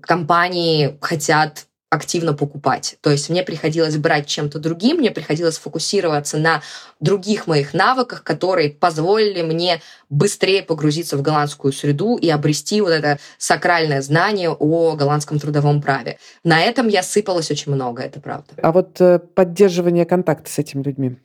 компании 0.02 0.98
хотят 1.02 1.66
активно 1.90 2.34
покупать. 2.34 2.98
То 3.02 3.10
есть 3.10 3.30
мне 3.30 3.44
приходилось 3.44 3.98
брать 3.98 4.28
чем-то 4.28 4.60
другим, 4.60 4.98
мне 4.98 5.12
приходилось 5.12 5.58
фокусироваться 5.58 6.38
на 6.38 6.62
других 7.00 7.48
моих 7.48 7.74
навыках, 7.74 8.24
которые 8.24 8.70
позволили 8.70 9.42
мне 9.42 9.82
быстрее 10.10 10.62
погрузиться 10.62 11.18
в 11.18 11.22
голландскую 11.22 11.74
среду 11.74 12.18
и 12.18 12.30
обрести 12.30 12.82
вот 12.82 12.92
это 12.92 13.18
сакральное 13.38 14.02
знание 14.02 14.52
о 14.52 14.96
голландском 14.96 15.40
трудовом 15.40 15.82
праве. 15.82 16.20
На 16.44 16.62
этом 16.62 16.88
я 16.88 17.02
сыпалась 17.02 17.50
очень 17.50 17.72
много, 17.74 18.04
это 18.04 18.20
правда. 18.20 18.54
А 18.62 18.72
вот 18.72 19.02
э, 19.02 19.20
поддерживание 19.20 20.06
контакта 20.06 20.52
с 20.52 20.60
этими 20.60 20.84
людьми, 20.84 21.18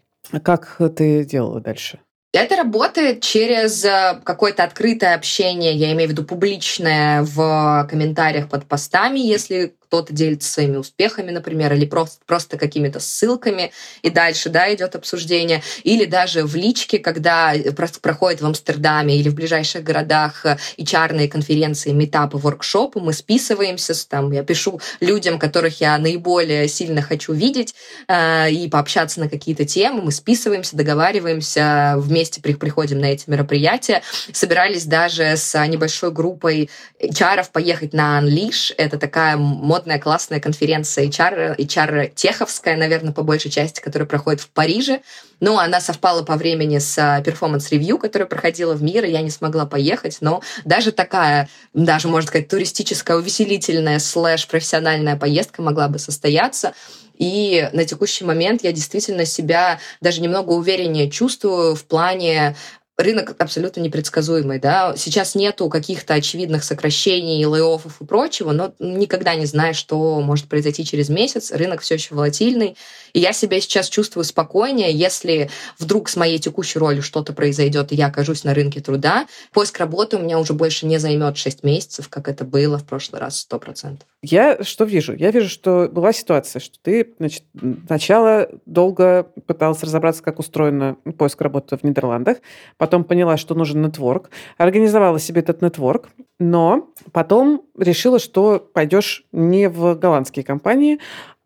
как 0.42 0.79
ты 0.96 1.24
делала 1.24 1.61
дальше? 1.61 1.98
Это 2.35 2.57
работает 2.57 3.20
через 3.20 3.85
э, 3.85 4.20
какое-то 4.24 4.64
открытое 4.64 5.14
общение, 5.14 5.72
я 5.72 5.92
имею 5.92 6.09
в 6.09 6.12
виду 6.12 6.24
публичное 6.24 7.22
в 7.22 7.87
комментариях 7.88 8.48
под 8.48 8.64
постами, 8.64 9.20
если 9.20 9.74
кто-то 9.95 10.13
делится 10.13 10.51
своими 10.51 10.77
успехами, 10.77 11.31
например, 11.31 11.73
или 11.73 11.87
просто, 11.87 12.19
просто 12.27 12.59
какими-то 12.59 12.99
ссылками, 12.99 13.71
и 14.03 14.11
дальше 14.11 14.49
да, 14.49 14.75
идет 14.75 14.97
обсуждение, 14.97 15.63
или 15.85 16.05
даже 16.05 16.43
в 16.43 16.57
личке, 16.57 16.99
когда 16.99 17.55
проходит 18.03 18.41
в 18.41 18.47
Амстердаме 18.47 19.17
или 19.17 19.29
в 19.29 19.37
ближайших 19.37 19.85
городах 19.85 20.45
HR 20.77 21.29
конференции, 21.29 21.93
метапы, 21.93 22.39
воркшопы, 22.39 22.99
мы 22.99 23.13
списываемся, 23.13 23.95
там, 24.09 24.33
я 24.33 24.43
пишу 24.43 24.81
людям, 24.99 25.39
которых 25.39 25.81
я 25.81 25.97
наиболее 25.99 26.67
сильно 26.67 27.01
хочу 27.01 27.33
видеть, 27.33 27.77
э, 28.09 28.51
и 28.51 28.69
пообщаться 28.69 29.21
на 29.21 29.29
какие-то 29.29 29.65
темы, 29.65 30.03
мы 30.03 30.11
списываемся, 30.11 30.77
договариваемся, 30.77 31.95
вместе 31.99 32.41
приходим 32.43 32.99
на 32.99 33.07
эти 33.07 33.31
мероприятия, 33.31 34.03
собирались 34.33 34.87
даже 34.87 35.37
с 35.37 35.57
небольшой 35.69 36.11
группой 36.11 36.69
HR 37.01 37.47
поехать 37.53 37.93
на 37.93 38.21
Unleash, 38.21 38.75
это 38.77 38.99
такая 38.99 39.37
мод 39.37 39.84
модная, 39.85 39.99
классная 39.99 40.40
конференция 40.40 41.07
HR, 41.07 41.59
HR-теховская, 41.59 42.77
наверное, 42.77 43.12
по 43.12 43.23
большей 43.23 43.51
части, 43.51 43.81
которая 43.81 44.09
проходит 44.09 44.40
в 44.40 44.49
Париже. 44.49 45.03
Но 45.40 45.59
она 45.59 45.79
совпала 45.81 46.23
по 46.23 46.37
времени 46.37 46.79
с 46.79 47.23
performance 47.23 47.69
review, 47.69 47.99
которая 47.99 48.27
проходила 48.27 48.73
в 48.73 48.83
мир, 48.83 49.05
и 49.05 49.11
я 49.11 49.20
не 49.20 49.29
смогла 49.29 49.66
поехать. 49.66 50.18
Но 50.23 50.42
даже 50.64 50.90
такая, 50.90 51.51
даже, 51.75 52.09
можно 52.09 52.29
сказать, 52.29 52.49
туристическая, 52.49 53.18
увеселительная, 53.18 53.99
slash 53.99 54.25
профессиональная 54.25 55.17
поездка 55.16 55.61
могла 55.61 55.88
бы 55.88 55.99
состояться. 55.99 56.73
И 57.18 57.68
на 57.73 57.85
текущий 57.85 58.25
момент 58.25 58.64
я 58.64 58.73
действительно 58.73 59.27
себя 59.27 59.81
даже 60.01 60.23
немного 60.23 60.53
увереннее 60.53 61.11
чувствую 61.11 61.75
в 61.75 61.85
плане 61.85 62.57
рынок 62.97 63.35
абсолютно 63.39 63.81
непредсказуемый, 63.81 64.59
да. 64.59 64.95
Сейчас 64.97 65.35
нету 65.35 65.69
каких-то 65.69 66.15
очевидных 66.15 66.65
сокращений, 66.65 67.45
layoff 67.45 67.79
и 68.01 68.05
прочего, 68.05 68.53
но 68.53 68.73
никогда 68.79 69.35
не 69.35 69.47
знаешь, 69.47 69.77
что 69.77 70.21
может 70.21 70.47
произойти 70.47 70.85
через 70.85 71.09
месяц. 71.09 71.51
Рынок 71.51 71.81
все 71.81 71.95
еще 71.95 72.15
волатильный. 72.15 72.77
И 73.13 73.21
я 73.21 73.33
себя 73.33 73.61
сейчас 73.61 73.89
чувствую 73.89 74.25
спокойнее, 74.25 74.93
если 74.93 75.51
вдруг 75.79 76.09
с 76.09 76.17
моей 76.17 76.39
текущей 76.39 76.79
ролью 76.79 77.03
что-то 77.03 77.33
произойдет, 77.33 77.93
и 77.93 77.97
я 77.97 78.07
окажусь 78.07 78.45
на 78.45 78.55
рынке 78.55 78.81
труда. 78.81 79.27
Поиск 79.53 79.79
работы 79.79 80.17
у 80.17 80.21
меня 80.21 80.39
уже 80.39 80.53
больше 80.53 80.87
не 80.87 80.99
займет 80.99 81.37
6 81.37 81.63
месяцев, 81.63 82.09
как 82.09 82.29
это 82.29 82.45
было 82.45 82.79
в 82.79 82.85
прошлый 82.85 83.21
раз, 83.21 83.47
100%. 83.51 83.99
Я 84.23 84.63
что 84.65 84.85
вижу? 84.85 85.15
Я 85.15 85.31
вижу, 85.31 85.49
что 85.49 85.89
была 85.91 86.13
ситуация, 86.13 86.59
что 86.61 86.79
ты 86.83 87.15
значит, 87.19 87.45
сначала 87.87 88.49
долго 88.67 89.25
пыталась 89.47 89.83
разобраться, 89.83 90.23
как 90.23 90.39
устроен 90.39 90.97
поиск 91.17 91.41
работы 91.41 91.77
в 91.77 91.83
Нидерландах, 91.83 92.39
потом 92.85 93.03
поняла, 93.03 93.38
что 93.38 93.55
нужен 93.55 93.81
нетворк, 93.81 94.29
организовала 94.59 95.18
себе 95.18 95.40
этот 95.40 95.62
нетворк, 95.62 96.11
но 96.38 96.90
потом 97.12 97.62
решила, 97.79 98.18
что 98.18 98.59
пойдешь 98.59 99.25
не 99.33 99.70
в 99.70 99.94
голландские 99.94 100.44
компании, 100.44 100.99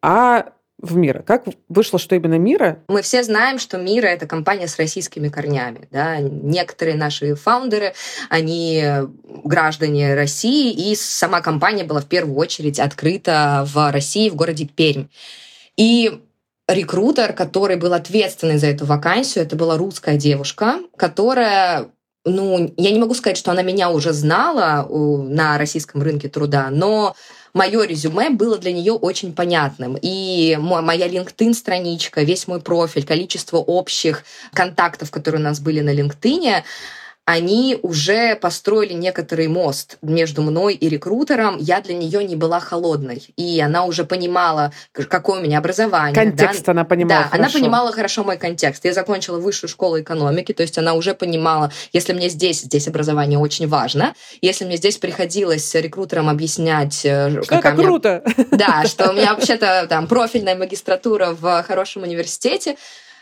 а 0.03 0.47
в 0.81 0.97
Мира. 0.97 1.23
Как 1.25 1.45
вышло, 1.69 2.01
что 2.01 2.17
именно 2.17 2.41
Мира? 2.41 2.81
Мы 2.89 3.03
все 3.03 3.23
знаем, 3.23 3.61
что 3.61 3.79
Мира— 3.79 4.07
это 4.09 4.27
компания 4.27 4.67
с 4.67 4.77
российскими 4.79 5.29
корнями. 5.29 5.87
Да? 5.93 6.19
Некоторые 6.19 6.97
наши 6.97 7.37
фаундеры, 7.37 7.95
они 8.29 8.83
граждане 9.45 10.17
России, 10.17 10.91
и 10.91 10.97
сама 10.97 11.41
компания 11.41 11.85
была 11.85 12.01
в 12.01 12.07
первую 12.07 12.37
очередь 12.37 12.81
открыта 12.81 13.65
в 13.73 13.93
России, 13.93 14.29
в 14.29 14.35
городе 14.35 14.67
Пермь. 14.67 15.05
И 15.77 16.21
рекрутер, 16.69 17.33
который 17.33 17.77
был 17.77 17.95
ответственный 17.95 18.59
за 18.59 18.67
эту 18.69 18.85
вакансию, 18.85 19.45
это 19.45 19.57
была 19.57 19.77
русская 19.77 20.17
девушка, 20.17 20.81
которая 20.97 21.91
ну, 22.25 22.75
я 22.77 22.91
не 22.91 22.99
могу 22.99 23.15
сказать, 23.15 23.39
что 23.39 23.53
она 23.53 23.63
меня 23.63 23.91
уже 23.91 24.13
знала 24.13 24.87
на 24.91 25.57
российском 25.57 26.03
рынке 26.03 26.29
труда, 26.29 26.69
но 26.71 27.17
мое 27.55 27.85
резюме 27.85 28.31
было 28.31 28.59
для 28.59 28.73
нее 28.73 28.93
очень 28.93 29.33
понятным. 29.33 29.97
И 30.01 30.59
моя 30.61 31.09
LinkedIn-страничка, 31.09 32.23
весь 32.23 32.47
мой 32.47 32.61
профиль, 32.61 33.07
количество 33.07 33.57
общих 33.59 34.25
контактов, 34.53 35.11
которые 35.11 35.41
у 35.41 35.45
нас 35.45 35.61
были 35.61 35.81
на 35.81 35.95
LinkedIn, 35.95 36.63
они 37.29 37.79
уже 37.83 38.37
построили 38.37 38.95
некоторый 38.95 39.49
мост 39.49 39.99
между 40.01 40.41
мной 40.41 40.73
и 40.73 40.89
рекрутером. 40.89 41.59
Я 41.59 41.83
для 41.83 41.95
нее 41.95 42.25
не 42.25 42.37
была 42.37 42.59
холодной. 42.59 43.23
И 43.37 43.61
она 43.61 43.85
уже 43.85 44.05
понимала, 44.05 44.73
какое 44.93 45.39
у 45.39 45.43
меня 45.43 45.59
образование. 45.59 46.15
Контекст 46.15 46.65
да? 46.65 46.73
она 46.73 46.85
понимала 46.87 47.25
Да, 47.25 47.29
хорошо. 47.29 47.43
она 47.43 47.53
понимала 47.53 47.93
хорошо 47.93 48.25
мой 48.25 48.39
контекст. 48.39 48.83
Я 48.87 48.95
закончила 48.95 49.39
высшую 49.39 49.69
школу 49.69 50.01
экономики, 50.01 50.55
то 50.55 50.63
есть 50.63 50.79
она 50.79 50.95
уже 50.95 51.13
понимала, 51.13 51.71
если 51.93 52.15
мне 52.15 52.31
здесь, 52.31 52.63
здесь 52.63 52.89
образование 52.89 53.39
очень 53.39 53.69
важно, 53.69 54.15
если 54.41 54.65
мне 54.65 54.79
здесь 54.79 54.97
приходилось 54.97 55.75
рекрутерам 55.75 56.31
объяснять... 56.31 57.05
Э, 57.05 57.43
что 57.43 57.57
это 57.57 57.73
меня... 57.73 57.85
круто! 57.85 58.23
Да, 58.53 58.85
что 58.87 59.11
у 59.11 59.13
меня 59.13 59.35
вообще-то 59.35 59.87
там 59.87 60.07
профильная 60.07 60.57
магистратура 60.57 61.37
в 61.39 61.63
хорошем 61.65 62.05
университете, 62.05 62.77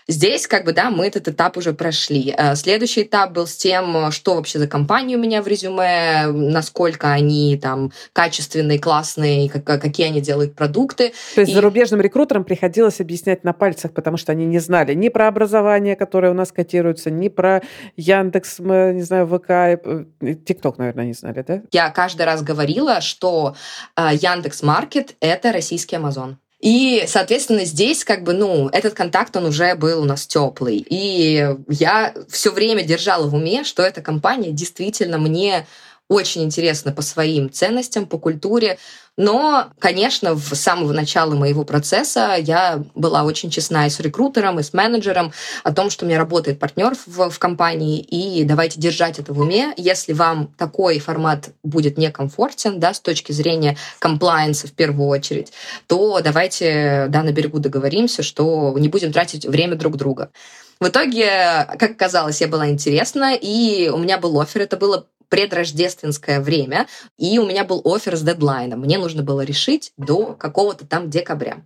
Здесь, 0.09 0.47
как 0.47 0.65
бы, 0.65 0.73
да, 0.73 0.91
мы 0.91 1.07
этот 1.07 1.27
этап 1.27 1.57
уже 1.57 1.73
прошли. 1.73 2.33
Э, 2.37 2.55
следующий 2.55 3.03
этап 3.03 3.33
был 3.33 3.47
с 3.47 3.57
тем, 3.57 4.13
что 4.13 4.37
вообще 4.37 4.61
за 4.61 4.69
компания 4.69 5.17
у 5.17 5.21
меня 5.21 5.43
в 5.43 5.49
резюме, 5.49 6.27
насколько 6.29 7.11
они 7.11 7.59
там 7.61 7.91
качественные, 8.13 8.79
классные, 8.79 9.51
как, 9.51 9.65
какие 9.65 10.07
они 10.07 10.21
делают 10.21 10.55
продукты. 10.55 11.13
То 11.35 11.41
есть 11.41 11.51
и... 11.51 11.55
зарубежным 11.55 12.01
рекрутерам 12.01 12.45
приходилось 12.45 13.01
объяснять 13.01 13.43
на 13.43 13.53
пальцах, 13.53 13.93
потому 13.93 14.17
что 14.17 14.31
они 14.31 14.47
не 14.47 14.61
знали 14.61 14.95
ни 14.95 15.09
про 15.09 15.27
образование, 15.27 15.97
которое 15.97 16.31
у 16.31 16.35
нас 16.35 16.53
котируется, 16.53 17.11
ни 17.11 17.29
про 17.29 17.63
Яндекс, 17.97 18.61
не 18.61 19.03
знаю, 19.03 19.27
ВК, 19.27 19.51
э, 19.51 20.05
ТикТок, 20.47 20.79
наверное, 20.79 21.07
не 21.07 21.15
знали, 21.15 21.45
да? 21.47 21.63
Я 21.73 21.91
каждый 21.91 22.27
раз 22.27 22.43
говорила, 22.43 23.01
что 23.01 23.57
э, 23.97 24.11
Яндекс 24.13 24.63
Маркет— 24.63 25.17
это 25.21 25.53
российский 25.53 25.97
Амазон. 25.97 26.39
И, 26.61 27.05
соответственно, 27.07 27.65
здесь 27.65 28.05
как 28.05 28.23
бы, 28.23 28.33
ну, 28.33 28.69
этот 28.69 28.95
контакт, 28.95 29.37
он 29.37 29.45
уже 29.45 29.75
был 29.75 30.01
у 30.03 30.05
нас 30.05 30.27
теплый. 30.27 30.85
И 30.89 31.55
я 31.69 32.15
все 32.31 32.51
время 32.51 32.83
держала 32.83 33.27
в 33.27 33.35
уме, 33.35 33.63
что 33.65 33.83
эта 33.83 34.01
компания 34.01 34.53
действительно 34.53 35.19
мне 35.19 35.67
очень 36.09 36.45
интересна 36.45 36.93
по 36.93 37.03
своим 37.03 37.51
ценностям, 37.51 38.07
по 38.07 38.19
культуре. 38.19 38.79
Но, 39.17 39.69
конечно, 39.79 40.35
в 40.35 40.55
самого 40.55 40.93
начала 40.93 41.35
моего 41.35 41.65
процесса 41.65 42.37
я 42.39 42.85
была 42.95 43.25
очень 43.25 43.51
честна 43.51 43.87
и 43.87 43.91
с 43.91 43.99
рекрутером, 43.99 44.61
и 44.61 44.63
с 44.63 44.75
менеджером 44.75 45.33
о 45.65 45.73
том, 45.73 45.89
что 45.89 46.05
у 46.05 46.09
меня 46.09 46.19
работает 46.19 46.59
партнер 46.59 46.95
в, 47.07 47.31
в 47.31 47.39
компании, 47.39 47.99
и 48.01 48.45
давайте 48.45 48.79
держать 48.79 49.19
это 49.19 49.33
в 49.33 49.41
уме. 49.41 49.73
Если 49.79 50.13
вам 50.13 50.49
такой 50.59 50.99
формат 50.99 51.49
будет 51.65 51.97
некомфортен, 51.97 52.79
да, 52.79 52.93
с 52.93 53.01
точки 53.01 53.33
зрения 53.33 53.79
комплайенса 54.01 54.67
в 54.67 54.73
первую 54.73 55.09
очередь, 55.09 55.53
то 55.87 56.21
давайте, 56.21 57.07
да, 57.09 57.23
на 57.23 57.33
берегу 57.33 57.59
договоримся, 57.59 58.23
что 58.23 58.77
не 58.79 58.89
будем 58.89 59.13
тратить 59.13 59.47
время 59.47 59.77
друг 59.77 59.97
друга. 59.97 60.31
В 60.79 60.89
итоге, 60.89 61.67
как 61.79 61.93
оказалось, 61.93 62.43
я 62.43 62.49
была 62.49 62.69
интересна, 62.69 63.35
и 63.35 63.89
у 63.89 63.97
меня 63.97 64.19
был 64.19 64.39
офер. 64.39 64.61
Это 64.61 64.77
было 64.77 65.07
предрождественское 65.29 66.41
время, 66.41 66.87
и 67.17 67.39
у 67.39 67.47
меня 67.47 67.65
был 67.65 67.83
офер 67.85 68.17
с 68.17 68.23
дедлайном. 68.23 68.81
Мне 68.81 68.99
нужно 68.99 69.23
было 69.23 69.43
решить 69.43 69.93
до 69.97 70.35
какого-то 70.35 70.87
там 70.87 71.11
декабря. 71.11 71.59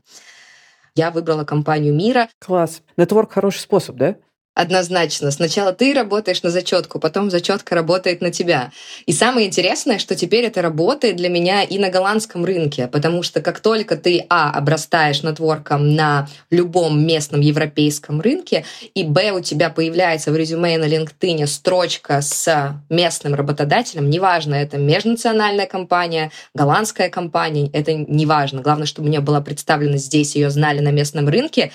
Я 0.94 1.10
выбрала 1.10 1.44
компанию 1.44 1.94
Мира. 1.94 2.28
Класс. 2.38 2.82
Нетворк 2.96 3.32
хороший 3.32 3.60
способ, 3.60 3.96
да? 3.96 4.16
Однозначно. 4.54 5.30
Сначала 5.30 5.72
ты 5.72 5.94
работаешь 5.94 6.42
на 6.42 6.50
зачетку, 6.50 6.98
потом 6.98 7.30
зачетка 7.30 7.76
работает 7.76 8.20
на 8.20 8.32
тебя. 8.32 8.72
И 9.06 9.12
самое 9.12 9.46
интересное, 9.46 9.98
что 9.98 10.16
теперь 10.16 10.44
это 10.44 10.60
работает 10.60 11.14
для 11.16 11.28
меня 11.28 11.62
и 11.62 11.78
на 11.78 11.88
голландском 11.88 12.44
рынке, 12.44 12.88
потому 12.88 13.22
что 13.22 13.40
как 13.42 13.60
только 13.60 13.96
ты, 13.96 14.26
а, 14.28 14.50
обрастаешь 14.50 15.22
нетворком 15.22 15.94
на 15.94 16.28
любом 16.50 17.00
местном 17.06 17.40
европейском 17.40 18.20
рынке, 18.20 18.64
и, 18.92 19.04
б, 19.04 19.30
у 19.30 19.40
тебя 19.40 19.70
появляется 19.70 20.32
в 20.32 20.36
резюме 20.36 20.78
на 20.78 20.88
LinkedIn 20.88 21.46
строчка 21.46 22.20
с 22.20 22.80
местным 22.88 23.34
работодателем, 23.34 24.10
неважно, 24.10 24.56
это 24.56 24.78
межнациональная 24.78 25.66
компания, 25.66 26.32
голландская 26.56 27.08
компания, 27.08 27.70
это 27.72 27.94
неважно. 27.94 28.62
Главное, 28.62 28.86
чтобы 28.86 29.08
у 29.08 29.10
нее 29.12 29.20
была 29.20 29.40
представлена 29.40 29.96
здесь, 29.96 30.34
ее 30.34 30.50
знали 30.50 30.80
на 30.80 30.90
местном 30.90 31.28
рынке, 31.28 31.70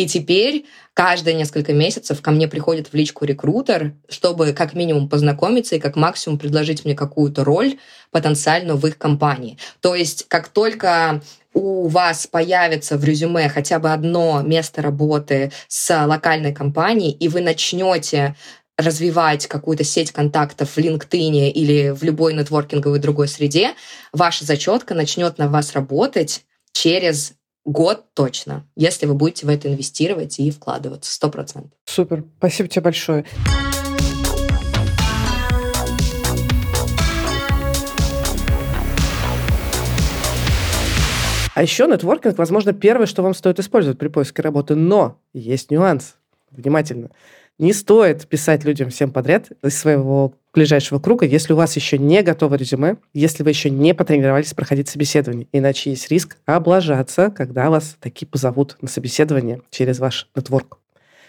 и 0.00 0.06
теперь 0.06 0.64
каждые 0.94 1.34
несколько 1.34 1.74
месяцев 1.74 2.22
ко 2.22 2.30
мне 2.30 2.48
приходит 2.48 2.88
в 2.88 2.94
личку 2.94 3.26
рекрутер, 3.26 3.92
чтобы 4.08 4.52
как 4.52 4.72
минимум 4.72 5.08
познакомиться 5.08 5.76
и 5.76 5.78
как 5.78 5.94
максимум 5.96 6.38
предложить 6.38 6.84
мне 6.84 6.94
какую-то 6.94 7.44
роль 7.44 7.78
потенциальную 8.10 8.78
в 8.78 8.86
их 8.86 8.96
компании. 8.96 9.58
То 9.80 9.94
есть 9.94 10.26
как 10.28 10.48
только 10.48 11.22
у 11.52 11.88
вас 11.88 12.26
появится 12.26 12.96
в 12.96 13.04
резюме 13.04 13.48
хотя 13.50 13.78
бы 13.78 13.92
одно 13.92 14.40
место 14.40 14.80
работы 14.80 15.52
с 15.68 16.06
локальной 16.06 16.54
компанией, 16.54 17.12
и 17.12 17.28
вы 17.28 17.42
начнете 17.42 18.36
развивать 18.78 19.46
какую-то 19.46 19.84
сеть 19.84 20.12
контактов 20.12 20.70
в 20.70 20.78
LinkedIn 20.78 21.50
или 21.50 21.90
в 21.90 22.02
любой 22.02 22.32
нетворкинговой 22.32 23.00
другой 23.00 23.28
среде, 23.28 23.74
ваша 24.12 24.46
зачетка 24.46 24.94
начнет 24.94 25.36
на 25.36 25.48
вас 25.48 25.74
работать 25.74 26.44
через 26.72 27.34
год 27.64 28.04
точно, 28.14 28.66
если 28.76 29.06
вы 29.06 29.14
будете 29.14 29.46
в 29.46 29.48
это 29.48 29.68
инвестировать 29.68 30.38
и 30.38 30.50
вкладываться, 30.50 31.26
100%. 31.26 31.70
Супер, 31.84 32.24
спасибо 32.38 32.68
тебе 32.68 32.82
большое. 32.82 33.24
А 41.54 41.62
еще 41.62 41.86
нетворкинг, 41.86 42.38
возможно, 42.38 42.72
первое, 42.72 43.06
что 43.06 43.22
вам 43.22 43.34
стоит 43.34 43.58
использовать 43.58 43.98
при 43.98 44.08
поиске 44.08 44.40
работы, 44.40 44.76
но 44.76 45.18
есть 45.34 45.70
нюанс. 45.70 46.16
Внимательно. 46.50 47.10
Не 47.60 47.74
стоит 47.74 48.26
писать 48.26 48.64
людям 48.64 48.88
всем 48.88 49.12
подряд 49.12 49.50
из 49.62 49.78
своего 49.78 50.32
ближайшего 50.54 50.98
круга, 50.98 51.26
если 51.26 51.52
у 51.52 51.56
вас 51.56 51.76
еще 51.76 51.98
не 51.98 52.22
готово 52.22 52.54
резюме, 52.54 52.96
если 53.12 53.42
вы 53.42 53.50
еще 53.50 53.68
не 53.68 53.92
потренировались 53.92 54.54
проходить 54.54 54.88
собеседование. 54.88 55.46
Иначе 55.52 55.90
есть 55.90 56.10
риск 56.10 56.38
облажаться, 56.46 57.28
когда 57.28 57.68
вас 57.68 57.98
таки 58.00 58.24
позовут 58.24 58.78
на 58.80 58.88
собеседование 58.88 59.60
через 59.68 59.98
ваш 59.98 60.30
нетворк. 60.34 60.78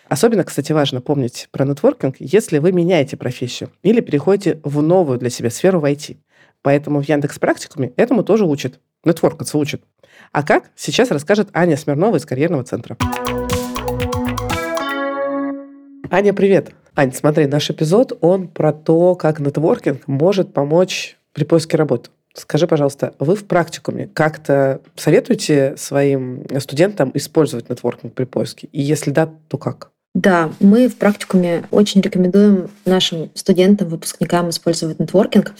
Особенно, 0.07 0.45
кстати, 0.45 0.71
важно 0.71 1.01
помнить 1.01 1.49
про 1.51 1.65
нетворкинг, 1.65 2.15
если 2.19 2.59
вы 2.59 2.71
меняете 2.71 3.17
профессию 3.17 3.69
или 3.83 3.99
переходите 3.99 4.61
в 4.63 4.81
новую 4.81 5.19
для 5.19 5.29
себя 5.29 5.49
сферу 5.49 5.81
в 5.81 5.83
IT. 5.83 6.15
Поэтому 6.61 7.01
в 7.01 7.09
Яндекс 7.09 7.39
Практикуме 7.39 7.91
этому 7.97 8.23
тоже 8.23 8.45
учат. 8.45 8.79
Нетворкаться 9.03 9.57
учат. 9.57 9.81
А 10.31 10.43
как? 10.43 10.71
Сейчас 10.77 11.11
расскажет 11.11 11.49
Аня 11.51 11.75
Смирнова 11.75 12.15
из 12.15 12.25
карьерного 12.25 12.63
центра. 12.63 12.95
Аня, 16.13 16.33
привет. 16.33 16.71
Ань, 16.93 17.13
смотри, 17.13 17.45
наш 17.45 17.69
эпизод, 17.69 18.17
он 18.19 18.49
про 18.49 18.73
то, 18.73 19.15
как 19.15 19.39
нетворкинг 19.39 20.09
может 20.09 20.53
помочь 20.53 21.15
при 21.31 21.45
поиске 21.45 21.77
работы. 21.77 22.09
Скажи, 22.33 22.67
пожалуйста, 22.67 23.13
вы 23.17 23.37
в 23.37 23.45
практикуме 23.45 24.09
как-то 24.13 24.81
советуете 24.97 25.75
своим 25.77 26.43
студентам 26.59 27.11
использовать 27.13 27.69
нетворкинг 27.69 28.13
при 28.13 28.25
поиске? 28.25 28.67
И 28.73 28.81
если 28.81 29.11
да, 29.11 29.29
то 29.47 29.57
как? 29.57 29.91
Да, 30.13 30.51
мы 30.59 30.89
в 30.89 30.97
практикуме 30.97 31.63
очень 31.71 32.01
рекомендуем 32.01 32.69
нашим 32.83 33.31
студентам, 33.33 33.87
выпускникам 33.87 34.49
использовать 34.49 34.99
нетворкинг. 34.99 35.55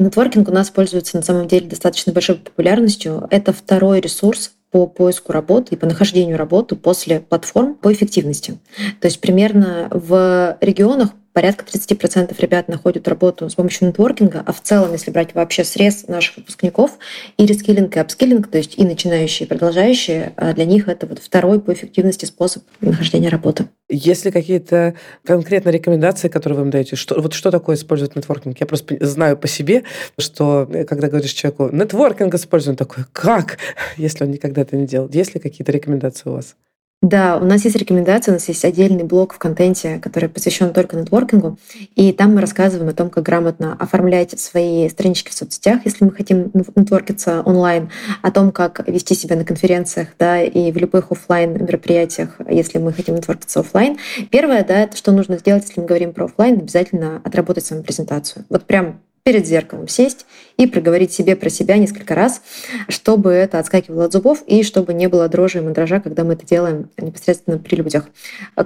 Нетворкинг 0.00 0.48
у 0.48 0.52
нас 0.52 0.70
пользуется 0.70 1.16
на 1.16 1.22
самом 1.22 1.46
деле 1.46 1.68
достаточно 1.68 2.12
большой 2.12 2.38
популярностью. 2.38 3.28
Это 3.30 3.52
второй 3.52 4.00
ресурс 4.00 4.50
по 4.72 4.86
поиску 4.86 5.32
работы 5.32 5.74
и 5.74 5.78
по 5.78 5.86
нахождению 5.86 6.36
работы 6.36 6.74
после 6.74 7.20
платформ 7.20 7.74
по 7.74 7.92
эффективности. 7.92 8.58
То 9.00 9.06
есть 9.06 9.20
примерно 9.20 9.88
в 9.90 10.56
регионах 10.60 11.10
порядка 11.32 11.64
30% 11.64 12.34
ребят 12.40 12.68
находят 12.68 13.06
работу 13.08 13.48
с 13.48 13.54
помощью 13.54 13.88
нетворкинга, 13.88 14.42
а 14.44 14.52
в 14.52 14.60
целом, 14.60 14.92
если 14.92 15.10
брать 15.10 15.34
вообще 15.34 15.64
срез 15.64 16.08
наших 16.08 16.38
выпускников, 16.38 16.98
и 17.36 17.46
рескиллинг, 17.46 17.96
и 17.96 18.00
апскиллинг, 18.00 18.50
то 18.50 18.58
есть 18.58 18.78
и 18.78 18.84
начинающие, 18.84 19.46
и 19.46 19.48
продолжающие, 19.48 20.32
а 20.36 20.52
для 20.52 20.64
них 20.64 20.88
это 20.88 21.06
вот 21.06 21.18
второй 21.18 21.60
по 21.60 21.72
эффективности 21.72 22.24
способ 22.24 22.64
нахождения 22.80 23.28
работы. 23.28 23.66
Есть 23.92 24.24
ли 24.24 24.30
какие-то 24.30 24.94
конкретные 25.22 25.74
рекомендации, 25.74 26.28
которые 26.28 26.58
вы 26.58 26.64
им 26.64 26.70
даете? 26.70 26.96
Что, 26.96 27.20
вот 27.20 27.34
что 27.34 27.50
такое 27.50 27.76
использовать 27.76 28.16
нетворкинг? 28.16 28.58
Я 28.58 28.66
просто 28.66 28.96
знаю 29.04 29.36
по 29.36 29.46
себе, 29.46 29.84
что 30.18 30.66
э, 30.72 30.84
когда 30.84 31.08
говоришь 31.08 31.32
человеку, 31.32 31.68
нетворкинг 31.70 32.34
используем, 32.34 32.76
такой, 32.76 33.04
как, 33.12 33.58
если 33.98 34.24
он 34.24 34.30
никогда 34.30 34.62
это 34.62 34.76
не 34.76 34.86
делал? 34.86 35.10
Есть 35.12 35.34
ли 35.34 35.40
какие-то 35.40 35.72
рекомендации 35.72 36.30
у 36.30 36.32
вас? 36.32 36.56
Да, 37.02 37.36
у 37.36 37.44
нас 37.44 37.64
есть 37.64 37.74
рекомендации, 37.74 38.30
у 38.30 38.34
нас 38.34 38.46
есть 38.46 38.64
отдельный 38.64 39.02
блок 39.02 39.34
в 39.34 39.38
контенте, 39.38 39.98
который 39.98 40.28
посвящен 40.28 40.72
только 40.72 40.96
нетворкингу, 40.96 41.58
и 41.96 42.12
там 42.12 42.36
мы 42.36 42.40
рассказываем 42.40 42.88
о 42.88 42.92
том, 42.92 43.10
как 43.10 43.24
грамотно 43.24 43.76
оформлять 43.76 44.38
свои 44.38 44.88
странички 44.88 45.30
в 45.30 45.34
соцсетях, 45.34 45.80
если 45.84 46.04
мы 46.04 46.12
хотим 46.12 46.52
нетворкиться 46.76 47.42
онлайн, 47.42 47.90
о 48.22 48.30
том, 48.30 48.52
как 48.52 48.86
вести 48.88 49.16
себя 49.16 49.34
на 49.34 49.44
конференциях, 49.44 50.10
да, 50.16 50.40
и 50.40 50.70
в 50.70 50.76
любых 50.76 51.10
офлайн 51.10 51.64
мероприятиях, 51.64 52.36
если 52.48 52.78
мы 52.78 52.92
хотим 52.92 53.16
нетворкиться 53.16 53.60
офлайн. 53.60 53.98
Первое, 54.30 54.64
да, 54.64 54.82
это 54.82 54.96
что 54.96 55.10
нужно 55.10 55.38
сделать, 55.38 55.64
если 55.66 55.80
мы 55.80 55.88
говорим 55.88 56.12
про 56.12 56.26
офлайн, 56.26 56.60
обязательно 56.60 57.20
отработать 57.24 57.66
саму 57.66 57.82
презентацию. 57.82 58.44
Вот 58.48 58.64
прям 58.64 59.00
перед 59.24 59.46
зеркалом 59.46 59.86
сесть 59.86 60.26
и 60.56 60.66
проговорить 60.66 61.12
себе 61.12 61.36
про 61.36 61.48
себя 61.48 61.76
несколько 61.76 62.16
раз, 62.16 62.42
чтобы 62.88 63.30
это 63.30 63.60
отскакивало 63.60 64.06
от 64.06 64.12
зубов 64.12 64.42
и 64.48 64.64
чтобы 64.64 64.94
не 64.94 65.08
было 65.08 65.28
дрожи 65.28 65.58
и 65.58 65.60
мандража, 65.60 66.00
когда 66.00 66.24
мы 66.24 66.32
это 66.32 66.44
делаем 66.44 66.90
непосредственно 66.98 67.58
при 67.58 67.76
людях. 67.76 68.08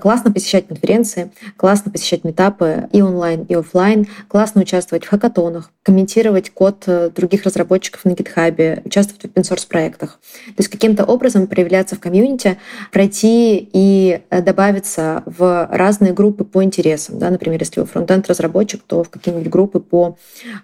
Классно 0.01 0.33
посещать 0.33 0.67
конференции, 0.67 1.31
классно 1.59 1.93
посещать 1.93 2.25
метапы 2.25 2.89
и 2.93 3.03
онлайн, 3.03 3.45
и 3.45 3.55
офлайн, 3.55 4.07
классно 4.29 4.63
участвовать 4.63 5.05
в 5.05 5.09
хакатонах, 5.11 5.71
комментировать 5.83 6.49
код 6.49 6.85
э, 6.87 7.11
других 7.15 7.45
разработчиков 7.45 8.07
на 8.07 8.11
GitHub, 8.11 8.87
участвовать 8.87 9.23
в 9.23 9.27
open-source 9.27 9.69
проектах. 9.69 10.19
То 10.47 10.55
есть 10.59 10.71
каким-то 10.71 11.05
образом 11.05 11.49
проявляться 11.49 11.97
в 11.97 12.01
комьюнити, 12.01 12.57
пройти 12.93 13.69
и 13.73 14.23
э, 14.31 14.41
добавиться 14.41 15.23
в 15.27 15.69
разные 15.71 16.15
группы 16.15 16.45
по 16.45 16.65
интересам. 16.65 17.19
Да? 17.19 17.29
Например, 17.29 17.61
если 17.61 17.81
вы 17.81 17.87
фронтенд-разработчик, 17.87 18.83
то 18.87 19.05
в 19.05 19.11
какие-нибудь 19.11 19.51
группы 19.51 19.81
по 19.81 20.17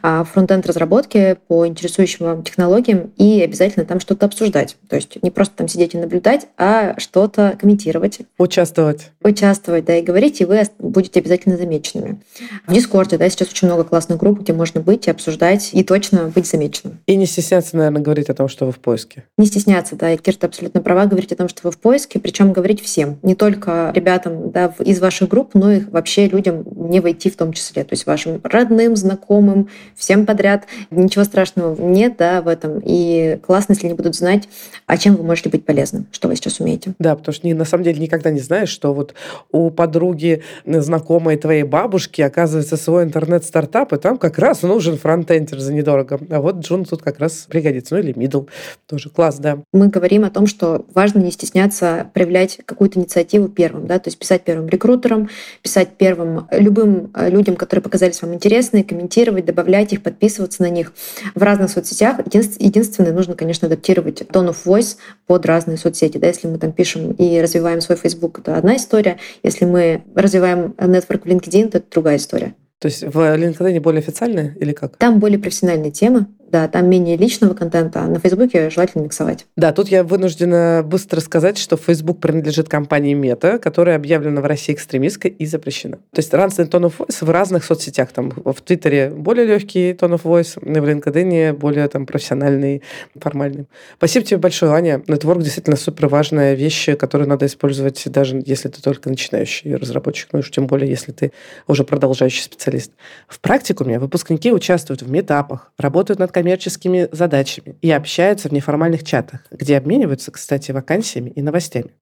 фронтенд 0.02 0.66
разработки 0.66 1.36
по 1.48 1.66
интересующим 1.66 2.26
вам 2.26 2.42
технологиям 2.42 3.12
и 3.16 3.42
обязательно 3.42 3.84
там 3.84 4.00
что-то 4.00 4.26
обсуждать. 4.26 4.76
То 4.88 4.96
есть 4.96 5.22
не 5.22 5.30
просто 5.30 5.56
там 5.56 5.68
сидеть 5.68 5.94
и 5.94 5.98
наблюдать, 5.98 6.46
а 6.56 6.98
что-то 6.98 7.56
комментировать. 7.60 8.20
Участвовать. 8.38 9.10
Участвовать, 9.22 9.84
да, 9.84 9.96
и 9.96 10.02
говорить, 10.02 10.40
и 10.40 10.44
вы 10.44 10.62
будете 10.78 11.20
обязательно 11.20 11.56
замеченными. 11.56 12.20
В 12.66 12.72
Дискорде, 12.72 13.18
да, 13.18 13.28
сейчас 13.28 13.50
очень 13.50 13.68
много 13.68 13.84
классных 13.84 14.18
групп, 14.18 14.40
где 14.40 14.52
можно 14.52 14.80
быть 14.80 15.06
и 15.06 15.10
обсуждать, 15.10 15.70
и 15.72 15.82
точно 15.84 16.28
быть 16.34 16.46
замеченным. 16.46 16.98
И 17.06 17.16
не 17.16 17.26
стесняться, 17.26 17.76
наверное, 17.76 18.02
говорить 18.02 18.30
о 18.30 18.34
том, 18.34 18.48
что 18.48 18.66
вы 18.66 18.72
в 18.72 18.78
поиске. 18.78 19.24
Не 19.38 19.46
стесняться, 19.46 19.96
да, 19.96 20.12
и 20.12 20.16
Кирта 20.16 20.46
абсолютно 20.46 20.80
права, 20.80 21.06
говорить 21.06 21.32
о 21.32 21.36
том, 21.36 21.48
что 21.48 21.60
вы 21.64 21.70
в 21.70 21.78
поиске, 21.78 22.18
причем 22.18 22.52
говорить 22.52 22.82
всем, 22.82 23.18
не 23.22 23.34
только 23.34 23.92
ребятам 23.94 24.50
да, 24.50 24.74
из 24.78 25.00
ваших 25.00 25.28
групп, 25.28 25.50
но 25.54 25.72
и 25.72 25.80
вообще 25.80 26.28
людям 26.28 26.64
не 26.74 27.00
в 27.00 27.10
IT 27.10 27.30
в 27.30 27.36
том 27.36 27.52
числе, 27.52 27.84
то 27.84 27.92
есть 27.92 28.06
вашим 28.06 28.40
родным, 28.44 28.96
знакомым, 28.96 29.68
всем 29.96 30.26
подряд. 30.26 30.66
Ничего 30.90 31.24
страшного 31.24 31.80
нет 31.80 32.16
да, 32.18 32.42
в 32.42 32.48
этом. 32.48 32.80
И 32.84 33.38
классно, 33.44 33.72
если 33.72 33.86
они 33.86 33.94
будут 33.94 34.14
знать, 34.14 34.48
а 34.86 34.96
чем 34.96 35.16
вы 35.16 35.24
можете 35.24 35.48
быть 35.48 35.64
полезным, 35.64 36.06
что 36.12 36.28
вы 36.28 36.36
сейчас 36.36 36.60
умеете. 36.60 36.94
Да, 36.98 37.16
потому 37.16 37.34
что 37.34 37.46
на 37.48 37.64
самом 37.64 37.84
деле 37.84 38.00
никогда 38.00 38.30
не 38.30 38.40
знаешь, 38.40 38.68
что 38.68 38.92
вот 38.94 39.14
у 39.50 39.70
подруги, 39.70 40.42
знакомой 40.64 41.36
твоей 41.36 41.62
бабушки, 41.62 42.22
оказывается, 42.22 42.76
свой 42.76 43.04
интернет-стартап, 43.04 43.92
и 43.92 43.96
там 43.96 44.18
как 44.18 44.38
раз 44.38 44.62
нужен 44.62 44.98
фронтендер 44.98 45.58
за 45.58 45.72
недорого. 45.72 46.20
А 46.30 46.40
вот 46.40 46.56
Джун 46.56 46.84
тут 46.84 47.02
как 47.02 47.18
раз 47.18 47.46
пригодится. 47.48 47.94
Ну 47.94 48.00
или 48.00 48.14
middle. 48.14 48.48
Тоже 48.86 49.10
класс, 49.10 49.38
да. 49.38 49.58
Мы 49.72 49.88
говорим 49.88 50.24
о 50.24 50.30
том, 50.30 50.46
что 50.46 50.84
важно 50.94 51.20
не 51.20 51.30
стесняться 51.30 52.10
проявлять 52.12 52.60
какую-то 52.64 52.98
инициативу 52.98 53.48
первым, 53.48 53.86
да, 53.86 53.98
то 53.98 54.08
есть 54.08 54.18
писать 54.18 54.42
первым 54.42 54.68
рекрутерам, 54.68 55.28
писать 55.62 55.90
первым 55.98 56.46
любым 56.50 57.10
э, 57.14 57.30
людям, 57.30 57.56
которые 57.56 57.82
показались 57.82 58.20
вам 58.22 58.34
интересны, 58.34 58.84
комментировать, 58.84 59.44
добавлять 59.44 59.61
добавлять 59.62 59.92
их, 59.92 60.02
подписываться 60.02 60.62
на 60.62 60.70
них 60.70 60.92
в 61.34 61.42
разных 61.42 61.70
соцсетях. 61.70 62.18
Единственное, 62.26 63.12
нужно, 63.12 63.34
конечно, 63.34 63.66
адаптировать 63.66 64.22
tone 64.22 64.50
of 64.50 64.56
voice 64.64 64.96
под 65.26 65.46
разные 65.46 65.78
соцсети. 65.78 66.18
Да, 66.18 66.26
если 66.26 66.48
мы 66.48 66.58
там 66.58 66.72
пишем 66.72 67.12
и 67.12 67.40
развиваем 67.40 67.80
свой 67.80 67.96
Facebook, 67.96 68.40
это 68.40 68.56
одна 68.56 68.76
история. 68.76 69.18
Если 69.42 69.64
мы 69.64 70.02
развиваем 70.14 70.74
network 70.76 71.22
в 71.22 71.26
LinkedIn, 71.26 71.70
то 71.70 71.78
это 71.78 71.86
другая 71.90 72.16
история. 72.16 72.54
То 72.80 72.86
есть 72.86 73.02
в 73.04 73.16
LinkedIn 73.16 73.80
более 73.80 74.00
официальные 74.00 74.56
или 74.58 74.72
как? 74.72 74.96
Там 74.96 75.20
более 75.20 75.38
профессиональные 75.38 75.92
темы, 75.92 76.26
да, 76.52 76.68
там 76.68 76.88
менее 76.88 77.16
личного 77.16 77.54
контента, 77.54 78.02
а 78.02 78.06
на 78.06 78.20
Фейсбуке 78.20 78.68
желательно 78.68 79.02
миксовать. 79.02 79.46
Да, 79.56 79.72
тут 79.72 79.88
я 79.88 80.04
вынуждена 80.04 80.82
быстро 80.84 81.20
сказать, 81.20 81.56
что 81.56 81.78
Facebook 81.78 82.20
принадлежит 82.20 82.68
компании 82.68 83.16
Meta, 83.16 83.58
которая 83.58 83.96
объявлена 83.96 84.42
в 84.42 84.44
России 84.44 84.74
экстремистской 84.74 85.30
и 85.30 85.46
запрещена. 85.46 85.96
То 86.12 86.18
есть 86.18 86.32
разный 86.34 86.66
tone 86.66 86.92
of 86.92 86.94
voice 86.98 87.24
в 87.24 87.30
разных 87.30 87.64
соцсетях. 87.64 88.12
Там 88.12 88.30
в 88.30 88.60
Твиттере 88.60 89.08
более 89.10 89.46
легкий 89.46 89.92
tone 89.92 90.20
of 90.20 90.22
voice, 90.24 90.58
в 90.60 90.64
LinkedIn 90.64 91.54
более 91.54 91.88
там 91.88 92.04
профессиональный, 92.04 92.82
формальный. 93.18 93.66
Спасибо 93.96 94.26
тебе 94.26 94.38
большое, 94.38 94.72
Аня. 94.72 95.02
Нетворк 95.06 95.42
действительно 95.42 95.76
супер 95.76 96.08
важная 96.08 96.52
вещь, 96.52 96.90
которую 96.98 97.28
надо 97.28 97.46
использовать 97.46 98.02
даже 98.06 98.42
если 98.44 98.68
ты 98.68 98.82
только 98.82 99.08
начинающий 99.08 99.74
разработчик, 99.74 100.28
ну 100.32 100.40
и 100.40 100.42
тем 100.42 100.66
более, 100.66 100.90
если 100.90 101.12
ты 101.12 101.32
уже 101.66 101.84
продолжающий 101.84 102.42
специалист. 102.42 102.92
В 103.26 103.40
практикуме 103.40 103.98
выпускники 103.98 104.52
участвуют 104.52 105.02
в 105.02 105.10
метапах, 105.10 105.72
работают 105.78 106.18
над 106.18 106.30
коммерческими 106.42 107.08
задачами 107.12 107.76
и 107.82 107.90
общаются 107.92 108.48
в 108.48 108.52
неформальных 108.52 109.04
чатах, 109.04 109.46
где 109.52 109.76
обмениваются, 109.76 110.32
кстати, 110.32 110.72
вакансиями 110.72 111.30
и 111.30 111.40
новостями. 111.40 111.92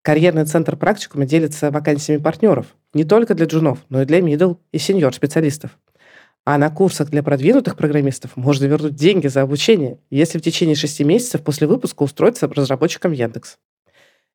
Карьерный 0.00 0.46
центр 0.46 0.74
практикума 0.74 1.26
делится 1.26 1.70
вакансиями 1.70 2.22
партнеров 2.22 2.74
не 2.94 3.04
только 3.04 3.34
для 3.34 3.44
джунов, 3.44 3.80
но 3.90 4.00
и 4.00 4.06
для 4.06 4.20
middle 4.20 4.56
и 4.72 4.78
сеньор 4.78 5.12
специалистов. 5.12 5.78
А 6.46 6.56
на 6.56 6.70
курсах 6.70 7.10
для 7.10 7.22
продвинутых 7.22 7.76
программистов 7.76 8.38
можно 8.38 8.64
вернуть 8.64 8.94
деньги 8.94 9.26
за 9.26 9.42
обучение, 9.42 9.98
если 10.08 10.38
в 10.38 10.42
течение 10.42 10.74
шести 10.74 11.04
месяцев 11.04 11.42
после 11.42 11.66
выпуска 11.66 12.04
устроиться 12.04 12.48
разработчиком 12.48 13.12
Яндекс. 13.12 13.58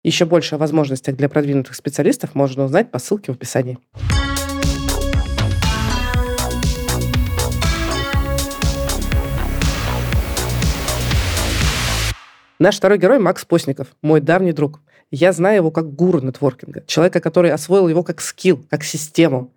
Еще 0.03 0.25
больше 0.25 0.53
о 0.53 0.57
возможностях 0.59 1.15
для 1.15 1.27
продвинутых 1.27 1.73
специалистов 1.73 2.35
можно 2.35 2.65
узнать 2.65 2.91
по 2.91 2.99
ссылке 2.99 3.31
в 3.31 3.35
описании. 3.35 3.79
Наш 12.63 12.77
второй 12.77 12.97
герой 12.97 13.19
Макс 13.19 13.43
Постников, 13.43 13.89
мой 14.01 14.21
давний 14.21 14.53
друг. 14.53 14.79
Я 15.11 15.33
знаю 15.33 15.57
его 15.57 15.69
как 15.69 15.93
гуру 15.93 16.21
нетворкинга, 16.21 16.85
человека, 16.87 17.19
который 17.19 17.51
освоил 17.51 17.89
его 17.89 18.03
как 18.03 18.21
скилл, 18.21 18.65
как 18.69 18.85
систему. 18.85 19.53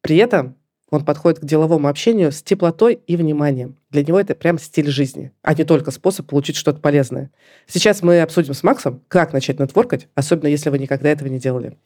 При 0.00 0.16
этом 0.16 0.56
Он 0.90 1.04
подходит 1.04 1.40
к 1.40 1.44
деловому 1.44 1.86
общению 1.88 2.32
с 2.32 2.42
теплотой 2.42 2.94
и 2.94 3.14
вниманием. 3.18 3.76
Для 3.90 4.02
него 4.02 4.18
это 4.18 4.34
прям 4.34 4.58
стиль 4.58 4.88
жизни, 4.88 5.32
а 5.42 5.52
не 5.52 5.64
только 5.64 5.90
способ 5.90 6.28
получить 6.28 6.56
что-то 6.56 6.80
полезное. 6.80 7.30
Сейчас 7.66 8.02
мы 8.02 8.22
обсудим 8.22 8.54
с 8.54 8.62
Максом, 8.62 9.02
как 9.08 9.34
начать 9.34 9.60
нетворкать, 9.60 10.08
особенно 10.14 10.48
если 10.48 10.70
вы 10.70 10.78
никогда 10.78 11.10
этого 11.10 11.28
не 11.28 11.38
делали. 11.38 11.76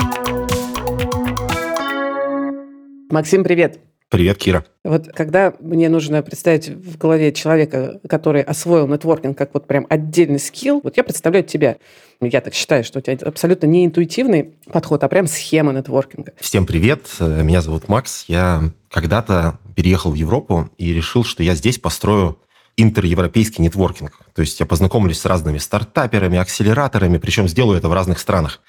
Максим, 3.10 3.42
привет. 3.42 3.80
Привет, 4.10 4.38
Кира. 4.38 4.64
Вот 4.82 5.06
когда 5.14 5.54
мне 5.60 5.88
нужно 5.88 6.20
представить 6.22 6.68
в 6.68 6.98
голове 6.98 7.32
человека, 7.32 8.00
который 8.08 8.42
освоил 8.42 8.88
нетворкинг 8.88 9.38
как 9.38 9.54
вот 9.54 9.68
прям 9.68 9.86
отдельный 9.88 10.40
скилл, 10.40 10.80
вот 10.82 10.96
я 10.96 11.04
представляю 11.04 11.44
тебя. 11.44 11.76
Я 12.20 12.40
так 12.40 12.52
считаю, 12.52 12.82
что 12.82 12.98
у 12.98 13.02
тебя 13.02 13.16
абсолютно 13.24 13.66
не 13.66 13.86
интуитивный 13.86 14.56
подход, 14.66 15.04
а 15.04 15.08
прям 15.08 15.28
схема 15.28 15.72
нетворкинга. 15.72 16.32
Всем 16.40 16.66
привет, 16.66 17.06
меня 17.20 17.62
зовут 17.62 17.88
Макс. 17.88 18.24
Я 18.26 18.72
когда-то 18.90 19.60
переехал 19.76 20.10
в 20.10 20.16
Европу 20.16 20.68
и 20.76 20.92
решил, 20.92 21.22
что 21.22 21.44
я 21.44 21.54
здесь 21.54 21.78
построю 21.78 22.36
интеревропейский 22.76 23.62
нетворкинг. 23.62 24.18
То 24.34 24.42
есть 24.42 24.58
я 24.58 24.66
познакомлюсь 24.66 25.20
с 25.20 25.24
разными 25.24 25.58
стартаперами, 25.58 26.36
акселераторами, 26.36 27.18
причем 27.18 27.46
сделаю 27.46 27.78
это 27.78 27.88
в 27.88 27.92
разных 27.92 28.18
странах. 28.18 28.60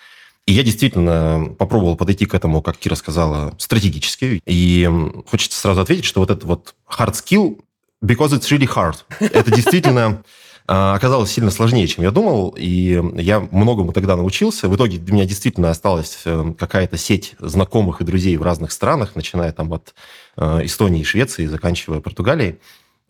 И 0.48 0.54
я 0.54 0.64
действительно 0.64 1.56
попробовал 1.58 1.96
подойти 1.96 2.26
к 2.26 2.34
этому, 2.34 2.62
как 2.62 2.78
Кира 2.78 2.96
сказала, 2.96 3.54
стратегически. 3.58 4.42
И 4.46 4.90
хочется 5.28 5.60
сразу 5.60 5.82
ответить, 5.82 6.06
что 6.06 6.20
вот 6.20 6.32
этот 6.32 6.44
вот 6.46 6.76
hard 6.90 7.14
skill, 7.14 7.60
because 8.04 8.30
it's 8.30 8.50
really 8.50 8.68
hard. 8.68 8.96
Это 9.20 9.52
действительно 9.52 10.24
а, 10.68 10.96
оказалось 10.96 11.32
сильно 11.32 11.52
сложнее, 11.52 11.88
чем 11.88 12.04
я 12.04 12.12
думал, 12.12 12.56
и 12.58 13.02
я 13.16 13.40
многому 13.52 13.94
тогда 13.94 14.16
научился. 14.16 14.70
В 14.70 14.76
итоге 14.76 15.00
у 15.00 15.14
меня 15.14 15.26
действительно 15.26 15.70
осталась 15.70 16.22
э, 16.26 16.54
какая-то 16.58 16.98
сеть 16.98 17.36
знакомых 17.40 18.02
и 18.02 18.06
друзей 18.06 18.38
в 18.38 18.44
разных 18.44 18.72
странах, 18.72 19.16
начиная 19.16 19.52
там 19.52 19.74
от 19.74 19.94
э, 20.38 20.66
Эстонии 20.66 21.02
и 21.02 21.04
Швеции, 21.04 21.46
заканчивая 21.46 22.00
Португалией. 22.00 22.60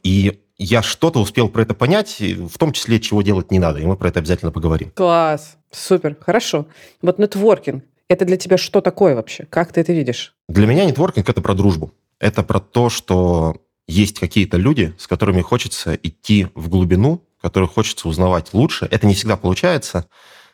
И 0.04 0.40
я 0.64 0.84
что-то 0.84 1.20
успел 1.20 1.50
про 1.50 1.64
это 1.64 1.74
понять, 1.74 2.18
в 2.20 2.58
том 2.60 2.72
числе, 2.72 3.00
чего 3.00 3.24
делать 3.24 3.50
не 3.50 3.58
надо, 3.58 3.80
и 3.80 3.86
мы 3.86 3.98
про 3.98 4.10
это 4.10 4.20
обязательно 4.20 4.52
поговорим. 4.52 4.92
Класс, 4.92 5.58
супер, 5.72 6.16
хорошо. 6.20 6.68
Вот 7.02 7.18
нетворкинг, 7.18 7.84
это 8.08 8.26
для 8.26 8.38
тебя 8.38 8.58
что 8.58 8.80
такое 8.80 9.16
вообще? 9.16 9.46
Как 9.50 9.74
ты 9.74 9.82
это 9.82 9.92
видишь? 9.92 10.36
Для 10.48 10.68
меня 10.68 10.86
нетворкинг– 10.86 11.28
это 11.30 11.42
про 11.42 11.56
дружбу. 11.56 11.94
Это 12.20 12.44
про 12.44 12.60
то, 12.60 12.90
что 12.90 13.58
есть 13.88 14.20
какие-то 14.20 14.58
люди, 14.58 14.94
с 15.00 15.08
которыми 15.08 15.42
хочется 15.42 15.96
идти 15.96 16.48
в 16.54 16.70
глубину, 16.70 17.24
которых 17.42 17.74
хочется 17.74 18.08
узнавать 18.08 18.54
лучше. 18.54 18.88
Это 18.92 19.08
не 19.08 19.16
всегда 19.16 19.38
получается, 19.38 20.06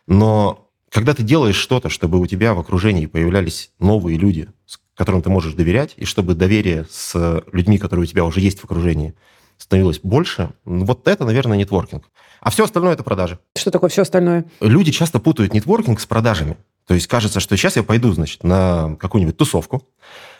но 0.07 0.69
когда 0.89 1.13
ты 1.15 1.21
делаешь 1.21 1.57
что-то, 1.57 1.89
чтобы 1.89 2.17
у 2.21 2.25
тебя 2.27 2.53
в 2.53 2.59
окружении 2.59 3.07
появлялись 3.07 3.71
новые 3.77 4.17
люди, 4.17 4.47
которым 4.95 5.21
ты 5.21 5.29
можешь 5.29 5.53
доверять, 5.53 5.95
и 5.97 6.05
чтобы 6.05 6.33
доверие 6.33 6.85
с 6.89 7.43
людьми, 7.51 7.77
которые 7.77 8.03
у 8.03 8.07
тебя 8.07 8.23
уже 8.23 8.39
есть 8.39 8.61
в 8.61 8.63
окружении– 8.63 9.13
становилось 9.57 9.99
больше. 10.01 10.51
Вот 10.65 11.07
это, 11.07 11.25
наверное, 11.25 11.57
нетворкинг. 11.57 12.09
А 12.41 12.49
все 12.49 12.63
остальное– 12.63 12.93
это 12.93 13.03
продажи. 13.03 13.39
Что 13.55 13.71
такое 13.71 13.89
все 13.89 14.03
остальное? 14.03 14.45
Люди 14.61 14.91
часто 14.91 15.19
путают 15.19 15.53
нетворкинг 15.53 15.99
с 15.99 16.05
продажами. 16.05 16.57
То 16.85 16.93
есть 16.93 17.07
кажется, 17.07 17.39
что 17.39 17.57
сейчас 17.57 17.75
я 17.75 17.83
пойду, 17.83 18.13
значит, 18.13 18.43
на 18.43 18.95
какую-нибудь 18.99 19.35
тусовку, 19.35 19.83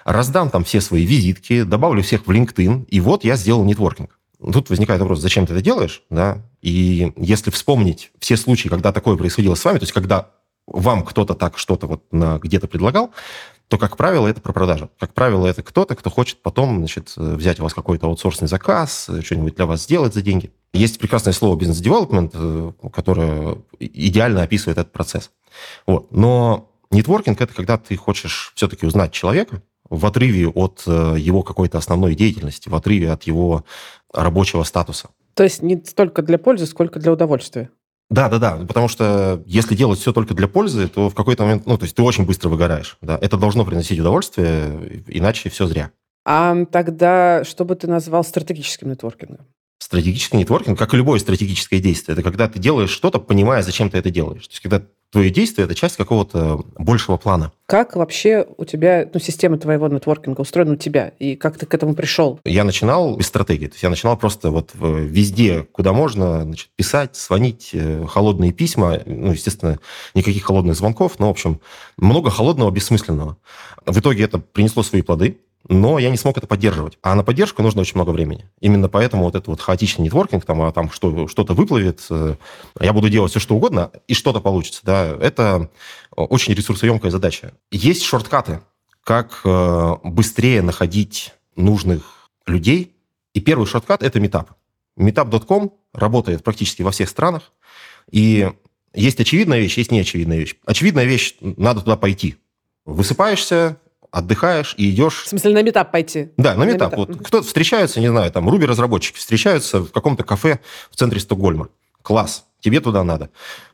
раздам 0.06 0.50
там 0.50 0.64
все 0.64 0.80
свои 0.80 1.06
визитки, 1.06 1.64
добавлю 1.64 2.02
всех 2.02 2.26
в 2.26 2.32
LinkedIn, 2.32 2.86
и 2.86 3.00
вот 3.02 3.26
я 3.26 3.36
сделал 3.36 3.66
нетворкинг. 3.66 4.18
Тут 4.40 4.70
возникает 4.70 5.02
вопрос, 5.02 5.20
зачем 5.20 5.46
ты 5.46 5.54
это 5.54 5.62
делаешь, 5.62 6.04
да? 6.10 6.44
И 6.62 7.12
если 7.18 7.50
вспомнить 7.50 8.12
все 8.20 8.38
случаи, 8.38 8.70
когда 8.70 8.94
такое 8.94 9.18
происходило 9.18 9.56
с 9.56 9.66
вами, 9.66 9.80
то 9.80 9.84
есть 9.84 9.94
когда 9.94 10.30
вам 10.68 11.04
кто-то 11.04 11.34
так 11.34 11.58
что-то 11.58 11.88
вот 11.88 12.04
на, 12.12 12.38
где-то 12.38 12.68
предлагал, 12.68 13.12
то, 13.68 13.78
как 13.78 13.98
правило, 13.98 14.28
это 14.28 14.40
про 14.40 14.54
продажу. 14.54 14.90
Как 14.98 15.14
правило, 15.14 15.46
это 15.46 15.62
кто-то, 15.62 15.96
кто 15.96 16.10
хочет 16.10 16.42
потом 16.42 16.78
значит, 16.78 17.14
взять 17.18 17.60
у 17.60 17.64
вас 17.64 17.74
какой-то 17.74 18.08
аутсорсный 18.08 18.48
заказ, 18.48 19.10
что-нибудь 19.24 19.56
для 19.56 19.66
вас 19.66 19.84
сделать 19.84 20.14
за 20.14 20.22
деньги. 20.22 20.52
Есть 20.74 21.00
прекрасное 21.00 21.34
слово 21.34 21.58
бизнес-девелопмент, 21.58 22.32
э, 22.34 22.72
которое 22.94 23.58
идеально 23.80 24.44
описывает 24.44 24.78
этот 24.78 24.94
процесс. 24.94 25.32
Вот. 25.86 26.12
Но 26.12 26.72
нетворкинг– 26.92 27.42
это 27.42 27.54
когда 27.54 27.78
ты 27.78 27.96
хочешь 27.98 28.54
все-таки 28.56 28.86
узнать 28.86 29.12
человека 29.12 29.62
в 29.90 30.06
отрыве 30.06 30.48
от 30.48 30.84
э, 30.86 31.16
его 31.18 31.44
какой-то 31.44 31.78
основной 31.78 32.16
деятельности, 32.16 32.70
в 32.70 32.76
отрыве 32.76 33.12
от 33.12 33.24
его 33.24 33.66
рабочего 34.14 34.64
статуса. 34.64 35.10
То 35.34 35.44
есть 35.44 35.62
не 35.62 35.82
столько 35.86 36.22
для 36.22 36.38
пользы, 36.38 36.66
сколько 36.66 37.00
для 37.00 37.12
удовольствия. 37.12 37.70
Да, 38.10 38.30
да, 38.30 38.40
да, 38.40 38.56
потому 38.66 38.88
что 38.88 39.44
если 39.46 39.76
делать 39.76 40.00
все 40.00 40.14
только 40.14 40.34
для 40.34 40.48
пользы, 40.48 40.88
то 40.88 41.10
в 41.10 41.16
какой-то 41.16 41.44
момент, 41.44 41.66
ну, 41.66 41.78
то 41.78 41.84
есть 41.84 41.96
ты 41.96 42.02
очень 42.02 42.26
быстро 42.26 42.48
выгораешь, 42.48 42.98
да, 43.02 43.18
это 43.22 43.36
должно 43.38 43.66
приносить 43.66 44.00
удовольствие, 44.00 45.04
иначе 45.08 45.50
все 45.50 45.68
зря. 45.68 45.92
А 46.26 46.66
тогда 46.66 47.44
что 47.44 47.66
бы 47.66 47.76
ты 47.76 47.88
назвал 47.88 48.24
стратегическим 48.24 48.90
нетворкингом? 48.90 49.46
Стратегический 49.80 50.38
нетворкинг, 50.38 50.80
как 50.80 50.94
и 50.94 50.98
любое 50.98 51.20
стратегическое 51.20 51.80
действие, 51.80 52.14
это 52.14 52.24
когда 52.24 52.48
ты 52.48 52.60
делаешь 52.60 52.92
что-то, 52.92 53.20
понимая, 53.20 53.62
зачем 53.62 53.90
ты 53.90 53.98
это 53.98 54.10
делаешь. 54.10 54.48
То 54.48 54.54
есть 54.54 54.62
когда 54.62 54.84
твои 55.12 55.30
действия– 55.30 55.64
это 55.66 55.76
часть 55.76 55.98
какого-то 55.98 56.66
большего 56.78 57.18
плана. 57.18 57.52
Как 57.66 57.96
вообще 57.96 58.46
у 58.58 58.66
тебя, 58.66 59.10
ну, 59.14 59.20
система 59.20 59.58
твоего 59.58 59.88
нетворкинга 59.88 60.42
устроена 60.42 60.74
у 60.74 60.76
тебя? 60.76 61.10
И 61.20 61.36
как 61.36 61.58
ты 61.58 61.66
к 61.66 61.74
этому 61.74 61.96
пришел? 61.96 62.40
Я 62.46 62.64
начинал 62.64 63.16
без 63.16 63.28
стратегии. 63.28 63.68
То 63.68 63.74
есть 63.74 63.84
я 63.84 63.90
начинал 63.90 64.18
просто 64.18 64.52
вот 64.52 64.72
везде, 64.74 65.64
куда 65.72 65.94
можно, 65.94 66.44
значит, 66.44 66.70
писать, 66.76 67.16
звонить, 67.16 67.72
э, 67.74 68.06
холодные 68.08 68.52
письма. 68.52 69.00
Ну, 69.06 69.32
естественно, 69.32 69.80
никаких 70.14 70.44
холодных 70.46 70.76
звонков, 70.76 71.20
но, 71.20 71.28
в 71.28 71.32
общем, 71.32 71.60
много 71.98 72.30
холодного, 72.30 72.72
бессмысленного. 72.72 73.38
В 73.86 74.00
итоге 74.00 74.24
это 74.24 74.40
принесло 74.40 74.84
свои 74.84 75.02
плоды 75.02 75.38
но 75.70 76.00
я 76.00 76.10
не 76.10 76.18
смог 76.18 76.38
это 76.38 76.48
поддерживать. 76.48 76.98
А 77.02 77.16
на 77.16 77.24
поддержку 77.24 77.62
нужно 77.62 77.82
очень 77.82 77.96
много 77.96 78.12
времени. 78.12 78.50
Именно 78.60 78.90
поэтому 78.90 79.24
вот 79.24 79.36
этот 79.36 79.48
вот 79.48 79.62
хаотичный 79.62 80.06
нетворкинг, 80.06 80.46
там, 80.46 80.62
а 80.62 80.72
там 80.72 80.92
что, 80.92 81.28
что-то 81.28 81.54
выплывет, 81.54 82.06
э, 82.10 82.36
я 82.80 82.94
буду 82.94 83.10
делать 83.10 83.32
все, 83.32 83.40
что 83.40 83.56
угодно, 83.56 83.92
и 84.08 84.14
что-то 84.14 84.40
получится. 84.40 84.82
Да, 84.84 85.18
это 85.20 85.70
очень 86.16 86.54
ресурсоемкая 86.54 87.12
задача. 87.12 87.54
Есть 87.72 88.04
шорткаты, 88.04 88.62
как 89.04 89.42
э, 89.44 89.96
быстрее 90.04 90.62
находить 90.62 91.34
нужных 91.56 92.30
людей. 92.46 92.96
И 93.34 93.42
первый 93.42 93.68
шорткат– 93.68 94.02
это 94.04 94.20
метап. 94.20 94.52
Meetup.com 94.98 95.74
работает 95.94 96.44
практически 96.44 96.82
во 96.82 96.92
всех 96.92 97.10
странах. 97.10 97.52
И 98.10 98.50
есть 98.94 99.20
очевидная 99.20 99.60
вещь, 99.60 99.78
есть 99.78 99.92
неочевидная 99.92 100.38
вещь. 100.38 100.56
Очевидная 100.66 101.06
вещь– 101.06 101.36
надо 101.42 101.82
туда 101.82 101.98
пойти. 101.98 102.38
Высыпаешься, 102.86 103.78
отдыхаешь 104.12 104.74
и 104.78 104.90
идешь... 104.90 105.24
В 105.24 105.28
смысле, 105.28 105.54
на 105.54 105.62
метап 105.62 105.92
пойти? 105.92 106.32
Да, 106.38 106.56
на 106.56 106.64
метап. 106.64 106.96
Вот 106.96 107.18
кто-то 107.18 107.46
встречается, 107.46 108.00
не 108.00 108.08
знаю, 108.10 108.32
там, 108.32 108.50
Руби-разработчики 108.50 109.18
встречаются 109.18 109.82
в 109.82 109.92
каком-то 109.92 110.24
кафе 110.24 110.60
в 110.90 110.96
центре 110.96 111.20
Стокгольма. 111.20 111.70
Класс, 112.02 112.46
тебе 112.62 112.80
туда 112.80 113.04
надо. 113.04 113.30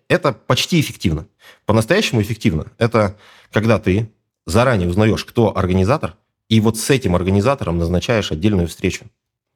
Это 0.07 0.33
почти 0.33 0.79
эффективно. 0.79 1.27
По-настоящему 1.65 2.21
эффективно. 2.21 2.67
Это 2.77 3.15
когда 3.51 3.79
ты 3.79 4.11
заранее 4.45 4.89
узнаешь, 4.89 5.23
кто 5.25 5.55
организатор, 5.55 6.15
и 6.49 6.59
вот 6.59 6.77
с 6.77 6.89
этим 6.89 7.15
организатором 7.15 7.77
назначаешь 7.77 8.31
отдельную 8.31 8.67
встречу. 8.67 9.05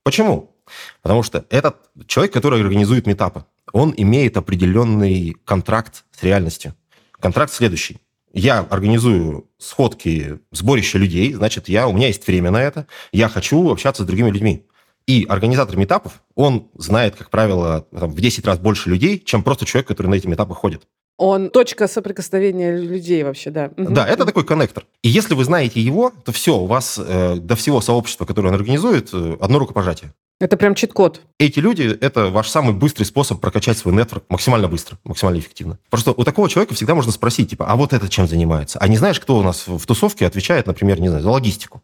Почему? 0.03 0.55
Потому 1.01 1.21
что 1.23 1.45
этот 1.49 1.77
человек, 2.07 2.33
который 2.33 2.61
организует 2.61 3.07
метапы, 3.07 3.45
он 3.73 3.93
имеет 3.97 4.37
определенный 4.37 5.35
контракт 5.43 6.05
с 6.17 6.23
реальностью. 6.23 6.73
Контракт 7.19 7.51
следующий 7.51 7.97
я 8.33 8.59
организую 8.59 9.49
сходки, 9.57 10.39
сборище 10.51 10.97
людей, 10.97 11.33
значит, 11.33 11.69
я, 11.69 11.87
у 11.87 11.93
меня 11.93 12.07
есть 12.07 12.25
время 12.27 12.51
на 12.51 12.61
это, 12.61 12.87
я 13.11 13.29
хочу 13.29 13.71
общаться 13.71 14.03
с 14.03 14.05
другими 14.05 14.29
людьми. 14.29 14.65
И 15.07 15.25
организатор 15.27 15.77
метапов, 15.77 16.21
он 16.35 16.69
знает, 16.75 17.15
как 17.15 17.29
правило, 17.29 17.87
там, 17.97 18.11
в 18.11 18.19
10 18.19 18.45
раз 18.45 18.59
больше 18.59 18.89
людей, 18.89 19.19
чем 19.19 19.41
просто 19.41 19.65
человек, 19.65 19.87
который 19.87 20.07
на 20.07 20.15
эти 20.15 20.27
метапы 20.27 20.53
ходит. 20.53 20.83
Он 21.17 21.49
точка 21.49 21.87
соприкосновения 21.87 22.77
людей 22.77 23.23
вообще, 23.23 23.49
да. 23.49 23.71
Да, 23.75 24.07
это 24.07 24.25
такой 24.25 24.45
коннектор. 24.45 24.85
И 25.01 25.09
если 25.09 25.33
вы 25.33 25.45
знаете 25.45 25.79
его, 25.79 26.11
то 26.23 26.31
все, 26.31 26.57
у 26.57 26.67
вас 26.67 26.99
э, 27.03 27.37
до 27.37 27.55
всего 27.55 27.81
сообщества, 27.81 28.25
которое 28.25 28.49
он 28.49 28.55
организует, 28.55 29.09
э, 29.13 29.37
одно 29.39 29.57
рукопожатие. 29.57 30.13
Это 30.39 30.55
прям 30.55 30.75
чит-код. 30.75 31.21
Эти 31.39 31.59
люди– 31.59 31.97
это 32.01 32.27
ваш 32.27 32.49
самый 32.49 32.75
быстрый 32.75 33.05
способ 33.05 33.41
прокачать 33.41 33.77
свой 33.77 33.95
нетворк 33.95 34.23
максимально 34.29 34.67
быстро, 34.67 34.99
максимально 35.03 35.39
эффективно. 35.39 35.79
Просто 35.89 36.11
у 36.11 36.23
такого 36.23 36.47
человека 36.47 36.75
всегда 36.75 36.93
можно 36.93 37.11
спросить, 37.11 37.49
типа, 37.49 37.65
а 37.65 37.75
вот 37.75 37.91
это 37.91 38.07
чем 38.07 38.27
занимается? 38.27 38.77
А 38.77 38.87
не 38.87 38.97
знаешь, 38.97 39.19
кто 39.19 39.37
у 39.37 39.41
нас 39.41 39.67
в 39.67 39.83
тусовке 39.87 40.27
отвечает, 40.27 40.67
например, 40.67 41.01
не 41.01 41.07
знаю, 41.07 41.23
за 41.23 41.31
логистику? 41.31 41.81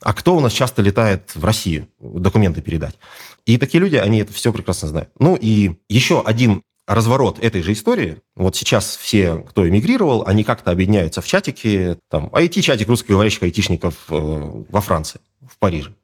А 0.00 0.14
кто 0.14 0.34
у 0.34 0.40
нас 0.40 0.52
часто 0.52 0.80
летает 0.80 1.32
в 1.34 1.44
Россию 1.44 1.88
документы 2.00 2.62
передать? 2.62 2.94
И 3.44 3.58
такие 3.58 3.82
люди, 3.82 3.96
они 3.96 4.20
это 4.20 4.32
все 4.32 4.50
прекрасно 4.50 4.88
знают. 4.88 5.10
Ну 5.18 5.36
и 5.38 5.72
еще 5.90 6.22
один 6.22 6.62
разворот 6.86 7.38
этой 7.38 7.62
же 7.62 7.74
истории. 7.74 8.16
Вот 8.34 8.56
сейчас 8.56 8.96
все, 8.96 9.36
кто 9.36 9.68
эмигрировал, 9.68 10.24
они 10.26 10.42
как-то 10.42 10.70
объединяются 10.70 11.20
в 11.20 11.26
чатике, 11.26 11.98
там, 12.08 12.28
IT-чатик 12.28 12.88
русскоговорящих 12.88 13.42
айтишников 13.42 13.94
э, 14.08 14.14
во 14.68 14.80
Франции, 14.80 15.20
в 15.46 15.58
Париже 15.58 15.94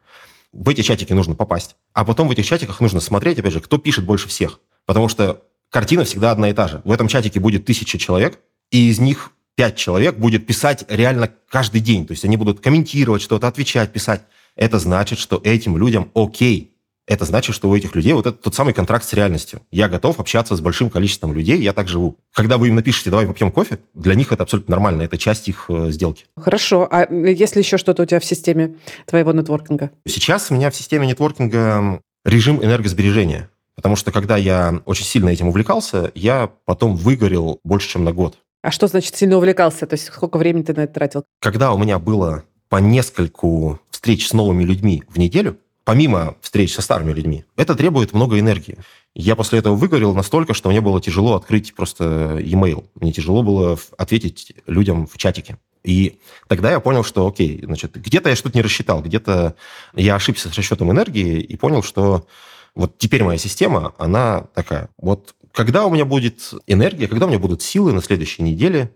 в 0.57 0.69
эти 0.69 0.81
чатики 0.81 1.13
нужно 1.13 1.35
попасть. 1.35 1.77
А 1.93 2.05
потом 2.05 2.29
в 2.29 2.31
этих 2.31 2.47
чатиках 2.47 2.81
нужно 2.81 3.01
смотреть, 3.01 3.39
опять 3.39 3.53
же, 3.53 3.61
кто 3.61 3.79
пишет 3.79 4.05
больше 4.05 4.29
всех. 4.29 4.61
Потому 4.87 5.09
что 5.09 5.43
картина 5.71 6.05
всегда 6.05 6.31
одна 6.31 6.51
и 6.51 6.53
та 6.53 6.69
же. 6.69 6.81
В 6.85 6.93
этом 6.93 7.09
чатике 7.09 7.41
будет 7.41 7.65
тысяча 7.65 7.99
человек, 7.99 8.41
и 8.71 8.89
из 8.89 8.99
них 8.99 9.33
пять 9.55 9.77
человек 9.77 10.17
будет 10.17 10.47
писать 10.47 10.85
реально 10.89 11.31
каждый 11.49 11.81
день. 11.81 12.07
То 12.07 12.13
есть 12.13 12.25
они 12.25 12.37
будут 12.37 12.61
комментировать 12.61 13.23
что-то, 13.23 13.49
отвечать, 13.49 13.93
писать. 13.93 14.23
это 14.55 14.79
значит, 14.79 15.19
что 15.19 15.41
этим 15.45 15.77
людям 15.77 16.11
окей. 16.15 16.76
Это 17.07 17.25
значит, 17.25 17.55
что 17.55 17.69
у 17.69 17.77
этих 17.77 17.95
людей 17.95 18.13
вот 18.13 18.27
это 18.27 18.37
тот 18.37 18.55
самый 18.55 18.75
контракт 18.75 19.05
с 19.05 19.13
реальностью. 19.13 19.61
Я 19.71 19.89
готов 19.89 20.19
общаться 20.19 20.57
с 20.57 20.61
большим 20.61 20.91
количеством 20.91 21.33
людей, 21.33 21.61
я 21.61 21.73
так 21.73 21.89
живу. 21.89 22.17
Когда 22.35 22.59
вы 22.59 22.69
им 22.69 22.75
напишете, 22.75 23.11
давай 23.11 23.27
попьем 23.27 23.53
кофе, 23.53 23.79
для 23.95 24.15
них 24.15 24.33
это 24.33 24.43
абсолютно 24.43 24.73
нормально, 24.73 25.03
это 25.03 25.17
часть 25.17 25.49
их 25.49 25.67
э, 25.69 25.91
сделки. 25.91 26.25
Хорошо. 26.37 26.89
А 26.91 27.07
если 27.13 27.61
еще 27.61 27.79
что-то 27.79 28.03
у 28.03 28.07
тебя 28.07 28.19
в 28.19 28.25
системе 28.25 28.77
твоего 29.07 29.33
нетворкинга? 29.33 29.93
Сейчас 30.07 30.51
у 30.51 30.55
меня 30.55 30.71
в 30.71 30.77
системе 30.77 31.07
нетворкинга 31.07 32.01
режим 32.25 32.63
энергосбережения. 32.63 33.51
Потому 33.77 33.95
что 33.95 34.11
когда 34.11 34.37
я 34.37 34.81
очень 34.87 35.05
сильно 35.05 35.29
этим 35.29 35.49
увлекался, 35.49 36.11
я 36.15 36.51
потом 36.65 36.97
выгорел 36.97 37.61
больше, 37.63 37.91
чем 37.91 38.05
на 38.05 38.13
год. 38.13 38.39
А 38.63 38.71
что 38.71 38.89
значит 38.89 39.15
сильно 39.15 39.37
увлекался? 39.37 39.87
То 39.87 39.95
есть 39.95 40.07
сколько 40.07 40.39
времени 40.39 40.63
ты 40.63 40.75
на 40.75 40.81
это 40.81 40.95
тратил? 40.95 41.25
Когда 41.41 41.73
у 41.73 41.79
меня 41.79 41.99
было 41.99 42.45
по 42.69 42.77
нескольку 42.77 43.79
встреч 43.91 44.27
с 44.27 44.33
новыми 44.33 44.65
людьми 44.65 45.05
в 45.09 45.19
неделю, 45.19 45.59
помимо 45.87 46.35
встреч 46.41 46.75
со 46.75 46.83
старыми 46.83 47.13
людьми, 47.13 47.45
это 47.57 47.77
требует 47.77 48.13
много 48.13 48.41
энергии. 48.41 48.77
Я 49.15 49.37
после 49.37 49.61
этого 49.61 49.77
выгорел 49.77 50.15
настолько, 50.15 50.53
что 50.53 50.69
мне 50.69 50.81
было 50.81 51.01
тяжело 51.01 51.37
открыть 51.37 51.75
просто 51.75 52.39
e-mail. 52.43 52.89
Мне 52.97 53.13
тяжело 53.13 53.45
было 53.45 53.79
ответить 53.97 54.53
людям 54.67 55.07
в 55.07 55.17
чатике. 55.17 55.59
И 55.85 56.19
тогда 56.49 56.73
я 56.73 56.81
понял, 56.81 57.05
что, 57.05 57.25
окей, 57.29 57.61
значит, 57.63 57.95
где-то 57.95 58.29
я 58.29 58.37
что-то 58.37 58.59
не 58.59 58.63
рассчитал, 58.63 59.01
где-то 59.01 59.55
я 59.95 60.17
ошибся 60.17 60.49
с 60.49 60.57
расчетом 60.57 60.91
энергии 60.91 61.41
и 61.41 61.57
понял, 61.57 61.85
что 61.85 62.27
вот 62.75 62.99
теперь 62.99 63.23
моя 63.23 63.39
система, 63.39 63.95
она 63.97 64.49
такая. 64.55 64.89
Вот 64.99 65.37
когда 65.53 65.87
у 65.87 65.91
меня 65.91 66.05
будет 66.05 66.53
энергия, 66.67 67.07
когда 67.07 67.27
у 67.27 67.29
меня 67.29 67.39
будут 67.39 67.63
силы 67.63 67.93
на 67.93 68.03
следующей 68.03 68.43
неделе 68.43 68.93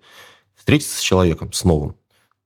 встретиться 0.57 0.99
с 0.99 1.01
человеком, 1.01 1.53
с 1.53 1.63
новым? 1.63 1.95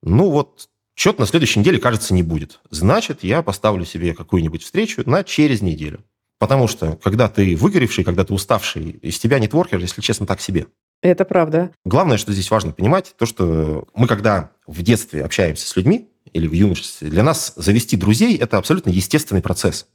Ну 0.03 0.29
вот, 0.29 0.69
что-то 0.95 1.21
на 1.21 1.27
следующей 1.27 1.61
неделе, 1.61 1.79
кажется, 1.79 2.15
не 2.15 2.23
будет. 2.23 2.61
Значит, 2.71 3.25
я 3.25 3.43
поставлю 3.43 3.85
себе 3.85 4.15
какую-нибудь 4.15 4.63
встречу 4.63 5.03
на 5.07 5.25
через 5.25 5.61
неделю. 5.61 6.05
Потому 6.39 6.69
что, 6.69 6.99
когда 7.03 7.29
ты 7.29 7.57
выгоревший, 7.57 8.05
когда 8.05 8.25
ты 8.25 8.35
уставший, 8.35 8.91
из 9.03 9.19
тебя 9.19 9.39
нетворкер, 9.39 9.79
если 9.79 10.01
честно, 10.01 10.27
так 10.27 10.41
себе. 10.41 10.67
Это 11.03 11.25
правда. 11.25 11.71
Главное, 11.85 12.17
что 12.17 12.33
здесь 12.33 12.51
важно 12.51 12.73
понимать, 12.73 13.15
то, 13.19 13.27
что 13.27 13.87
мы, 13.95 14.07
когда 14.07 14.53
в 14.67 14.83
детстве 14.83 15.25
общаемся 15.25 15.67
с 15.67 15.77
людьми 15.77 16.09
или 16.33 16.47
в 16.47 16.53
юношестве, 16.53 17.09
для 17.09 17.23
нас 17.23 17.53
завести 17.57 17.97
друзей– 17.97 18.37
это 18.39 18.59
абсолютно 18.59 18.91
естественный 18.91 19.43
процесс 19.43 19.87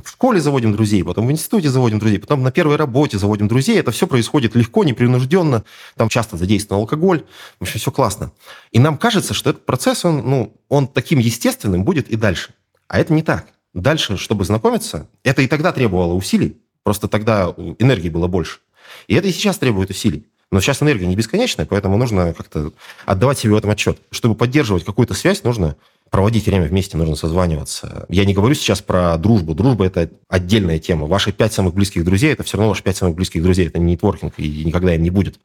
в 0.00 0.08
школе 0.08 0.40
заводим 0.40 0.72
друзей, 0.72 1.04
потом 1.04 1.26
в 1.26 1.32
институте 1.32 1.68
заводим 1.68 1.98
друзей, 1.98 2.18
потом 2.18 2.42
на 2.42 2.50
первой 2.50 2.76
работе 2.76 3.18
заводим 3.18 3.48
друзей. 3.48 3.78
Это 3.78 3.90
все 3.90 4.06
происходит 4.06 4.54
легко, 4.54 4.84
непринужденно. 4.84 5.64
Там 5.96 6.08
часто 6.08 6.36
задействован 6.36 6.82
алкоголь. 6.82 7.24
В 7.58 7.62
общем, 7.62 7.78
все 7.78 7.90
классно. 7.90 8.32
И 8.70 8.78
нам 8.78 8.96
кажется, 8.96 9.34
что 9.34 9.50
этот 9.50 9.66
процесс, 9.66 10.04
он, 10.04 10.18
ну, 10.28 10.56
он 10.68 10.88
таким 10.88 11.18
естественным 11.18 11.84
будет 11.84 12.08
и 12.08 12.16
дальше. 12.16 12.54
А 12.88 12.98
это 12.98 13.12
не 13.12 13.22
так. 13.22 13.48
Дальше, 13.74 14.16
чтобы 14.16 14.44
знакомиться, 14.44 15.08
это 15.24 15.42
и 15.42 15.46
тогда 15.46 15.72
требовало 15.72 16.14
усилий. 16.14 16.60
Просто 16.82 17.08
тогда 17.08 17.54
энергии 17.78 18.08
было 18.08 18.26
больше. 18.26 18.58
И 19.06 19.14
это 19.14 19.28
и 19.28 19.32
сейчас 19.32 19.58
требует 19.58 19.90
усилий. 19.90 20.26
Но 20.52 20.60
сейчас 20.60 20.82
энергия 20.82 21.06
не 21.06 21.16
бесконечная, 21.16 21.64
поэтому 21.64 21.96
нужно 21.96 22.34
как-то 22.34 22.72
отдавать 23.06 23.38
себе 23.38 23.54
в 23.54 23.56
этом 23.56 23.70
отчет. 23.70 23.98
Чтобы 24.10 24.34
поддерживать 24.34 24.84
какую-то 24.84 25.14
связь, 25.14 25.42
нужно 25.44 25.76
проводить 26.10 26.44
время 26.44 26.66
вместе, 26.66 26.98
нужно 26.98 27.16
созваниваться. 27.16 28.04
Я 28.10 28.26
не 28.26 28.34
говорю 28.34 28.54
сейчас 28.54 28.82
про 28.82 29.16
дружбу. 29.16 29.54
Дружба– 29.54 29.86
это 29.86 30.10
отдельная 30.28 30.78
тема. 30.78 31.06
Ваши 31.06 31.32
пять 31.32 31.54
самых 31.54 31.72
близких 31.72 32.04
друзей– 32.04 32.32
это 32.34 32.42
все 32.42 32.58
равно 32.58 32.68
ваши 32.68 32.82
пять 32.82 32.98
самых 32.98 33.16
близких 33.16 33.42
друзей. 33.42 33.66
Это 33.66 33.78
не 33.78 33.92
нетворкинг, 33.92 34.34
и 34.36 34.64
никогда 34.66 34.94
им 34.94 35.02
не 35.02 35.08
будет. 35.08 35.40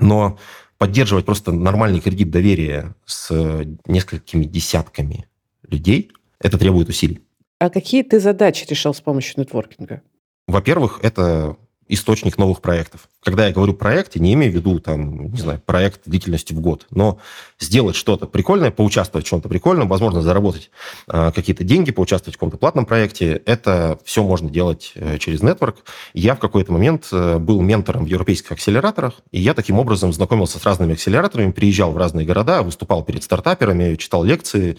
Но 0.00 0.36
поддерживать 0.78 1.26
просто 1.26 1.52
нормальный 1.52 2.00
кредит 2.00 2.32
доверия 2.32 2.96
с 3.06 3.64
несколькими 3.86 4.44
десятками 4.44 5.28
людей– 5.62 6.10
это 6.40 6.58
требует 6.58 6.88
усилий. 6.88 7.20
А 7.60 7.70
какие 7.70 8.02
ты 8.02 8.18
задачи 8.18 8.66
решал 8.68 8.94
с 8.94 9.00
помощью 9.00 9.34
нетворкинга? 9.38 10.02
Во-первых, 10.48 10.98
это 11.02 11.56
источник 11.94 12.38
новых 12.38 12.60
проектов. 12.60 13.08
Когда 13.22 13.46
я 13.46 13.52
говорю 13.52 13.74
проекте, 13.74 14.20
не 14.20 14.34
имею 14.34 14.52
в 14.52 14.54
виду, 14.54 14.78
там, 14.80 15.32
не 15.32 15.38
знаю, 15.38 15.60
проект 15.64 16.02
длительностью 16.04 16.56
в 16.56 16.60
год, 16.60 16.86
но 16.90 17.18
сделать 17.58 17.96
что-то 17.96 18.26
прикольное, 18.26 18.70
поучаствовать 18.70 19.26
в 19.26 19.30
чем-то 19.30 19.48
прикольном, 19.48 19.88
возможно, 19.88 20.20
заработать 20.22 20.70
э, 21.08 21.32
какие-то 21.34 21.64
деньги, 21.64 21.90
поучаствовать 21.90 22.36
в 22.36 22.38
каком-то 22.38 22.58
платном 22.58 22.84
проекте, 22.84 23.42
это 23.46 23.98
все 24.04 24.22
можно 24.22 24.50
делать 24.50 24.92
э, 24.94 25.18
через 25.18 25.40
Network. 25.40 25.76
Я 26.12 26.34
в 26.34 26.38
какой-то 26.38 26.72
момент 26.72 27.08
э, 27.12 27.38
был 27.38 27.62
ментором 27.62 28.04
в 28.04 28.08
европейских 28.08 28.52
акселераторах, 28.52 29.14
и 29.30 29.40
я 29.40 29.54
таким 29.54 29.78
образом 29.78 30.12
знакомился 30.12 30.58
с 30.58 30.64
разными 30.64 30.92
акселераторами, 30.92 31.52
приезжал 31.52 31.92
в 31.92 31.96
разные 31.96 32.26
города, 32.26 32.62
выступал 32.62 33.02
перед 33.02 33.22
стартаперами, 33.22 33.96
читал 33.96 34.24
лекции, 34.24 34.76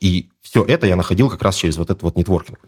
и 0.00 0.28
все 0.42 0.64
это 0.64 0.86
я 0.86 0.96
находил 0.96 1.28
как 1.28 1.42
раз 1.42 1.56
через 1.56 1.76
вот 1.76 1.90
этот 1.90 2.02
вот 2.02 2.16
нетворкинг. 2.16 2.60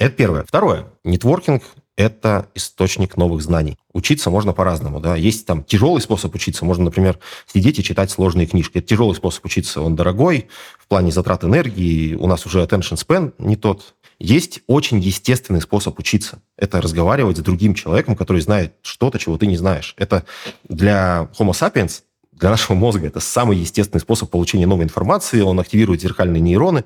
Это 0.00 0.16
первое. 0.16 0.44
Второе. 0.44 0.86
Нетворкинг 1.04 1.62
это 1.96 2.48
источник 2.54 3.16
новых 3.16 3.42
знаний. 3.42 3.76
Учиться 3.92 4.30
можно 4.30 4.52
по-разному, 4.52 5.00
да. 5.00 5.16
Есть 5.16 5.46
там 5.46 5.64
тяжелый 5.64 6.00
способ 6.00 6.34
учиться. 6.34 6.64
Можно, 6.64 6.84
например, 6.84 7.18
сидеть 7.46 7.78
и 7.78 7.84
читать 7.84 8.10
сложные 8.10 8.46
книжки. 8.46 8.78
Это 8.78 8.86
тяжелый 8.86 9.14
способ 9.14 9.44
учиться. 9.44 9.80
Он 9.82 9.96
дорогой 9.96 10.48
в 10.78 10.86
плане 10.88 11.12
затрат 11.12 11.44
энергии. 11.44 12.14
У 12.14 12.26
нас 12.26 12.46
уже 12.46 12.62
attention 12.62 12.96
span 12.96 13.34
не 13.38 13.56
тот. 13.56 13.94
Есть 14.18 14.60
очень 14.66 15.00
естественный 15.00 15.60
способ 15.62 15.98
учиться. 15.98 16.42
Это 16.56 16.80
разговаривать 16.80 17.38
с 17.38 17.40
другим 17.40 17.74
человеком, 17.74 18.16
который 18.16 18.42
знает 18.42 18.74
что-то, 18.82 19.18
чего 19.18 19.38
ты 19.38 19.46
не 19.46 19.56
знаешь. 19.56 19.94
Это 19.96 20.24
для 20.68 21.30
Homo 21.38 21.52
sapiens, 21.52 22.02
для 22.32 22.50
нашего 22.50 22.76
мозга, 22.76 23.06
это 23.06 23.20
самый 23.20 23.58
естественный 23.58 24.00
способ 24.00 24.30
получения 24.30 24.66
новой 24.66 24.84
информации. 24.84 25.40
Он 25.40 25.58
активирует 25.58 26.00
зеркальные 26.00 26.40
нейроны. 26.40 26.84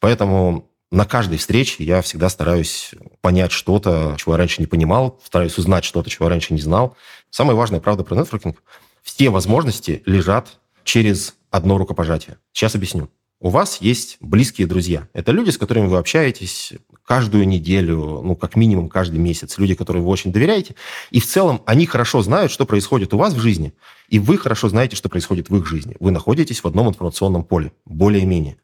Поэтому 0.00 0.68
на 0.90 1.04
каждой 1.04 1.38
встрече 1.38 1.82
я 1.84 2.02
всегда 2.02 2.28
стараюсь 2.28 2.92
понять 3.20 3.52
что-то, 3.52 4.14
чего 4.18 4.34
я 4.34 4.38
раньше 4.38 4.60
не 4.60 4.66
понимал, 4.66 5.20
стараюсь 5.24 5.58
узнать 5.58 5.84
что-то, 5.84 6.10
чего 6.10 6.26
я 6.26 6.30
раньше 6.30 6.54
не 6.54 6.60
знал. 6.60 6.96
Самая 7.30 7.56
важная 7.56 7.80
правда 7.80 8.04
про 8.04 8.16
нетворкинг– 8.16 8.62
все 9.02 9.28
возможности 9.28 10.02
лежат 10.06 10.58
через 10.82 11.34
одно 11.50 11.78
рукопожатие. 11.78 12.38
Сейчас 12.52 12.74
объясню. 12.74 13.10
У 13.40 13.50
вас 13.50 13.82
есть 13.82 14.16
близкие 14.20 14.66
друзья. 14.66 15.08
Это 15.12 15.30
люди, 15.30 15.50
с 15.50 15.58
которыми 15.58 15.86
вы 15.86 15.98
общаетесь 15.98 16.72
каждую 17.04 17.46
неделю, 17.46 18.22
ну, 18.24 18.36
как 18.36 18.56
минимум 18.56 18.88
каждый 18.88 19.18
месяц. 19.18 19.58
Люди, 19.58 19.74
которым 19.74 20.04
вы 20.04 20.08
очень 20.08 20.32
доверяете. 20.32 20.76
И 21.10 21.20
в 21.20 21.26
целом 21.26 21.60
они 21.66 21.84
хорошо 21.84 22.22
знают, 22.22 22.50
что 22.50 22.64
происходит 22.64 23.12
у 23.12 23.18
вас 23.18 23.34
в 23.34 23.38
жизни, 23.38 23.74
и 24.08 24.18
вы 24.18 24.38
хорошо 24.38 24.70
знаете, 24.70 24.96
что 24.96 25.10
происходит 25.10 25.50
в 25.50 25.56
их 25.56 25.66
жизни. 25.66 25.96
Вы 26.00 26.10
находитесь 26.10 26.64
в 26.64 26.66
одном 26.66 26.88
информационном 26.88 27.44
поле, 27.44 27.72
более-менее. 27.84 28.56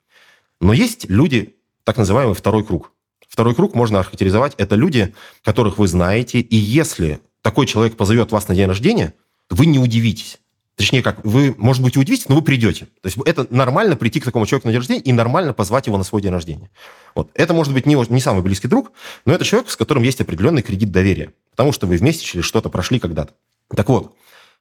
Но 0.62 0.72
есть 0.72 1.10
люди, 1.10 1.56
так 1.84 1.96
называемый 1.96 2.34
второй 2.34 2.64
круг. 2.64 2.92
Второй 3.28 3.54
круг 3.54 3.74
можно 3.74 4.00
охарактеризовать. 4.00 4.54
Это 4.58 4.74
люди, 4.74 5.14
которых 5.44 5.78
вы 5.78 5.86
знаете, 5.86 6.40
и 6.40 6.56
если 6.56 7.20
такой 7.42 7.66
человек 7.66 7.96
позовет 7.96 8.32
вас 8.32 8.48
на 8.48 8.54
день 8.54 8.66
рождения, 8.66 9.14
вы 9.48 9.66
не 9.66 9.78
удивитесь. 9.78 10.38
Точнее, 10.76 11.02
как, 11.02 11.22
вы, 11.24 11.54
может 11.58 11.82
быть, 11.82 11.96
удивитесь, 11.96 12.28
но 12.28 12.36
вы 12.36 12.42
придете. 12.42 12.86
То 13.02 13.06
есть 13.06 13.18
это 13.26 13.46
нормально 13.50 13.96
прийти 13.96 14.18
к 14.18 14.24
такому 14.24 14.46
человеку 14.46 14.68
на 14.68 14.72
день 14.72 14.78
рождения 14.78 15.02
и 15.02 15.12
нормально 15.12 15.52
позвать 15.52 15.86
его 15.86 15.98
на 15.98 16.04
свой 16.04 16.22
день 16.22 16.32
рождения. 16.32 16.70
Вот. 17.14 17.30
Это 17.34 17.52
может 17.52 17.74
быть 17.74 17.84
не, 17.84 17.96
не 18.10 18.20
самый 18.20 18.42
близкий 18.42 18.66
друг, 18.66 18.90
но 19.26 19.34
это 19.34 19.44
человек, 19.44 19.70
с 19.70 19.76
которым 19.76 20.02
есть 20.02 20.20
определенный 20.22 20.62
кредит 20.62 20.90
доверия, 20.90 21.34
потому 21.50 21.72
что 21.72 21.86
вы 21.86 21.98
вместе 21.98 22.24
через 22.24 22.46
что-то 22.46 22.70
прошли 22.70 22.98
когда-то. 22.98 23.34
Так 23.76 23.88
вот, 23.90 24.16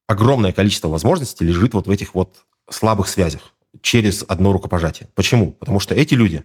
огромное 0.08 0.52
количество 0.52 0.90
возможностей 0.90 1.46
лежит 1.46 1.74
вот 1.74 1.88
в 1.88 1.90
этих 1.90 2.14
вот 2.14 2.36
слабых 2.70 3.08
связях 3.08 3.54
через 3.82 4.26
одно 4.28 4.52
рукопожатие. 4.52 5.08
Почему? 5.16 5.54
Потому 5.54 5.80
что 5.80 5.96
эти 5.96 6.16
люди 6.16 6.44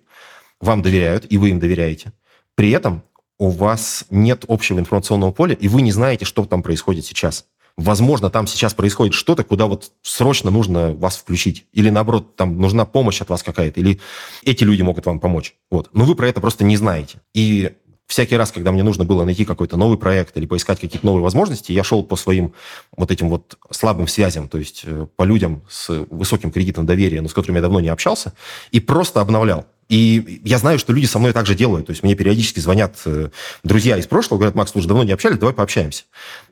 вам 0.61 0.83
доверяют, 0.83 1.27
и 1.29 1.39
вы 1.39 1.51
им 1.51 1.61
доверяете. 1.61 2.13
При 2.55 2.71
этом 2.71 3.03
у 3.39 3.51
вас 3.51 4.05
нет 4.11 4.45
общего 4.49 4.79
информационного 4.79 5.33
поля, 5.33 5.55
и 5.55 5.69
вы 5.69 5.83
не 5.83 5.93
знаете, 5.93 6.25
что 6.25 6.45
там 6.45 6.63
происходит 6.63 7.05
сейчас. 7.05 7.47
Возможно, 7.77 8.31
там 8.31 8.47
сейчас 8.47 8.73
происходит 8.73 9.15
что-то, 9.15 9.43
куда 9.43 9.67
вот 9.67 9.91
срочно 10.03 10.51
нужно 10.51 10.93
вас 10.93 11.17
включить. 11.17 11.67
Или, 11.73 11.91
наоборот, 11.91 12.37
там 12.37 12.61
нужна 12.61 12.85
помощь 12.85 13.21
от 13.21 13.29
вас 13.29 13.43
какая-то. 13.43 13.81
Или 13.81 14.01
эти 14.45 14.63
люди 14.63 14.83
могут 14.83 15.07
вам 15.07 15.19
помочь. 15.19 15.57
Вот. 15.73 15.91
Но 15.93 16.05
вы 16.05 16.15
про 16.15 16.29
это 16.29 16.41
просто 16.41 16.63
не 16.63 16.77
знаете. 16.77 17.19
И 17.35 17.73
всякий 18.07 18.37
раз, 18.37 18.53
когда 18.53 18.71
мне 18.71 18.85
нужно 18.85 19.05
было 19.05 19.25
найти 19.25 19.45
какой-то 19.45 19.77
новый 19.77 19.99
проект 19.99 20.37
или 20.37 20.47
поискать 20.47 20.79
какие-то 20.79 21.05
новые 21.05 21.23
возможности, 21.23 21.73
я 21.73 21.83
шел 21.83 22.05
по 22.05 22.15
своим 22.15 22.53
вот 22.97 23.11
этим 23.11 23.29
вот 23.29 23.59
слабым 23.71 24.07
связям, 24.07 24.49
то 24.49 24.59
есть 24.59 24.83
э, 24.85 25.07
по 25.17 25.25
людям 25.25 25.63
с 25.69 26.07
высоким 26.11 26.53
кредитом 26.53 26.87
доверия, 26.87 27.23
но 27.23 27.29
с 27.29 27.33
которыми 27.33 27.57
я 27.57 27.63
давно 27.63 27.81
не 27.81 27.89
общался, 27.89 28.35
и 28.71 28.79
просто 28.79 29.21
обновлял. 29.21 29.67
И 29.89 30.41
я 30.45 30.59
знаю, 30.59 30.79
что 30.79 30.93
люди 30.93 31.07
со 31.07 31.19
мной 31.19 31.33
также 31.33 31.55
делают. 31.55 31.87
То 31.87 31.91
есть 31.91 32.03
мне 32.03 32.15
периодически 32.15 32.61
звонят 32.61 32.97
э, 33.05 33.29
друзья 33.63 33.97
из 33.99 34.07
прошлого, 34.07 34.39
говорят, 34.39 34.55
Макс, 34.55 34.75
мы 34.75 34.79
уже 34.79 34.89
давно 34.89 35.05
не 35.05 35.13
общались, 35.13 35.39
давай 35.39 35.55
пообщаемся. 35.55 36.05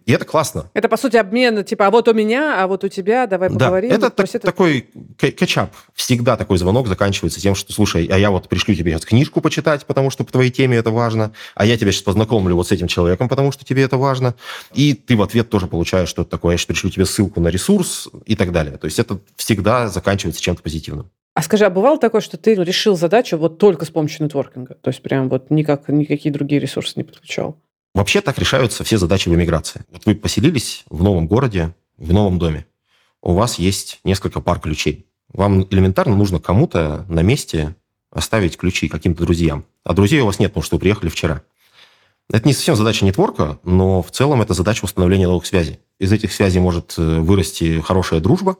И 0.05 0.13
это 0.13 0.25
классно. 0.25 0.71
Это, 0.75 0.89
по 0.89 0.97
сути, 0.97 1.17
обмен, 1.17 1.65
типа, 1.65 1.87
а 1.87 1.91
вот 1.91 2.09
у 2.09 2.15
меня, 2.15 2.63
а 2.63 2.67
вот 2.67 2.85
у 2.85 2.89
тебя, 2.89 3.27
давай 3.27 3.51
поговорим. 3.51 3.91
Да, 3.91 3.97
это, 3.97 4.11
так, 4.11 4.27
это... 4.27 4.41
такой 4.41 4.89
кетчап. 5.19 5.73
Всегда 5.95 6.37
такой 6.37 6.59
звонок 6.59 6.89
заканчивается 6.89 7.41
тем, 7.41 7.55
что, 7.55 7.73
слушай, 7.73 8.07
а 8.07 8.19
я 8.19 8.31
вот 8.31 8.49
пришлю 8.49 8.75
тебе 8.75 8.93
сейчас 8.93 9.05
книжку 9.05 9.41
почитать, 9.41 9.87
потому 9.87 10.11
что 10.11 10.25
по 10.25 10.33
твоей 10.33 10.51
теме 10.51 10.77
это 10.77 10.91
важно, 10.91 11.33
а 11.55 11.65
я 11.65 11.79
тебя 11.79 11.93
сейчас 11.93 12.03
познакомлю 12.03 12.57
вот 12.57 12.69
с 12.69 12.73
этим 12.73 12.89
человеком, 12.89 13.29
потому 13.29 13.53
что 13.53 13.65
тебе 13.65 13.83
это 13.83 13.97
важно. 13.97 14.35
И 14.75 14.95
ты 14.95 15.17
в 15.17 15.23
ответ 15.23 15.49
тоже 15.49 15.67
получаешь 15.69 16.09
что-то 16.09 16.31
такое, 16.31 16.55
я 16.55 16.59
сейчас 16.59 16.67
пришлю 16.67 16.91
тебе 16.91 17.07
ссылку 17.07 17.41
на 17.41 17.49
ресурс 17.49 18.09
и 18.27 18.35
так 18.35 18.53
далее. 18.53 18.77
То 18.77 18.87
есть 18.87 18.99
это 18.99 19.21
всегда 19.37 19.89
заканчивается 19.89 20.43
чем-то 20.43 20.63
позитивным. 20.63 21.11
А 21.35 21.43
скажи, 21.43 21.65
а 21.65 21.71
бывало 21.71 21.99
такое, 21.99 22.21
что 22.21 22.37
ты 22.37 22.55
решил 22.55 22.97
задачу 22.97 23.39
вот 23.39 23.59
только 23.59 23.87
с 23.87 23.91
помощью 23.91 24.25
нетворкинга? 24.25 24.75
То 24.75 24.89
есть 24.89 25.03
прям 25.03 25.29
вот 25.29 25.51
никак, 25.51 25.89
никакие 25.89 26.33
другие 26.33 26.61
ресурсы 26.61 26.93
не 26.97 27.05
подключал? 27.05 27.59
Вообще 27.95 28.21
так 28.21 28.39
решаются 28.39 28.85
все 28.85 28.99
задачи 28.99 29.29
в 29.29 29.35
эмиграции. 29.35 29.85
Вот 29.91 30.05
вы 30.07 30.15
поселились 30.15 30.85
в 30.91 31.03
новом 31.03 31.27
городе, 31.27 31.75
в 31.97 32.13
новом 32.13 32.39
доме. 32.39 32.67
У 33.23 33.33
вас 33.33 33.59
есть 33.59 34.01
несколько 34.05 34.41
пар 34.41 34.61
ключей. 34.61 35.07
Вам 35.33 35.67
элементарно 35.71 36.17
нужно 36.17 36.39
кому-то 36.39 37.07
на 37.09 37.23
месте 37.23 37.77
оставить 38.11 38.59
ключи 38.59 38.89
каким-то 38.89 39.25
друзьям. 39.25 39.65
А 39.85 39.95
друзей 39.95 40.21
у 40.21 40.27
вас 40.27 40.39
нет, 40.39 40.51
потому 40.51 40.65
что 40.65 40.77
вы 40.77 40.81
приехали 40.81 41.09
вчера. 41.09 41.43
Это 42.31 42.47
не 42.47 42.55
совсем 42.55 42.77
задача 42.77 43.05
нетворка, 43.05 43.59
но 43.63 44.03
в 44.03 44.11
целом 44.11 44.43
это 44.43 44.55
задача 44.55 44.85
установления 44.85 45.27
новых 45.27 45.47
связей. 45.47 45.81
Из 45.99 46.13
этих 46.13 46.33
связей 46.33 46.61
может 46.61 46.95
э, 46.99 47.21
вырасти 47.21 47.81
хорошая 47.81 48.21
дружба 48.21 48.57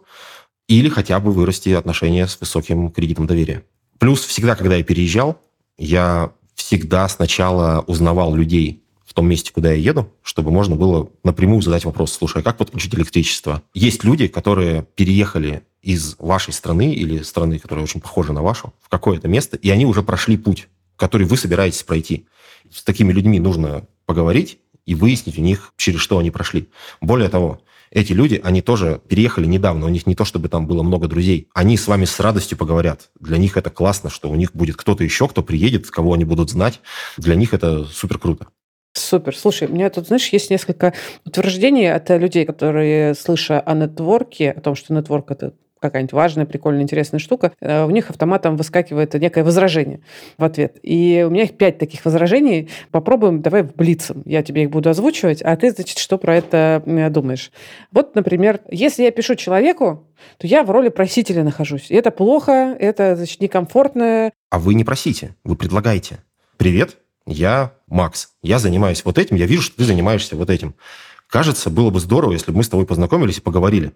или 0.79 0.89
хотя 0.89 1.21
бы 1.21 1.33
вырасти 1.33 1.71
отношения 1.71 2.27
с 2.27 2.41
высоким 2.41 2.91
кредитом 2.91 3.27
доверия. 3.27 3.63
Плюс 3.99 4.25
всегда, 4.25 4.57
когда 4.57 4.77
я 4.77 4.83
переезжал, 4.83 5.39
я 5.77 6.33
всегда 6.55 7.09
сначала 7.09 7.85
узнавал 7.87 8.35
людей 8.35 8.83
в 9.05 9.13
том 9.13 9.29
месте, 9.29 9.53
куда 9.53 9.73
я 9.73 9.77
еду, 9.77 10.11
чтобы 10.23 10.51
можно 10.51 10.75
было 10.75 11.11
напрямую 11.23 11.61
задать 11.61 11.85
вопрос, 11.85 12.13
слушай, 12.13 12.41
а 12.41 12.43
как 12.43 12.57
подключить 12.57 12.95
электричество? 12.95 13.63
Есть 13.75 14.05
люди, 14.05 14.29
которые 14.29 14.87
переехали 14.95 15.63
из 15.83 16.17
вашей 16.19 16.55
страны 16.55 16.95
или 16.95 17.23
страны, 17.23 17.59
которая 17.59 17.85
очень 17.85 18.01
похожа 18.01 18.33
на 18.33 18.41
вашу, 18.41 18.73
в 18.81 18.89
какое-то 18.89 19.29
место, 19.29 19.59
и 19.59 19.69
они 19.69 19.85
уже 19.85 20.03
прошли 20.03 20.39
путь, 20.39 20.69
который 20.97 21.27
вы 21.27 21.37
собираетесь 21.37 21.83
пройти. 21.83 22.25
С 22.71 22.83
такими 22.83 23.13
людьми 23.13 23.39
нужно 23.39 23.87
поговорить 24.07 24.59
и 24.87 24.95
выяснить 24.95 25.39
у 25.39 25.43
них, 25.43 25.75
через 25.77 26.01
что 26.01 26.19
они 26.19 26.31
прошли. 26.31 26.69
Более 27.03 27.29
того, 27.29 27.61
эти 27.93 28.13
люди, 28.13 28.41
они 28.43 28.63
тоже 28.63 29.01
переехали 29.07 29.47
недавно, 29.47 29.87
у 29.87 29.91
них 29.91 30.07
не 30.07 30.15
то, 30.15 30.25
чтобы 30.25 30.49
там 30.49 30.67
было 30.67 30.83
много 30.83 31.09
друзей. 31.09 31.49
Они 31.55 31.77
с 31.77 31.87
вами 31.87 32.07
с 32.07 32.19
радостью 32.21 32.57
поговорят. 32.57 33.11
Для 33.21 33.37
них 33.37 33.57
это 33.57 33.71
классно, 33.71 34.09
что 34.09 34.31
у 34.31 34.35
них 34.35 34.55
будет 34.55 34.77
кто-то 34.77 35.05
еще, 35.05 35.29
кто 35.29 35.43
приедет, 35.43 35.91
кого 35.91 36.15
они 36.15 36.25
будут 36.25 36.51
знать. 36.51 36.81
Для 37.19 37.35
них 37.35 37.53
это 37.53 37.85
супер 37.85 38.19
круто. 38.19 38.49
Супер. 38.95 39.37
Слушай, 39.37 39.69
у 39.69 39.73
меня 39.73 39.89
тут, 39.91 40.07
знаешь, 40.07 40.29
есть 40.29 40.51
несколько 40.51 40.93
утверждений 41.25 41.93
от 41.93 42.09
людей, 42.11 42.45
которые, 42.45 43.15
слыша 43.15 43.61
о 43.61 43.75
нетворке, 43.75 44.51
о 44.51 44.61
том, 44.61 44.75
что 44.75 44.93
нетворк– 44.93 45.31
это 45.31 45.55
какая-нибудь 45.83 46.13
важная, 46.13 46.47
прикольная, 46.47 46.83
интересная 46.83 47.21
штука, 47.21 47.53
э, 47.61 47.85
у 47.85 47.91
них 47.91 48.09
автоматом 48.09 48.57
выскакивает 48.57 49.13
некое 49.15 49.45
возражение 49.45 50.01
в 50.39 50.45
ответ. 50.45 50.79
И 50.83 51.25
у 51.27 51.31
меня 51.31 51.45
их 51.45 51.57
пять 51.59 51.79
таких 51.79 52.05
возражений. 52.05 52.71
Попробуем, 52.91 53.43
давай 53.43 53.63
в 53.65 53.75
блицем. 53.75 54.23
Я 54.25 54.43
тебе 54.43 54.63
их 54.63 54.71
буду 54.71 54.89
озвучивать, 54.89 55.43
а 55.43 55.57
ты, 55.57 55.71
значит, 55.71 55.99
что 55.99 56.17
про 56.17 56.37
это 56.37 56.83
думаешь. 57.11 57.51
Вот, 57.91 58.15
например, 58.15 58.61
если 58.71 59.03
я 59.03 59.11
пишу 59.11 59.35
человеку, 59.35 60.07
то 60.39 60.47
я 60.47 60.63
в 60.63 60.71
роли 60.71 60.89
просителя 60.89 61.43
нахожусь. 61.43 61.91
И 61.91 61.95
это 61.95 62.11
плохо, 62.11 62.77
это, 62.79 63.17
значит, 63.17 63.41
некомфортно. 63.41 64.31
А 64.51 64.59
вы 64.59 64.75
не 64.75 64.85
просите, 64.85 65.35
вы 65.45 65.57
предлагаете. 65.57 66.19
Привет, 66.57 66.99
я 67.27 67.73
Макс. 67.89 68.31
Я 68.43 68.59
занимаюсь 68.59 69.05
вот 69.05 69.19
этим, 69.19 69.37
я 69.37 69.47
вижу, 69.47 69.63
что 69.63 69.77
ты 69.77 69.85
занимаешься 69.85 70.37
вот 70.37 70.51
этим. 70.51 70.75
Кажется, 71.29 71.71
было 71.71 71.91
бы 71.91 71.99
здорово, 71.99 72.33
если 72.33 72.51
бы 72.51 72.59
мы 72.59 72.63
с 72.63 72.69
тобой 72.69 72.87
познакомились 72.87 73.39
и 73.39 73.41
поговорили 73.41 73.93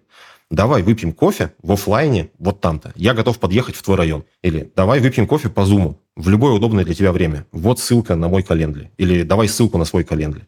давай 0.49 0.83
выпьем 0.83 1.13
кофе 1.13 1.53
в 1.61 1.71
офлайне 1.71 2.31
вот 2.39 2.61
там-то. 2.61 2.93
Я 2.95 3.13
готов 3.13 3.39
подъехать 3.39 3.75
в 3.75 3.83
твой 3.83 3.97
район. 3.97 4.25
Или 4.41 4.71
давай 4.75 4.99
выпьем 4.99 5.27
кофе 5.27 5.49
по 5.49 5.65
зуму 5.65 5.99
в 6.15 6.29
любое 6.29 6.53
удобное 6.53 6.85
для 6.85 6.93
тебя 6.93 7.11
время. 7.11 7.45
Вот 7.51 7.79
ссылка 7.79 8.15
на 8.15 8.27
мой 8.27 8.43
календарь. 8.43 8.91
Или 8.97 9.23
давай 9.23 9.47
ссылку 9.47 9.77
на 9.77 9.85
свой 9.85 10.03
календарь. 10.03 10.47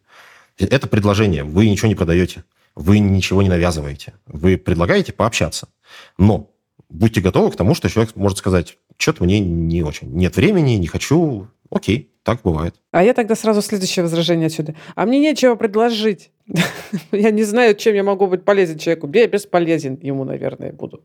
Это 0.57 0.87
предложение. 0.87 1.43
Вы 1.43 1.69
ничего 1.69 1.87
не 1.87 1.95
продаете. 1.95 2.43
Вы 2.75 2.99
ничего 2.99 3.41
не 3.41 3.49
навязываете. 3.49 4.13
Вы 4.25 4.57
предлагаете 4.57 5.13
пообщаться. 5.13 5.69
Но 6.17 6.49
будьте 6.89 7.21
готовы 7.21 7.51
к 7.51 7.55
тому, 7.55 7.75
что 7.75 7.89
человек 7.89 8.15
может 8.15 8.37
сказать, 8.37 8.77
что-то 8.97 9.23
мне 9.23 9.39
не 9.39 9.83
очень. 9.83 10.11
Нет 10.11 10.35
времени, 10.35 10.71
не 10.73 10.87
хочу. 10.87 11.47
Окей, 11.69 12.11
так 12.23 12.41
бывает. 12.43 12.75
А 12.91 13.03
я 13.03 13.13
тогда 13.13 13.35
сразу 13.35 13.61
следующее 13.61 14.03
возражение 14.03 14.47
отсюда. 14.47 14.75
А 14.95 15.05
мне 15.05 15.19
нечего 15.19 15.55
предложить. 15.55 16.31
Я 17.11 17.31
не 17.31 17.43
знаю, 17.43 17.75
чем 17.75 17.95
я 17.95 18.03
могу 18.03 18.27
быть 18.27 18.43
полезен 18.43 18.77
человеку. 18.77 19.09
Я 19.13 19.27
бесполезен 19.27 19.99
ему, 20.01 20.23
наверное, 20.23 20.73
буду. 20.73 21.03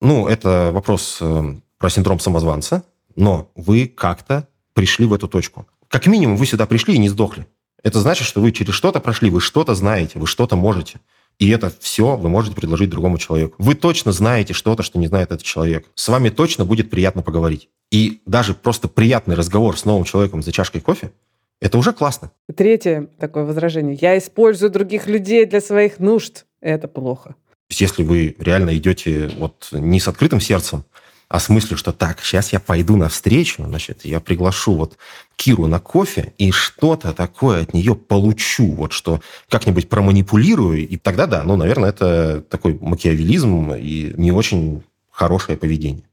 Ну, 0.00 0.28
это 0.28 0.70
вопрос 0.72 1.18
э, 1.20 1.42
про 1.78 1.90
синдром 1.90 2.20
самозванца, 2.20 2.84
но 3.16 3.50
вы 3.56 3.88
как-то 3.88 4.46
пришли 4.74 5.06
в 5.06 5.14
эту 5.14 5.28
точку. 5.28 5.66
Как 5.88 6.06
минимум, 6.06 6.36
вы 6.36 6.46
сюда 6.46 6.66
пришли 6.66 6.94
и 6.94 6.98
не 6.98 7.08
сдохли. 7.08 7.46
Это 7.82 8.00
значит, 8.00 8.26
что 8.26 8.40
вы 8.40 8.52
через 8.52 8.74
что-то 8.74 9.00
прошли, 9.00 9.30
вы 9.30 9.40
что-то 9.40 9.74
знаете, 9.74 10.18
вы 10.18 10.26
что-то 10.26 10.56
можете. 10.56 11.00
И 11.38 11.48
это 11.50 11.72
все 11.80 12.16
вы 12.16 12.28
можете 12.28 12.56
предложить 12.56 12.90
другому 12.90 13.16
человеку. 13.18 13.54
Вы 13.58 13.74
точно 13.74 14.12
знаете 14.12 14.52
что-то, 14.52 14.82
что 14.82 14.98
не 14.98 15.06
знает 15.06 15.30
этот 15.30 15.42
человек. 15.42 15.88
С 15.94 16.08
вами 16.08 16.30
точно 16.30 16.64
будет 16.64 16.90
приятно 16.90 17.22
поговорить. 17.22 17.68
И 17.90 18.20
даже 18.26 18.54
просто 18.54 18.88
приятный 18.88 19.36
разговор 19.36 19.78
с 19.78 19.84
новым 19.84 20.04
человеком 20.04 20.42
за 20.42 20.52
чашкой 20.52 20.80
кофе 20.80 21.12
это 21.60 21.78
уже 21.78 21.92
классно. 21.92 22.30
Третье 22.54 23.08
такое 23.18 23.44
возражение. 23.44 23.98
Я 24.00 24.16
использую 24.18 24.70
других 24.70 25.06
людей 25.06 25.44
для 25.44 25.60
своих 25.60 25.98
нужд. 25.98 26.46
Это 26.60 26.88
плохо. 26.88 27.34
Если 27.70 28.02
вы 28.02 28.36
реально 28.38 28.76
идете 28.76 29.30
вот 29.38 29.68
не 29.72 30.00
с 30.00 30.08
открытым 30.08 30.40
сердцем, 30.40 30.84
а 31.28 31.40
с 31.40 31.50
мыслью, 31.50 31.76
что 31.76 31.92
так, 31.92 32.20
сейчас 32.20 32.54
я 32.54 32.60
пойду 32.60 32.96
навстречу, 32.96 33.62
значит, 33.62 34.06
я 34.06 34.18
приглашу 34.18 34.74
вот 34.74 34.96
Киру 35.36 35.66
на 35.66 35.78
кофе 35.78 36.32
и 36.38 36.50
что-то 36.50 37.12
такое 37.12 37.62
от 37.62 37.74
нее 37.74 37.94
получу, 37.94 38.72
вот 38.72 38.92
что 38.92 39.20
как-нибудь 39.50 39.90
проманипулирую, 39.90 40.88
и 40.88 40.96
тогда 40.96 41.26
да, 41.26 41.42
ну, 41.44 41.56
наверное, 41.56 41.90
это 41.90 42.40
такой 42.48 42.78
макиавелизм 42.80 43.74
и 43.74 44.14
не 44.16 44.32
очень 44.32 44.82
хорошее 45.10 45.58
поведение. 45.58 46.04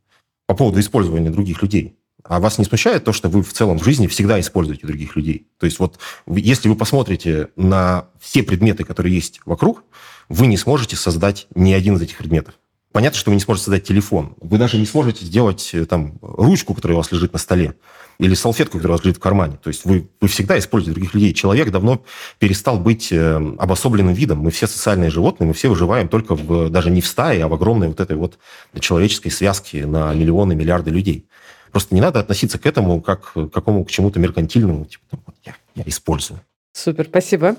По 0.48 0.56
поводу 0.56 0.80
использования 0.82 1.30
других 1.30 1.62
людей. 1.62 1.96
А 2.28 2.40
вас 2.40 2.58
не 2.58 2.66
смущает 2.66 3.04
то, 3.04 3.14
что 3.14 3.30
вы 3.30 3.44
в 3.44 3.54
целом 3.54 3.78
в 3.78 3.84
жизни 3.84 4.08
всегда 4.08 4.40
используете 4.40 4.88
других 4.88 5.16
людей? 5.16 5.48
То 5.60 5.68
есть 5.68 5.78
вот 5.78 6.00
если 6.28 6.68
вы 6.68 6.76
посмотрите 6.76 7.50
на 7.56 8.08
все 8.20 8.42
предметы, 8.42 8.84
которые 8.84 9.14
есть 9.14 9.42
вокруг, 9.46 9.84
вы 10.28 10.48
не 10.48 10.58
сможете 10.58 10.96
создать 10.96 11.46
ни 11.54 11.72
один 11.72 11.98
из 11.98 12.02
этих 12.02 12.18
предметов. 12.18 12.56
Понятно, 12.92 13.20
что 13.20 13.30
вы 13.30 13.36
не 13.36 13.42
сможете 13.42 13.66
создать 13.66 13.84
телефон. 13.84 14.36
Вы 14.40 14.58
даже 14.58 14.78
не 14.78 14.86
сможете 14.86 15.26
сделать 15.26 15.72
э, 15.74 15.86
там 15.86 16.18
ручку, 16.22 16.74
которая 16.74 16.96
у 16.96 17.00
вас 17.00 17.12
лежит 17.12 17.34
на 17.34 17.40
столе, 17.40 17.76
или 18.20 18.34
салфетку, 18.36 18.78
которая 18.78 18.96
у 18.96 18.98
вас 18.98 19.04
лежит 19.04 19.18
в 19.18 19.20
кармане. 19.20 19.60
То 19.62 19.68
есть 19.68 19.84
вы, 19.84 20.10
вы 20.22 20.28
всегда 20.30 20.58
используете 20.58 20.94
других 20.94 21.14
людей. 21.14 21.34
Человек 21.34 21.72
давно 21.72 22.06
перестал 22.40 22.80
быть 22.80 23.12
э, 23.12 23.36
обособленным 23.60 24.14
видом. 24.14 24.40
Мы 24.40 24.50
все 24.50 24.66
социальные 24.66 25.10
животные, 25.10 25.50
мы 25.50 25.54
все 25.54 25.68
выживаем 25.68 26.08
только 26.08 26.36
в, 26.36 26.70
даже 26.70 26.90
не 26.90 27.02
в 27.02 27.08
стае, 27.08 27.44
а 27.44 27.50
в 27.50 27.54
огромной 27.54 27.90
вот 27.90 28.00
этой 28.00 28.16
вот 28.16 28.40
человеческой 28.80 29.30
связке 29.30 29.86
на 29.86 30.14
миллионы, 30.14 30.56
миллиарды 30.56 30.90
людей. 30.90 31.28
Просто 31.76 31.94
не 31.94 32.00
надо 32.00 32.22
относиться 32.22 32.58
к 32.58 32.66
этому 32.66 33.02
как 33.02 33.34
к 33.34 33.50
какому 33.50 33.84
к 33.84 33.92
чему-то 33.92 34.18
меркантильному, 34.18 34.86
типа, 34.86 35.20
вот 35.26 35.36
я, 35.44 35.56
я 35.76 35.84
использую. 35.86 36.40
Супер, 36.72 37.08
спасибо. 37.08 37.58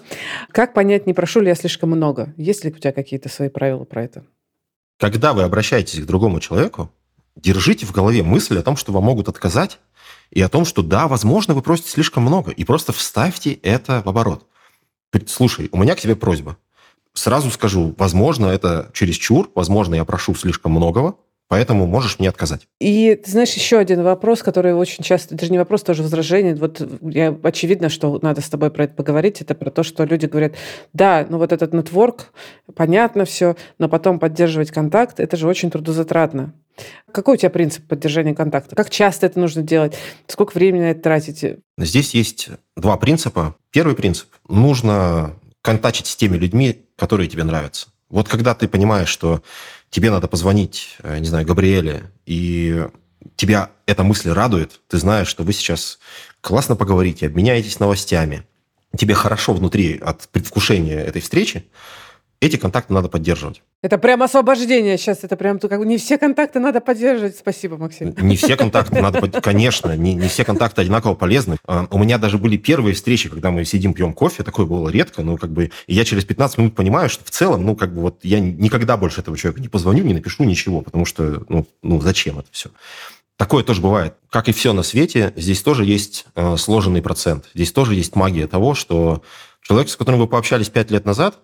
Как 0.53 0.73
понять, 0.73 1.07
не 1.07 1.13
прошу 1.13 1.41
ли 1.41 1.49
я 1.49 1.55
слишком 1.55 1.91
много? 1.91 2.33
Есть 2.39 2.65
ли 2.65 2.71
у 2.71 2.79
тебя 2.79 2.93
какие-то 2.93 3.29
свои 3.29 3.51
правила 3.51 3.85
про 3.85 4.05
это? 4.05 4.25
Когда 4.99 5.35
вы 5.35 5.43
обращаетесь 5.43 6.01
к 6.01 6.07
другому 6.07 6.41
человеку, 6.41 6.91
держите 7.37 7.85
в 7.85 7.93
голове 7.93 8.23
мысль 8.23 8.59
о 8.59 8.63
том, 8.63 8.79
что 8.79 8.91
вам 8.91 9.05
могут 9.05 9.29
отказать, 9.29 9.81
и 10.31 10.41
о 10.41 10.49
том, 10.49 10.65
что 10.65 10.81
да, 10.81 11.09
возможно, 11.09 11.53
вы 11.53 11.61
просите 11.61 11.91
слишком 11.91 12.23
много, 12.23 12.53
и 12.53 12.65
просто 12.65 12.95
вставьте 12.95 13.53
это 13.53 14.01
в 14.03 14.09
оборот. 14.09 14.47
Слушай, 15.27 15.69
у 15.73 15.77
меня 15.77 15.95
к 15.95 16.01
тебе 16.01 16.17
просьба. 16.17 16.57
Сразу 17.13 17.51
скажу, 17.51 17.95
возможно, 17.99 18.47
это 18.47 18.89
чересчур, 18.95 19.51
возможно, 19.55 19.95
я 19.95 20.07
прошу 20.07 20.35
слишком 20.35 20.73
многого, 20.73 21.17
Поэтому 21.49 21.87
можешь 21.87 22.19
мне 22.19 22.29
отказать. 22.29 22.67
И 22.81 23.15
ты 23.15 23.31
знаешь, 23.31 23.53
еще 23.53 23.79
один 23.79 24.03
вопрос, 24.03 24.43
который 24.43 24.75
очень 24.75 25.05
часто, 25.05 25.37
даже 25.37 25.53
не 25.53 25.59
вопрос, 25.59 25.83
тоже 25.83 26.03
возражение. 26.03 26.57
Вот 26.57 26.83
я, 27.03 27.37
очевидно, 27.43 27.89
что 27.89 28.19
надо 28.21 28.41
с 28.41 28.49
тобой 28.49 28.71
про 28.71 28.85
это 28.85 28.95
поговорить. 28.95 29.41
Это 29.41 29.55
про 29.55 29.71
то, 29.71 29.85
что 29.85 30.05
люди 30.05 30.27
говорят, 30.27 30.55
да, 30.93 31.25
ну 31.29 31.39
вот 31.39 31.53
этот 31.53 31.73
нетворк, 31.73 32.33
понятно 32.75 33.25
все, 33.25 33.55
но 33.79 33.89
потом 33.89 34.19
поддерживать 34.19 34.73
контакт, 34.73 35.21
это 35.21 35.37
же 35.37 35.47
очень 35.47 35.71
трудозатратно. 35.71 36.53
Какой 37.13 37.35
у 37.35 37.37
тебя 37.39 37.51
принцип 37.51 37.87
поддержания 37.87 38.35
контакта? 38.35 38.75
Как 38.75 38.91
часто 38.91 39.27
это 39.27 39.39
нужно 39.39 39.63
делать? 39.63 39.97
Сколько 40.27 40.53
времени 40.55 40.83
на 40.83 40.91
это 40.91 41.01
тратите? 41.01 41.59
Здесь 41.79 42.13
есть 42.13 42.51
два 42.77 42.97
принципа. 42.97 43.55
Первый 43.71 43.95
принцип. 43.95 44.29
Нужно 44.49 45.35
контактить 45.63 46.07
с 46.07 46.17
теми 46.17 46.37
людьми, 46.37 46.85
которые 46.97 47.29
тебе 47.29 47.45
нравятся. 47.45 47.89
Вот 48.09 48.29
когда 48.29 48.55
ты 48.55 48.69
понимаешь, 48.69 49.09
что 49.09 49.43
тебе 49.97 50.11
надо 50.11 50.29
позвонить, 50.29 50.99
э, 51.03 51.17
не 51.21 51.27
знаю, 51.27 51.47
Габриэле, 51.47 52.13
и 52.27 52.87
тебя 53.35 53.71
эта 53.87 54.03
мысль 54.03 54.29
радует, 54.31 54.83
ты 54.89 54.99
знаешь, 54.99 55.27
что 55.27 55.43
вы 55.43 55.55
сейчас 55.55 55.99
классно 56.43 56.77
поговорите, 56.77 57.25
обменяетесь 57.25 57.81
новостями, 57.81 58.43
тебе 58.95 59.15
хорошо 59.15 59.55
внутри 59.55 59.97
от 59.97 60.29
предвкушения 60.29 60.99
этой 61.01 61.23
встречи, 61.23 61.65
эти 62.41 62.57
контакты 62.57 62.93
надо 62.93 63.09
поддерживать. 63.09 63.63
Это 63.83 63.99
прям 63.99 64.23
освобождение 64.23 64.99
сейчас, 64.99 65.23
это 65.23 65.37
прям 65.37 65.59
как 65.59 65.81
не 65.85 65.97
все 65.99 66.19
контакты 66.19 66.61
надо 66.61 66.81
поддерживать. 66.81 67.37
Спасибо, 67.37 67.77
Максим. 67.77 68.15
Не 68.21 68.37
все 68.37 68.57
контакты 68.57 69.01
надо, 69.01 69.31
конечно, 69.41 69.97
не, 69.97 70.15
не 70.15 70.29
все 70.29 70.45
контакты 70.45 70.83
одинаково 70.83 71.15
полезны. 71.15 71.57
А, 71.67 71.87
у 71.91 71.99
меня 71.99 72.19
даже 72.19 72.39
были 72.39 72.57
первые 72.57 72.95
встречи, 72.95 73.29
когда 73.29 73.51
мы 73.51 73.65
сидим, 73.65 73.95
пьем 73.95 74.13
кофе, 74.13 74.43
такое 74.43 74.67
было 74.67 74.89
редко, 74.89 75.23
но 75.23 75.37
как 75.37 75.51
бы 75.51 75.71
и 75.87 75.95
я 75.95 76.05
через 76.05 76.25
15 76.25 76.59
минут 76.59 76.75
понимаю, 76.75 77.09
что 77.09 77.25
в 77.25 77.31
целом, 77.31 77.65
ну 77.65 77.77
как 77.77 77.95
бы 77.95 78.03
вот 78.03 78.21
я 78.23 78.41
никогда 78.41 78.97
больше 78.97 79.21
этого 79.21 79.37
человека 79.37 79.61
не 79.61 79.69
позвоню, 79.69 80.05
не 80.05 80.15
напишу 80.15 80.45
ничего, 80.45 80.81
потому 80.83 81.05
что, 81.05 81.45
ну, 81.49 81.67
ну 81.83 82.01
зачем 82.01 82.39
это 82.39 82.49
все? 82.51 82.71
Такое 83.37 83.63
тоже 83.63 83.83
бывает. 83.83 84.15
Как 84.31 84.49
и 84.49 84.53
все 84.53 84.73
на 84.73 84.83
свете, 84.83 85.33
здесь 85.37 85.63
тоже 85.63 85.85
есть 85.85 86.25
э, 86.35 86.57
сложенный 86.57 87.03
процент. 87.03 87.45
Здесь 87.55 87.71
тоже 87.71 87.95
есть 87.95 88.17
магия 88.17 88.47
того, 88.47 88.75
что 88.75 89.23
человек, 89.61 89.91
с 89.91 89.97
которым 89.97 90.21
вы 90.21 90.27
пообщались 90.27 90.71
5 90.71 90.91
лет 90.91 91.05
назад, 91.05 91.39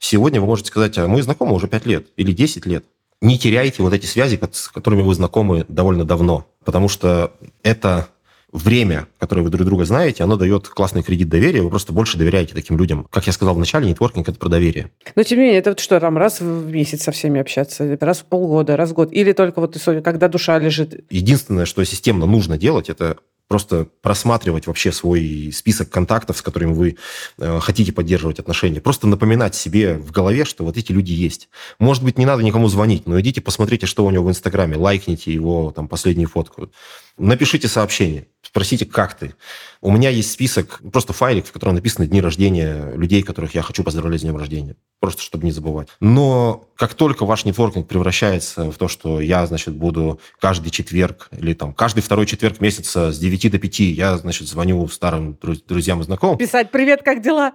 Сегодня 0.00 0.40
вы 0.40 0.46
можете 0.46 0.68
сказать, 0.68 0.98
а 0.98 1.06
мы 1.06 1.22
знакомы 1.22 1.54
уже 1.54 1.68
5 1.68 1.86
лет 1.86 2.06
или 2.16 2.32
10 2.32 2.66
лет. 2.66 2.84
Не 3.20 3.38
теряйте 3.38 3.82
вот 3.82 3.92
эти 3.92 4.06
связи, 4.06 4.40
с 4.50 4.68
которыми 4.68 5.02
вы 5.02 5.14
знакомы 5.14 5.66
довольно 5.68 6.06
давно, 6.06 6.46
потому 6.64 6.88
что 6.88 7.34
это 7.62 8.08
время, 8.50 9.06
которое 9.18 9.42
вы 9.42 9.50
друг 9.50 9.66
друга 9.66 9.84
знаете, 9.84 10.24
оно 10.24 10.36
дает 10.36 10.68
классный 10.68 11.02
кредит 11.02 11.28
доверия, 11.28 11.62
вы 11.62 11.70
просто 11.70 11.92
больше 11.92 12.18
доверяете 12.18 12.54
таким 12.54 12.78
людям. 12.78 13.06
Как 13.10 13.26
я 13.26 13.32
сказал 13.32 13.54
в 13.54 13.58
начале, 13.58 13.88
нетворкинг– 13.88 14.28
это 14.28 14.38
про 14.38 14.48
доверие. 14.48 14.90
Но, 15.14 15.22
тем 15.22 15.38
не 15.38 15.44
менее, 15.44 15.60
это 15.60 15.70
вот 15.70 15.80
что, 15.80 16.00
там 16.00 16.16
раз 16.16 16.40
в 16.40 16.66
месяц 16.70 17.02
со 17.02 17.12
всеми 17.12 17.40
общаться, 17.40 17.96
раз 18.00 18.20
в 18.20 18.24
полгода, 18.24 18.76
раз 18.76 18.90
в 18.90 18.94
год, 18.94 19.12
или 19.12 19.32
только 19.32 19.60
вот 19.60 19.78
когда 20.02 20.28
душа 20.28 20.58
лежит? 20.58 21.04
Единственное, 21.10 21.66
что 21.66 21.84
системно 21.84 22.26
нужно 22.26 22.58
делать, 22.58 22.88
это 22.88 23.18
просто 23.50 23.88
просматривать 24.00 24.68
вообще 24.68 24.92
свой 24.92 25.50
список 25.52 25.90
контактов, 25.90 26.38
с 26.38 26.42
которыми 26.42 26.72
вы 26.72 26.96
э, 27.36 27.58
хотите 27.58 27.92
поддерживать 27.92 28.38
отношения. 28.38 28.80
Просто 28.80 29.08
напоминать 29.08 29.56
себе 29.56 29.94
в 29.94 30.12
голове, 30.12 30.44
что 30.44 30.64
вот 30.64 30.76
эти 30.76 30.92
люди 30.92 31.10
есть. 31.10 31.48
Может 31.80 32.04
быть, 32.04 32.16
не 32.16 32.26
надо 32.26 32.44
никому 32.44 32.68
звонить, 32.68 33.08
но 33.08 33.20
идите 33.20 33.40
посмотрите, 33.40 33.86
что 33.86 34.06
у 34.06 34.10
него 34.12 34.26
в 34.26 34.30
Инстаграме, 34.30 34.76
лайкните 34.76 35.32
его 35.32 35.72
там 35.72 35.88
последнюю 35.88 36.28
фотку. 36.28 36.70
Напишите 37.18 37.66
сообщение, 37.66 38.28
спросите, 38.50 38.84
как 38.84 39.14
ты. 39.14 39.34
У 39.80 39.90
меня 39.90 40.10
есть 40.10 40.32
список, 40.32 40.80
просто 40.92 41.12
файлик, 41.12 41.46
в 41.46 41.52
котором 41.52 41.74
написаны 41.74 42.06
дни 42.06 42.20
рождения 42.20 42.92
людей, 42.94 43.22
которых 43.22 43.54
я 43.54 43.62
хочу 43.62 43.84
поздравлять 43.84 44.20
с 44.20 44.22
днем 44.24 44.36
рождения. 44.36 44.76
Просто 44.98 45.22
чтобы 45.22 45.44
не 45.44 45.52
забывать. 45.52 45.88
Но 46.00 46.64
как 46.76 46.94
только 46.94 47.24
ваш 47.24 47.44
нетворкинг 47.44 47.86
превращается 47.86 48.70
в 48.70 48.76
то, 48.76 48.88
что 48.88 49.20
я, 49.20 49.46
значит, 49.46 49.74
буду 49.74 50.20
каждый 50.40 50.70
четверг 50.70 51.28
или 51.30 51.54
там 51.54 51.72
каждый 51.72 52.02
второй 52.02 52.26
четверг 52.26 52.60
месяца 52.60 53.12
с 53.12 53.18
9 53.18 53.52
до 53.52 53.58
5 53.58 53.80
я, 53.80 54.18
значит, 54.18 54.48
звоню 54.48 54.86
старым 54.88 55.38
друзьям 55.68 56.00
и 56.00 56.04
знакомым. 56.04 56.36
Писать 56.36 56.70
«Привет, 56.70 57.02
как 57.02 57.22
дела?» 57.22 57.52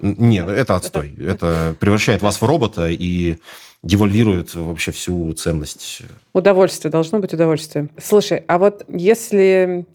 Нет, 0.00 0.48
это 0.48 0.76
отстой. 0.76 1.14
Это 1.18 1.76
превращает 1.78 2.22
вас 2.22 2.40
в 2.40 2.44
робота 2.44 2.88
и 2.88 3.38
девальвирует 3.82 4.54
вообще 4.54 4.92
всю 4.92 5.32
ценность. 5.32 6.02
Удовольствие, 6.32 6.90
должно 6.90 7.18
быть 7.18 7.32
удовольствие. 7.32 7.88
Слушай, 7.98 8.44
а 8.46 8.58
вот 8.58 8.84
если 8.88 9.86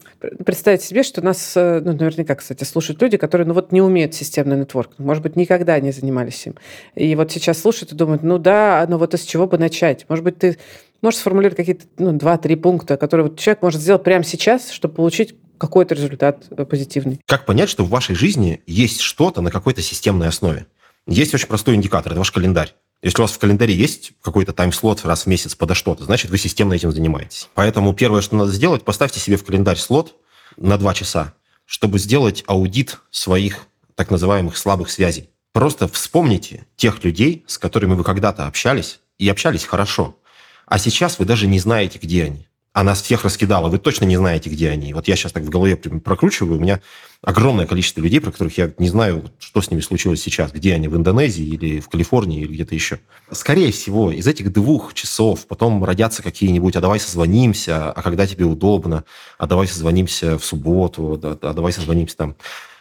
представить 0.44 0.82
себе, 0.82 1.02
что 1.02 1.22
нас, 1.22 1.52
э, 1.56 1.80
ну, 1.84 1.92
наверняка, 1.92 2.34
кстати, 2.34 2.64
слушают 2.64 3.00
люди, 3.00 3.16
которые, 3.16 3.46
ну, 3.46 3.54
вот 3.54 3.70
не 3.70 3.80
умеют 3.80 4.14
системный 4.14 4.56
нетворкинг, 4.56 4.98
может 4.98 5.22
быть, 5.22 5.36
никогда 5.36 5.78
не 5.78 5.92
занимались 5.92 6.46
им. 6.46 6.54
И 6.94 7.14
вот 7.14 7.30
сейчас 7.30 7.60
слушают 7.60 7.92
и 7.92 7.96
думают, 7.96 8.22
ну 8.22 8.38
да, 8.38 8.84
но 8.88 8.98
вот 8.98 9.14
из 9.14 9.22
чего 9.22 9.46
бы 9.46 9.58
начать? 9.58 10.06
Может 10.08 10.24
быть, 10.24 10.38
ты 10.38 10.58
можешь 11.02 11.20
сформулировать 11.20 11.56
какие-то, 11.56 11.84
ну, 11.98 12.12
два-три 12.12 12.56
пункта, 12.56 12.96
которые 12.96 13.28
вот 13.28 13.38
человек 13.38 13.62
может 13.62 13.80
сделать 13.80 14.02
прямо 14.02 14.24
сейчас, 14.24 14.70
чтобы 14.70 14.94
получить 14.94 15.36
какой-то 15.58 15.94
результат 15.94 16.44
э, 16.50 16.64
позитивный. 16.64 17.20
Как 17.26 17.46
понять, 17.46 17.68
что 17.68 17.84
в 17.84 17.90
вашей 17.90 18.14
жизни 18.14 18.62
есть 18.66 19.00
что-то 19.00 19.42
на 19.42 19.50
какой-то 19.50 19.82
системной 19.82 20.28
основе? 20.28 20.66
Есть 21.06 21.34
очень 21.34 21.46
простой 21.46 21.76
индикатор, 21.76 22.12
это 22.12 22.18
ваш 22.18 22.32
календарь. 22.32 22.74
Если 23.02 23.18
у 23.20 23.22
вас 23.22 23.32
в 23.32 23.38
календаре 23.38 23.74
есть 23.74 24.12
какой-то 24.22 24.52
тайм-слот 24.52 25.04
раз 25.04 25.24
в 25.24 25.26
месяц 25.26 25.54
подо 25.54 25.74
что-то, 25.74 26.04
значит, 26.04 26.30
вы 26.30 26.38
системно 26.38 26.74
этим 26.74 26.92
занимаетесь. 26.92 27.48
Поэтому 27.54 27.94
первое, 27.94 28.22
что 28.22 28.36
надо 28.36 28.52
сделать, 28.52 28.84
поставьте 28.84 29.20
себе 29.20 29.36
в 29.36 29.44
календарь 29.44 29.76
слот 29.76 30.16
на 30.56 30.78
два 30.78 30.94
часа, 30.94 31.34
чтобы 31.66 31.98
сделать 31.98 32.42
аудит 32.46 32.98
своих 33.10 33.66
так 33.94 34.10
называемых 34.10 34.56
слабых 34.56 34.90
связей. 34.90 35.30
Просто 35.52 35.88
вспомните 35.88 36.66
тех 36.76 37.02
людей, 37.04 37.44
с 37.46 37.58
которыми 37.58 37.94
вы 37.94 38.04
когда-то 38.04 38.46
общались, 38.46 39.00
и 39.18 39.28
общались 39.28 39.64
хорошо. 39.64 40.18
А 40.66 40.78
сейчас 40.78 41.18
вы 41.18 41.24
даже 41.24 41.46
не 41.46 41.58
знаете, 41.58 41.98
где 41.98 42.24
они 42.24 42.46
а 42.76 42.82
нас 42.82 43.00
всех 43.00 43.24
раскидало, 43.24 43.70
вы 43.70 43.78
точно 43.78 44.04
не 44.04 44.18
знаете, 44.18 44.50
где 44.50 44.68
они. 44.68 44.92
Вот 44.92 45.08
я 45.08 45.16
сейчас 45.16 45.32
так 45.32 45.44
в 45.44 45.48
голове 45.48 45.76
прокручиваю, 45.76 46.58
у 46.58 46.60
меня 46.60 46.82
огромное 47.22 47.64
количество 47.64 48.02
людей, 48.02 48.20
про 48.20 48.30
которых 48.30 48.58
я 48.58 48.70
не 48.76 48.90
знаю, 48.90 49.30
что 49.38 49.62
с 49.62 49.70
ними 49.70 49.80
случилось 49.80 50.20
сейчас, 50.20 50.52
где 50.52 50.74
они, 50.74 50.86
в 50.86 50.94
Индонезии 50.94 51.42
или 51.42 51.80
в 51.80 51.88
Калифорнии 51.88 52.42
или 52.42 52.52
где-то 52.52 52.74
еще. 52.74 53.00
Скорее 53.30 53.72
всего, 53.72 54.12
из 54.12 54.26
этих 54.26 54.52
двух 54.52 54.92
часов 54.92 55.46
потом 55.46 55.82
родятся 55.84 56.22
какие-нибудь, 56.22 56.76
а 56.76 56.82
давай 56.82 57.00
созвонимся, 57.00 57.92
а 57.92 58.02
когда 58.02 58.26
тебе 58.26 58.44
удобно, 58.44 59.04
а 59.38 59.46
давай 59.46 59.68
созвонимся 59.68 60.36
в 60.36 60.44
субботу, 60.44 61.18
а 61.22 61.54
давай 61.54 61.72
созвонимся 61.72 62.18
там 62.18 62.36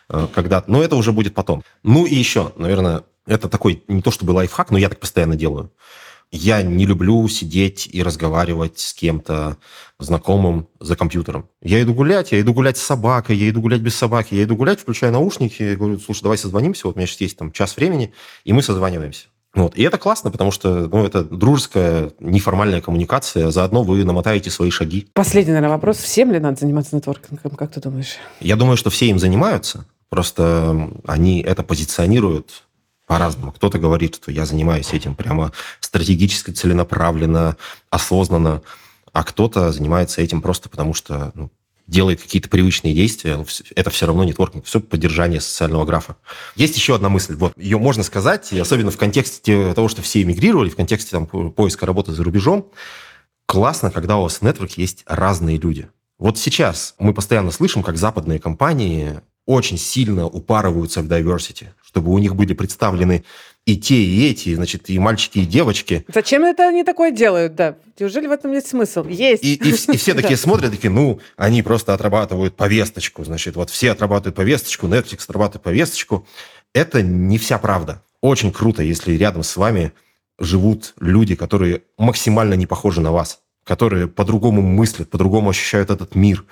э, 0.10 0.28
когда 0.36 0.62
Но 0.68 0.84
это 0.84 0.98
уже 0.98 1.14
будет 1.14 1.34
потом. 1.34 1.64
Ну 1.84 2.06
и 2.06 2.14
еще, 2.14 2.52
наверное, 2.58 3.04
это 3.26 3.48
такой 3.48 3.82
не 3.88 4.02
то 4.02 4.12
чтобы 4.12 4.32
лайфхак, 4.32 4.72
но 4.72 4.78
я 4.78 4.90
так 4.90 5.00
постоянно 5.00 5.38
делаю. 5.38 5.72
Я 6.36 6.62
не 6.62 6.86
люблю 6.86 7.28
сидеть 7.30 7.88
и 7.92 8.04
разговаривать 8.04 8.80
с 8.80 8.94
кем-то 8.94 9.56
знакомым 10.00 10.68
за 10.82 10.98
компьютером. 10.98 11.48
Я 11.62 11.82
иду 11.82 11.94
гулять, 11.94 12.34
я 12.34 12.42
иду 12.42 12.54
гулять 12.54 12.78
с 12.78 12.82
собакой, 12.82 13.38
я 13.38 13.50
иду 13.50 13.62
гулять 13.62 13.80
без 13.80 13.96
собаки, 13.96 14.36
я 14.36 14.44
иду 14.44 14.58
гулять, 14.58 14.82
включаю 14.82 15.14
наушники, 15.14 15.64
и 15.64 15.76
говорю, 15.76 15.98
слушай, 16.00 16.24
давай 16.24 16.38
созвонимся, 16.38 16.88
вот 16.88 16.96
у 16.96 17.00
меня 17.00 17.08
сейчас 17.08 17.22
есть 17.22 17.38
там 17.38 17.54
час 17.54 17.78
времени, 17.78 18.14
и 18.44 18.52
мы 18.52 18.62
созваниваемся. 18.62 19.28
Вот. 19.54 19.78
И 19.78 19.84
это 19.84 19.98
классно, 19.98 20.30
потому 20.30 20.52
что 20.52 20.90
ну, 20.92 21.06
это 21.06 21.24
дружеская, 21.24 22.12
неформальная 22.20 22.82
коммуникация. 22.82 23.52
Заодно 23.52 23.84
вы 23.84 24.04
намотаете 24.04 24.52
свои 24.52 24.70
шаги. 24.70 25.08
Последний, 25.14 25.54
наверное, 25.54 25.74
вопрос. 25.74 25.98
Всем 25.98 26.34
ли 26.34 26.40
надо 26.40 26.60
заниматься 26.60 26.94
нетворкингом, 26.94 27.52
как 27.52 27.72
ты 27.72 27.80
думаешь? 27.80 28.18
Я 28.42 28.58
думаю, 28.58 28.76
что 28.76 28.90
все 28.90 29.06
им 29.06 29.18
занимаются. 29.18 29.86
Просто 30.10 30.92
они 31.06 31.42
это 31.42 31.64
позиционируют 31.64 32.65
по-разному. 33.06 33.52
Кто-то 33.52 33.80
говорит, 33.80 34.16
что 34.16 34.32
я 34.32 34.46
занимаюсь 34.46 34.94
этим 34.94 35.16
прямо 35.16 35.52
стратегически, 35.80 36.52
целенаправленно, 36.52 37.58
осознанно, 37.90 38.62
а 39.14 39.24
кто-то 39.24 39.72
занимается 39.72 40.22
этим 40.22 40.42
просто 40.42 40.70
потому, 40.70 40.94
что 40.94 41.32
ну, 41.36 41.52
делает 41.88 42.22
какие-то 42.22 42.50
привычные 42.50 42.94
действия, 42.94 43.44
это 43.76 43.90
все 43.90 44.08
равно 44.08 44.24
нетворкинг, 44.24 44.66
все 44.66 44.80
поддержание 44.80 45.40
социального 45.40 45.86
графа. 45.86 46.18
Есть 46.56 46.76
еще 46.76 46.96
одна 46.96 47.10
мысль, 47.10 47.36
вот 47.36 47.54
ее 47.58 47.78
можно 47.78 48.04
сказать, 48.04 48.52
особенно 48.54 48.92
в 48.92 48.98
контексте 48.98 49.74
того, 49.74 49.88
что 49.88 50.02
все 50.02 50.22
эмигрировали, 50.22 50.70
в 50.70 50.76
контексте 50.76 51.12
там, 51.12 51.28
поиска 51.28 51.86
работы 51.86 52.12
за 52.12 52.24
рубежом, 52.24 52.72
классно, 53.46 53.92
когда 53.92 54.18
у 54.18 54.24
вас 54.24 54.38
в 54.38 54.42
нетворке 54.42 54.82
есть 54.82 55.04
разные 55.06 55.58
люди. 55.58 55.88
Вот 56.18 56.38
сейчас 56.38 56.96
мы 56.98 57.14
постоянно 57.14 57.52
слышим, 57.52 57.84
как 57.84 57.98
западные 57.98 58.40
компании 58.40 59.20
очень 59.46 59.78
сильно 59.78 60.26
упарываются 60.26 61.02
в 61.02 61.06
diversity, 61.06 61.68
чтобы 61.96 62.12
у 62.12 62.18
них 62.18 62.36
были 62.36 62.52
представлены 62.52 63.24
и 63.66 63.78
те, 63.78 63.96
и 63.96 64.30
эти, 64.30 64.54
значит, 64.54 64.90
и 64.90 65.00
мальчики, 65.00 65.40
и 65.40 65.46
девочки. 65.46 66.06
Зачем 66.14 66.44
это 66.44 66.68
они 66.68 66.84
такое 66.84 67.10
делают, 67.10 67.56
да? 67.56 67.78
Неужели 67.98 68.28
в 68.28 68.32
этом 68.32 68.52
есть 68.52 68.68
смысл? 68.68 69.06
Есть. 69.08 69.46
И, 69.46 69.54
и, 69.54 69.70
и 69.70 69.98
все 69.98 70.14
такие 70.22 70.36
смотрят, 70.36 70.72
такие, 70.72 70.90
ну, 70.90 71.22
они 71.38 71.64
просто 71.64 71.94
отрабатывают 71.94 72.58
повесточку, 72.58 73.24
значит, 73.24 73.56
вот 73.56 73.70
все 73.70 73.92
отрабатывают 73.92 74.36
повесточку, 74.36 74.88
Netflix 74.88 75.24
отрабатывает 75.24 75.64
повесточку. 75.64 76.28
Это 76.74 77.02
не 77.02 77.38
вся 77.38 77.60
правда. 77.60 78.04
Очень 78.20 78.52
круто, 78.52 78.84
если 78.84 79.14
рядом 79.14 79.44
с 79.44 79.56
вами 79.56 79.94
живут 80.38 80.96
люди, 81.00 81.36
которые 81.36 81.84
максимально 81.98 82.56
не 82.56 82.66
похожи 82.66 83.00
на 83.00 83.14
вас 83.14 83.40
которые 83.66 84.08
по-другому 84.08 84.62
мыслят, 84.62 85.10
по-другому 85.10 85.50
ощущают 85.50 85.90
этот 85.90 86.14
мир, 86.14 86.46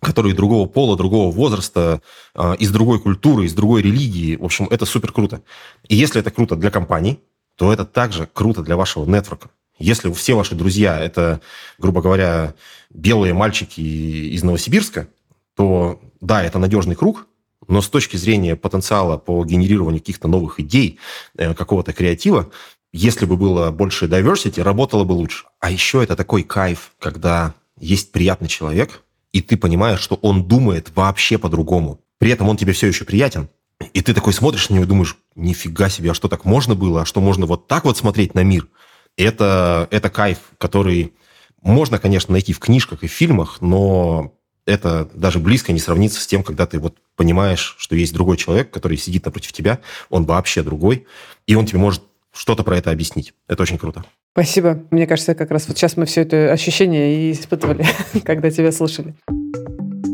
которые 0.00 0.34
другого 0.34 0.66
пола, 0.66 0.96
другого 0.96 1.30
возраста, 1.30 2.00
э, 2.34 2.56
из 2.58 2.70
другой 2.70 3.00
культуры, 3.00 3.44
из 3.44 3.52
другой 3.52 3.82
религии. 3.82 4.36
В 4.36 4.44
общем, 4.44 4.66
это 4.70 4.86
супер 4.86 5.12
круто. 5.12 5.42
И 5.88 5.94
если 5.94 6.20
это 6.20 6.30
круто 6.30 6.56
для 6.56 6.70
компаний, 6.70 7.20
то 7.56 7.72
это 7.72 7.84
также 7.84 8.26
круто 8.32 8.62
для 8.62 8.76
вашего 8.76 9.04
нетворка. 9.04 9.50
Если 9.78 10.12
все 10.12 10.34
ваши 10.34 10.54
друзья– 10.54 10.98
это, 11.00 11.40
грубо 11.78 12.02
говоря, 12.02 12.54
белые 12.90 13.34
мальчики 13.34 13.80
из 13.80 14.42
Новосибирска, 14.42 15.08
то 15.56 16.00
да, 16.20 16.42
это 16.42 16.58
надежный 16.58 16.94
круг, 16.94 17.26
но 17.66 17.80
с 17.80 17.88
точки 17.88 18.16
зрения 18.16 18.56
потенциала 18.56 19.16
по 19.16 19.44
генерированию 19.44 20.00
каких-то 20.00 20.28
новых 20.28 20.60
идей, 20.60 20.98
э, 21.36 21.54
какого-то 21.54 21.92
креатива, 21.92 22.50
если 22.92 23.24
бы 23.24 23.36
было 23.36 23.70
больше 23.70 24.06
diversity, 24.06 24.62
работало 24.62 25.04
бы 25.04 25.12
лучше. 25.12 25.44
А 25.60 25.70
еще 25.70 26.02
это 26.02 26.16
такой 26.16 26.42
кайф, 26.42 26.92
когда 26.98 27.54
есть 27.78 28.12
приятный 28.12 28.48
человек, 28.48 29.02
и 29.32 29.40
ты 29.40 29.56
понимаешь, 29.56 30.00
что 30.00 30.16
он 30.16 30.44
думает 30.44 30.90
вообще 30.94 31.38
по-другому. 31.38 32.00
При 32.18 32.30
этом 32.30 32.48
он 32.48 32.56
тебе 32.56 32.72
все 32.72 32.86
еще 32.86 33.04
приятен. 33.04 33.48
И 33.94 34.02
ты 34.02 34.12
такой 34.12 34.32
смотришь 34.32 34.68
на 34.68 34.74
него 34.74 34.84
и 34.84 34.88
думаешь, 34.88 35.16
нифига 35.34 35.88
себе, 35.88 36.10
а 36.10 36.14
что 36.14 36.28
так 36.28 36.44
можно 36.44 36.74
было? 36.74 37.02
А 37.02 37.06
что 37.06 37.20
можно 37.20 37.46
вот 37.46 37.66
так 37.66 37.84
вот 37.84 37.96
смотреть 37.96 38.34
на 38.34 38.42
мир? 38.42 38.68
Это, 39.16 39.88
это 39.90 40.10
кайф, 40.10 40.38
который 40.58 41.14
можно, 41.62 41.98
конечно, 41.98 42.32
найти 42.32 42.52
в 42.52 42.58
книжках 42.58 43.02
и 43.02 43.08
в 43.08 43.12
фильмах, 43.12 43.60
но 43.60 44.34
это 44.66 45.08
даже 45.14 45.38
близко 45.38 45.72
не 45.72 45.80
сравнится 45.80 46.20
с 46.20 46.26
тем, 46.26 46.42
когда 46.42 46.66
ты 46.66 46.78
вот 46.78 46.98
понимаешь, 47.16 47.74
что 47.78 47.96
есть 47.96 48.12
другой 48.12 48.36
человек, 48.36 48.70
который 48.70 48.96
сидит 48.96 49.24
напротив 49.24 49.52
тебя, 49.52 49.80
он 50.10 50.24
вообще 50.24 50.62
другой, 50.62 51.06
и 51.46 51.54
он 51.54 51.66
тебе 51.66 51.78
может 51.78 52.02
что-то 52.32 52.62
про 52.62 52.76
это 52.76 52.90
объяснить. 52.90 53.34
Это 53.48 53.62
очень 53.62 53.78
круто. 53.78 54.04
Спасибо. 54.32 54.84
Мне 54.90 55.06
кажется, 55.06 55.34
как 55.34 55.50
раз 55.50 55.66
вот 55.66 55.76
сейчас 55.76 55.96
мы 55.96 56.06
все 56.06 56.22
это 56.22 56.52
ощущение 56.52 57.30
и 57.30 57.32
испытывали, 57.32 57.84
когда 58.24 58.50
тебя 58.50 58.70
слушали. 58.70 59.14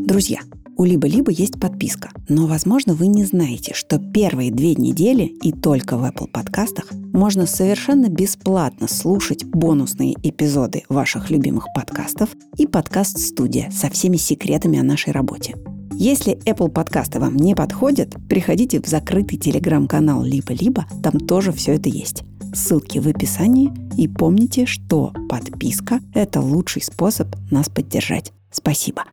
Друзья, 0.07 0.39
у 0.77 0.83
Либо-Либо 0.83 1.31
есть 1.31 1.59
подписка, 1.59 2.09
но, 2.29 2.47
возможно, 2.47 2.93
вы 2.93 3.07
не 3.07 3.25
знаете, 3.25 3.73
что 3.73 3.99
первые 3.99 4.51
две 4.51 4.73
недели 4.73 5.23
и 5.23 5.51
только 5.51 5.97
в 5.97 6.03
Apple 6.03 6.27
подкастах 6.27 6.91
можно 7.13 7.45
совершенно 7.45 8.07
бесплатно 8.07 8.87
слушать 8.87 9.43
бонусные 9.43 10.15
эпизоды 10.23 10.83
ваших 10.87 11.29
любимых 11.29 11.67
подкастов 11.75 12.29
и 12.57 12.65
подкаст-студия 12.67 13.69
со 13.71 13.89
всеми 13.89 14.17
секретами 14.17 14.79
о 14.79 14.83
нашей 14.83 15.13
работе. 15.13 15.55
Если 15.93 16.37
Apple 16.45 16.69
подкасты 16.69 17.19
вам 17.19 17.35
не 17.35 17.55
подходят, 17.55 18.15
приходите 18.29 18.79
в 18.79 18.85
закрытый 18.85 19.39
телеграм-канал 19.39 20.23
«Либо-либо», 20.23 20.85
там 21.01 21.19
тоже 21.19 21.51
все 21.51 21.73
это 21.73 21.89
есть. 21.89 22.23
Ссылки 22.53 22.99
в 22.99 23.07
описании. 23.07 23.71
И 23.97 24.07
помните, 24.07 24.65
что 24.65 25.13
подписка– 25.29 25.99
это 26.13 26.39
лучший 26.39 26.81
способ 26.81 27.27
нас 27.51 27.69
поддержать. 27.69 28.31
Спасибо. 28.51 29.03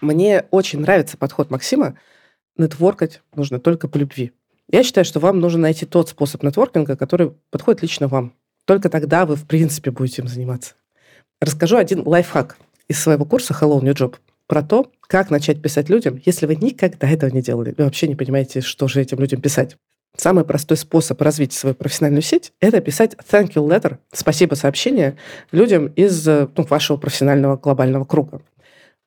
Мне 0.00 0.44
очень 0.50 0.80
нравится 0.80 1.16
подход 1.16 1.50
Максима. 1.50 1.94
Нетворкать 2.56 3.22
нужно 3.34 3.58
только 3.58 3.88
по 3.88 3.96
любви. 3.96 4.32
Я 4.70 4.82
считаю, 4.82 5.04
что 5.04 5.20
вам 5.20 5.40
нужно 5.40 5.60
найти 5.60 5.86
тот 5.86 6.08
способ 6.08 6.42
нетворкинга, 6.42 6.96
который 6.96 7.32
подходит 7.50 7.82
лично 7.82 8.08
вам. 8.08 8.34
Только 8.64 8.90
тогда 8.90 9.24
вы, 9.24 9.36
в 9.36 9.46
принципе, 9.46 9.90
будете 9.90 10.22
им 10.22 10.28
заниматься. 10.28 10.74
Расскажу 11.40 11.76
один 11.76 12.02
лайфхак 12.06 12.58
из 12.88 13.00
своего 13.00 13.24
курса 13.24 13.54
Hello 13.54 13.80
New 13.82 13.94
Job 13.94 14.16
про 14.48 14.62
то, 14.62 14.90
как 15.02 15.30
начать 15.30 15.62
писать 15.62 15.88
людям, 15.88 16.20
если 16.24 16.46
вы 16.46 16.56
никогда 16.56 17.08
этого 17.08 17.30
не 17.30 17.40
делали. 17.40 17.72
Вы 17.78 17.84
вообще 17.84 18.08
не 18.08 18.16
понимаете, 18.16 18.60
что 18.60 18.88
же 18.88 19.00
этим 19.00 19.20
людям 19.20 19.40
писать. 19.40 19.76
Самый 20.16 20.44
простой 20.44 20.76
способ 20.76 21.22
развить 21.22 21.52
свою 21.52 21.76
профессиональную 21.76 22.22
сеть– 22.22 22.52
это 22.60 22.80
писать 22.80 23.14
thank 23.30 23.52
you 23.52 23.64
letter, 23.64 23.98
спасибо 24.12 24.56
сообщение 24.56 25.16
людям 25.52 25.86
из 25.94 26.26
ну, 26.26 26.48
вашего 26.56 26.96
профессионального 26.96 27.56
глобального 27.56 28.04
круга. 28.04 28.42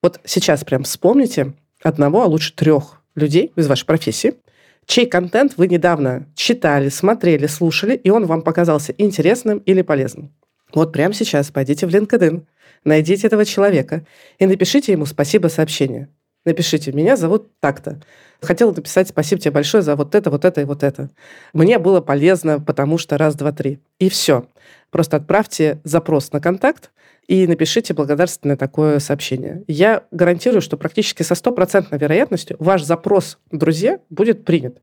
Вот 0.02 0.22
сейчас 0.24 0.64
прям 0.64 0.84
вспомните 0.84 1.54
одного, 1.84 2.24
а 2.24 2.28
лучше 2.28 2.56
трех 2.56 3.02
людей 3.16 3.52
из 3.58 3.68
вашей 3.68 3.86
профессии– 3.86 4.36
чей 4.86 5.06
контент 5.06 5.54
вы 5.58 5.68
недавно 5.68 6.28
читали, 6.36 6.90
смотрели, 6.90 7.48
слушали, 7.48 7.96
и 7.96 8.10
он 8.10 8.26
вам 8.26 8.42
показался 8.42 8.94
интересным 8.98 9.60
или 9.60 9.82
полезным. 9.82 10.34
Вот 10.74 10.92
прямо 10.92 11.14
сейчас 11.14 11.52
пойдите 11.52 11.86
в 11.88 11.90
LinkedIn, 11.90 12.44
найдите 12.84 13.28
этого 13.28 13.46
человека 13.46 14.06
и 14.40 14.46
напишите 14.46 14.92
ему 14.92 15.06
спасибо 15.06 15.48
сообщение. 15.48 16.10
Напишите, 16.44 16.92
меня 16.92 17.18
зовут 17.18 17.50
так-то. 17.60 18.02
Хотела 18.42 18.72
написать 18.72 19.08
спасибо 19.08 19.40
тебе 19.40 19.52
большое 19.52 19.84
за 19.84 19.96
вот 19.96 20.16
это, 20.16 20.32
вот 20.32 20.44
это 20.44 20.62
и 20.62 20.66
вот 20.66 20.82
это. 20.82 21.12
Мне 21.54 21.78
было 21.78 22.02
полезно, 22.02 22.60
потому 22.60 22.98
что 22.98 23.18
раз, 23.20 23.36
два, 23.36 23.52
три. 23.52 23.80
И 24.00 24.10
все. 24.10 24.48
Просто 24.90 25.18
отправьте 25.18 25.80
запрос 25.84 26.32
на 26.32 26.42
контакт, 26.42 26.92
и 27.28 27.48
напишите 27.48 27.94
благодарственное 27.94 28.58
такое 28.58 29.00
сообщение. 29.00 29.64
Я 29.68 30.04
гарантирую, 30.12 30.62
что 30.62 30.76
практически 30.76 31.24
со 31.24 31.36
стопроцентной 31.36 32.00
вероятностью 32.00 32.58
ваш 32.60 32.84
запрос, 32.84 33.38
друзья, 33.52 34.00
будет 34.10 34.44
принят. 34.44 34.82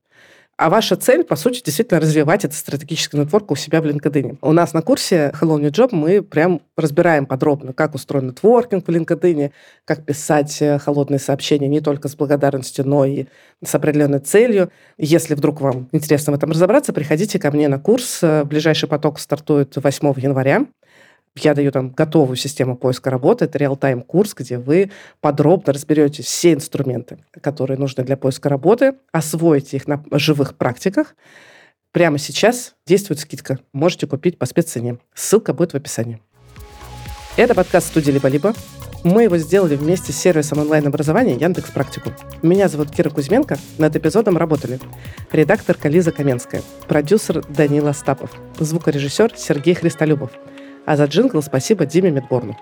А 0.58 0.70
ваша 0.70 0.96
цель, 0.96 1.22
по 1.22 1.36
сути, 1.36 1.62
действительно 1.62 2.00
развивать 2.00 2.44
этот 2.44 2.56
стратегический 2.56 3.16
нетворк 3.16 3.52
у 3.52 3.54
себя 3.54 3.80
в 3.80 3.86
LinkedIn. 3.86 4.38
У 4.42 4.50
нас 4.50 4.72
на 4.72 4.82
курсе 4.82 5.32
Hello 5.40 5.56
New 5.56 5.70
Job 5.70 5.90
мы 5.92 6.20
прям 6.20 6.60
разбираем 6.76 7.26
подробно, 7.26 7.72
как 7.72 7.94
устроен 7.94 8.26
нетворкинг 8.26 8.84
в 8.84 8.90
LinkedIn, 8.90 9.52
как 9.84 10.04
писать 10.04 10.60
э, 10.60 10.80
холодные 10.80 11.20
сообщения 11.20 11.68
не 11.68 11.80
только 11.80 12.08
с 12.08 12.16
благодарностью, 12.16 12.84
но 12.88 13.04
и 13.04 13.26
с 13.64 13.72
определенной 13.72 14.18
целью. 14.18 14.72
Если 14.96 15.34
вдруг 15.34 15.60
вам 15.60 15.88
интересно 15.92 16.32
в 16.32 16.36
этом 16.36 16.50
разобраться, 16.50 16.92
приходите 16.92 17.38
ко 17.38 17.52
мне 17.52 17.68
на 17.68 17.78
курс. 17.78 18.18
Э, 18.22 18.42
ближайший 18.42 18.88
поток 18.88 19.20
стартует 19.20 19.76
8 19.76 20.14
января. 20.16 20.66
Я 21.42 21.54
даю 21.54 21.70
там 21.70 21.90
готовую 21.90 22.36
систему 22.36 22.76
поиска 22.76 23.10
работы. 23.10 23.44
Это 23.44 23.58
реал-тайм 23.58 24.02
курс, 24.02 24.34
где 24.34 24.58
вы 24.58 24.90
подробно 25.20 25.72
разберете 25.72 26.22
все 26.22 26.52
инструменты, 26.52 27.18
которые 27.40 27.78
нужны 27.78 28.04
для 28.04 28.16
поиска 28.16 28.48
работы, 28.48 28.94
освоите 29.12 29.76
их 29.76 29.86
на 29.86 30.02
живых 30.12 30.56
практиках. 30.56 31.14
Прямо 31.92 32.18
сейчас 32.18 32.74
действует 32.86 33.20
скидка. 33.20 33.58
Можете 33.72 34.06
купить 34.06 34.38
по 34.38 34.46
спеццене. 34.46 34.98
Ссылка 35.14 35.52
будет 35.52 35.72
в 35.72 35.76
описании. 35.76 36.20
Это 37.36 37.54
подкаст 37.54 37.88
студии 37.88 38.10
«Либо-либо». 38.10 38.52
Мы 39.04 39.22
его 39.22 39.38
сделали 39.38 39.76
вместе 39.76 40.12
с 40.12 40.16
сервисом 40.16 40.58
онлайн-образования 40.58 41.36
Яндекс 41.36 41.70
Практику. 41.70 42.10
Меня 42.42 42.68
зовут 42.68 42.90
Кира 42.90 43.10
Кузьменко. 43.10 43.56
Над 43.78 43.94
эпизодом 43.94 44.36
работали 44.36 44.80
редактор 45.30 45.76
Кализа 45.76 46.10
Каменская, 46.10 46.62
продюсер 46.88 47.44
Данила 47.46 47.92
Стапов, 47.92 48.32
звукорежиссер 48.58 49.34
Сергей 49.36 49.74
Христолюбов– 49.74 50.32
а 50.88 50.96
за 50.96 51.04
джингл 51.04 51.42
спасибо 51.42 51.84
Диме 51.84 52.10
Медборну. 52.10 52.56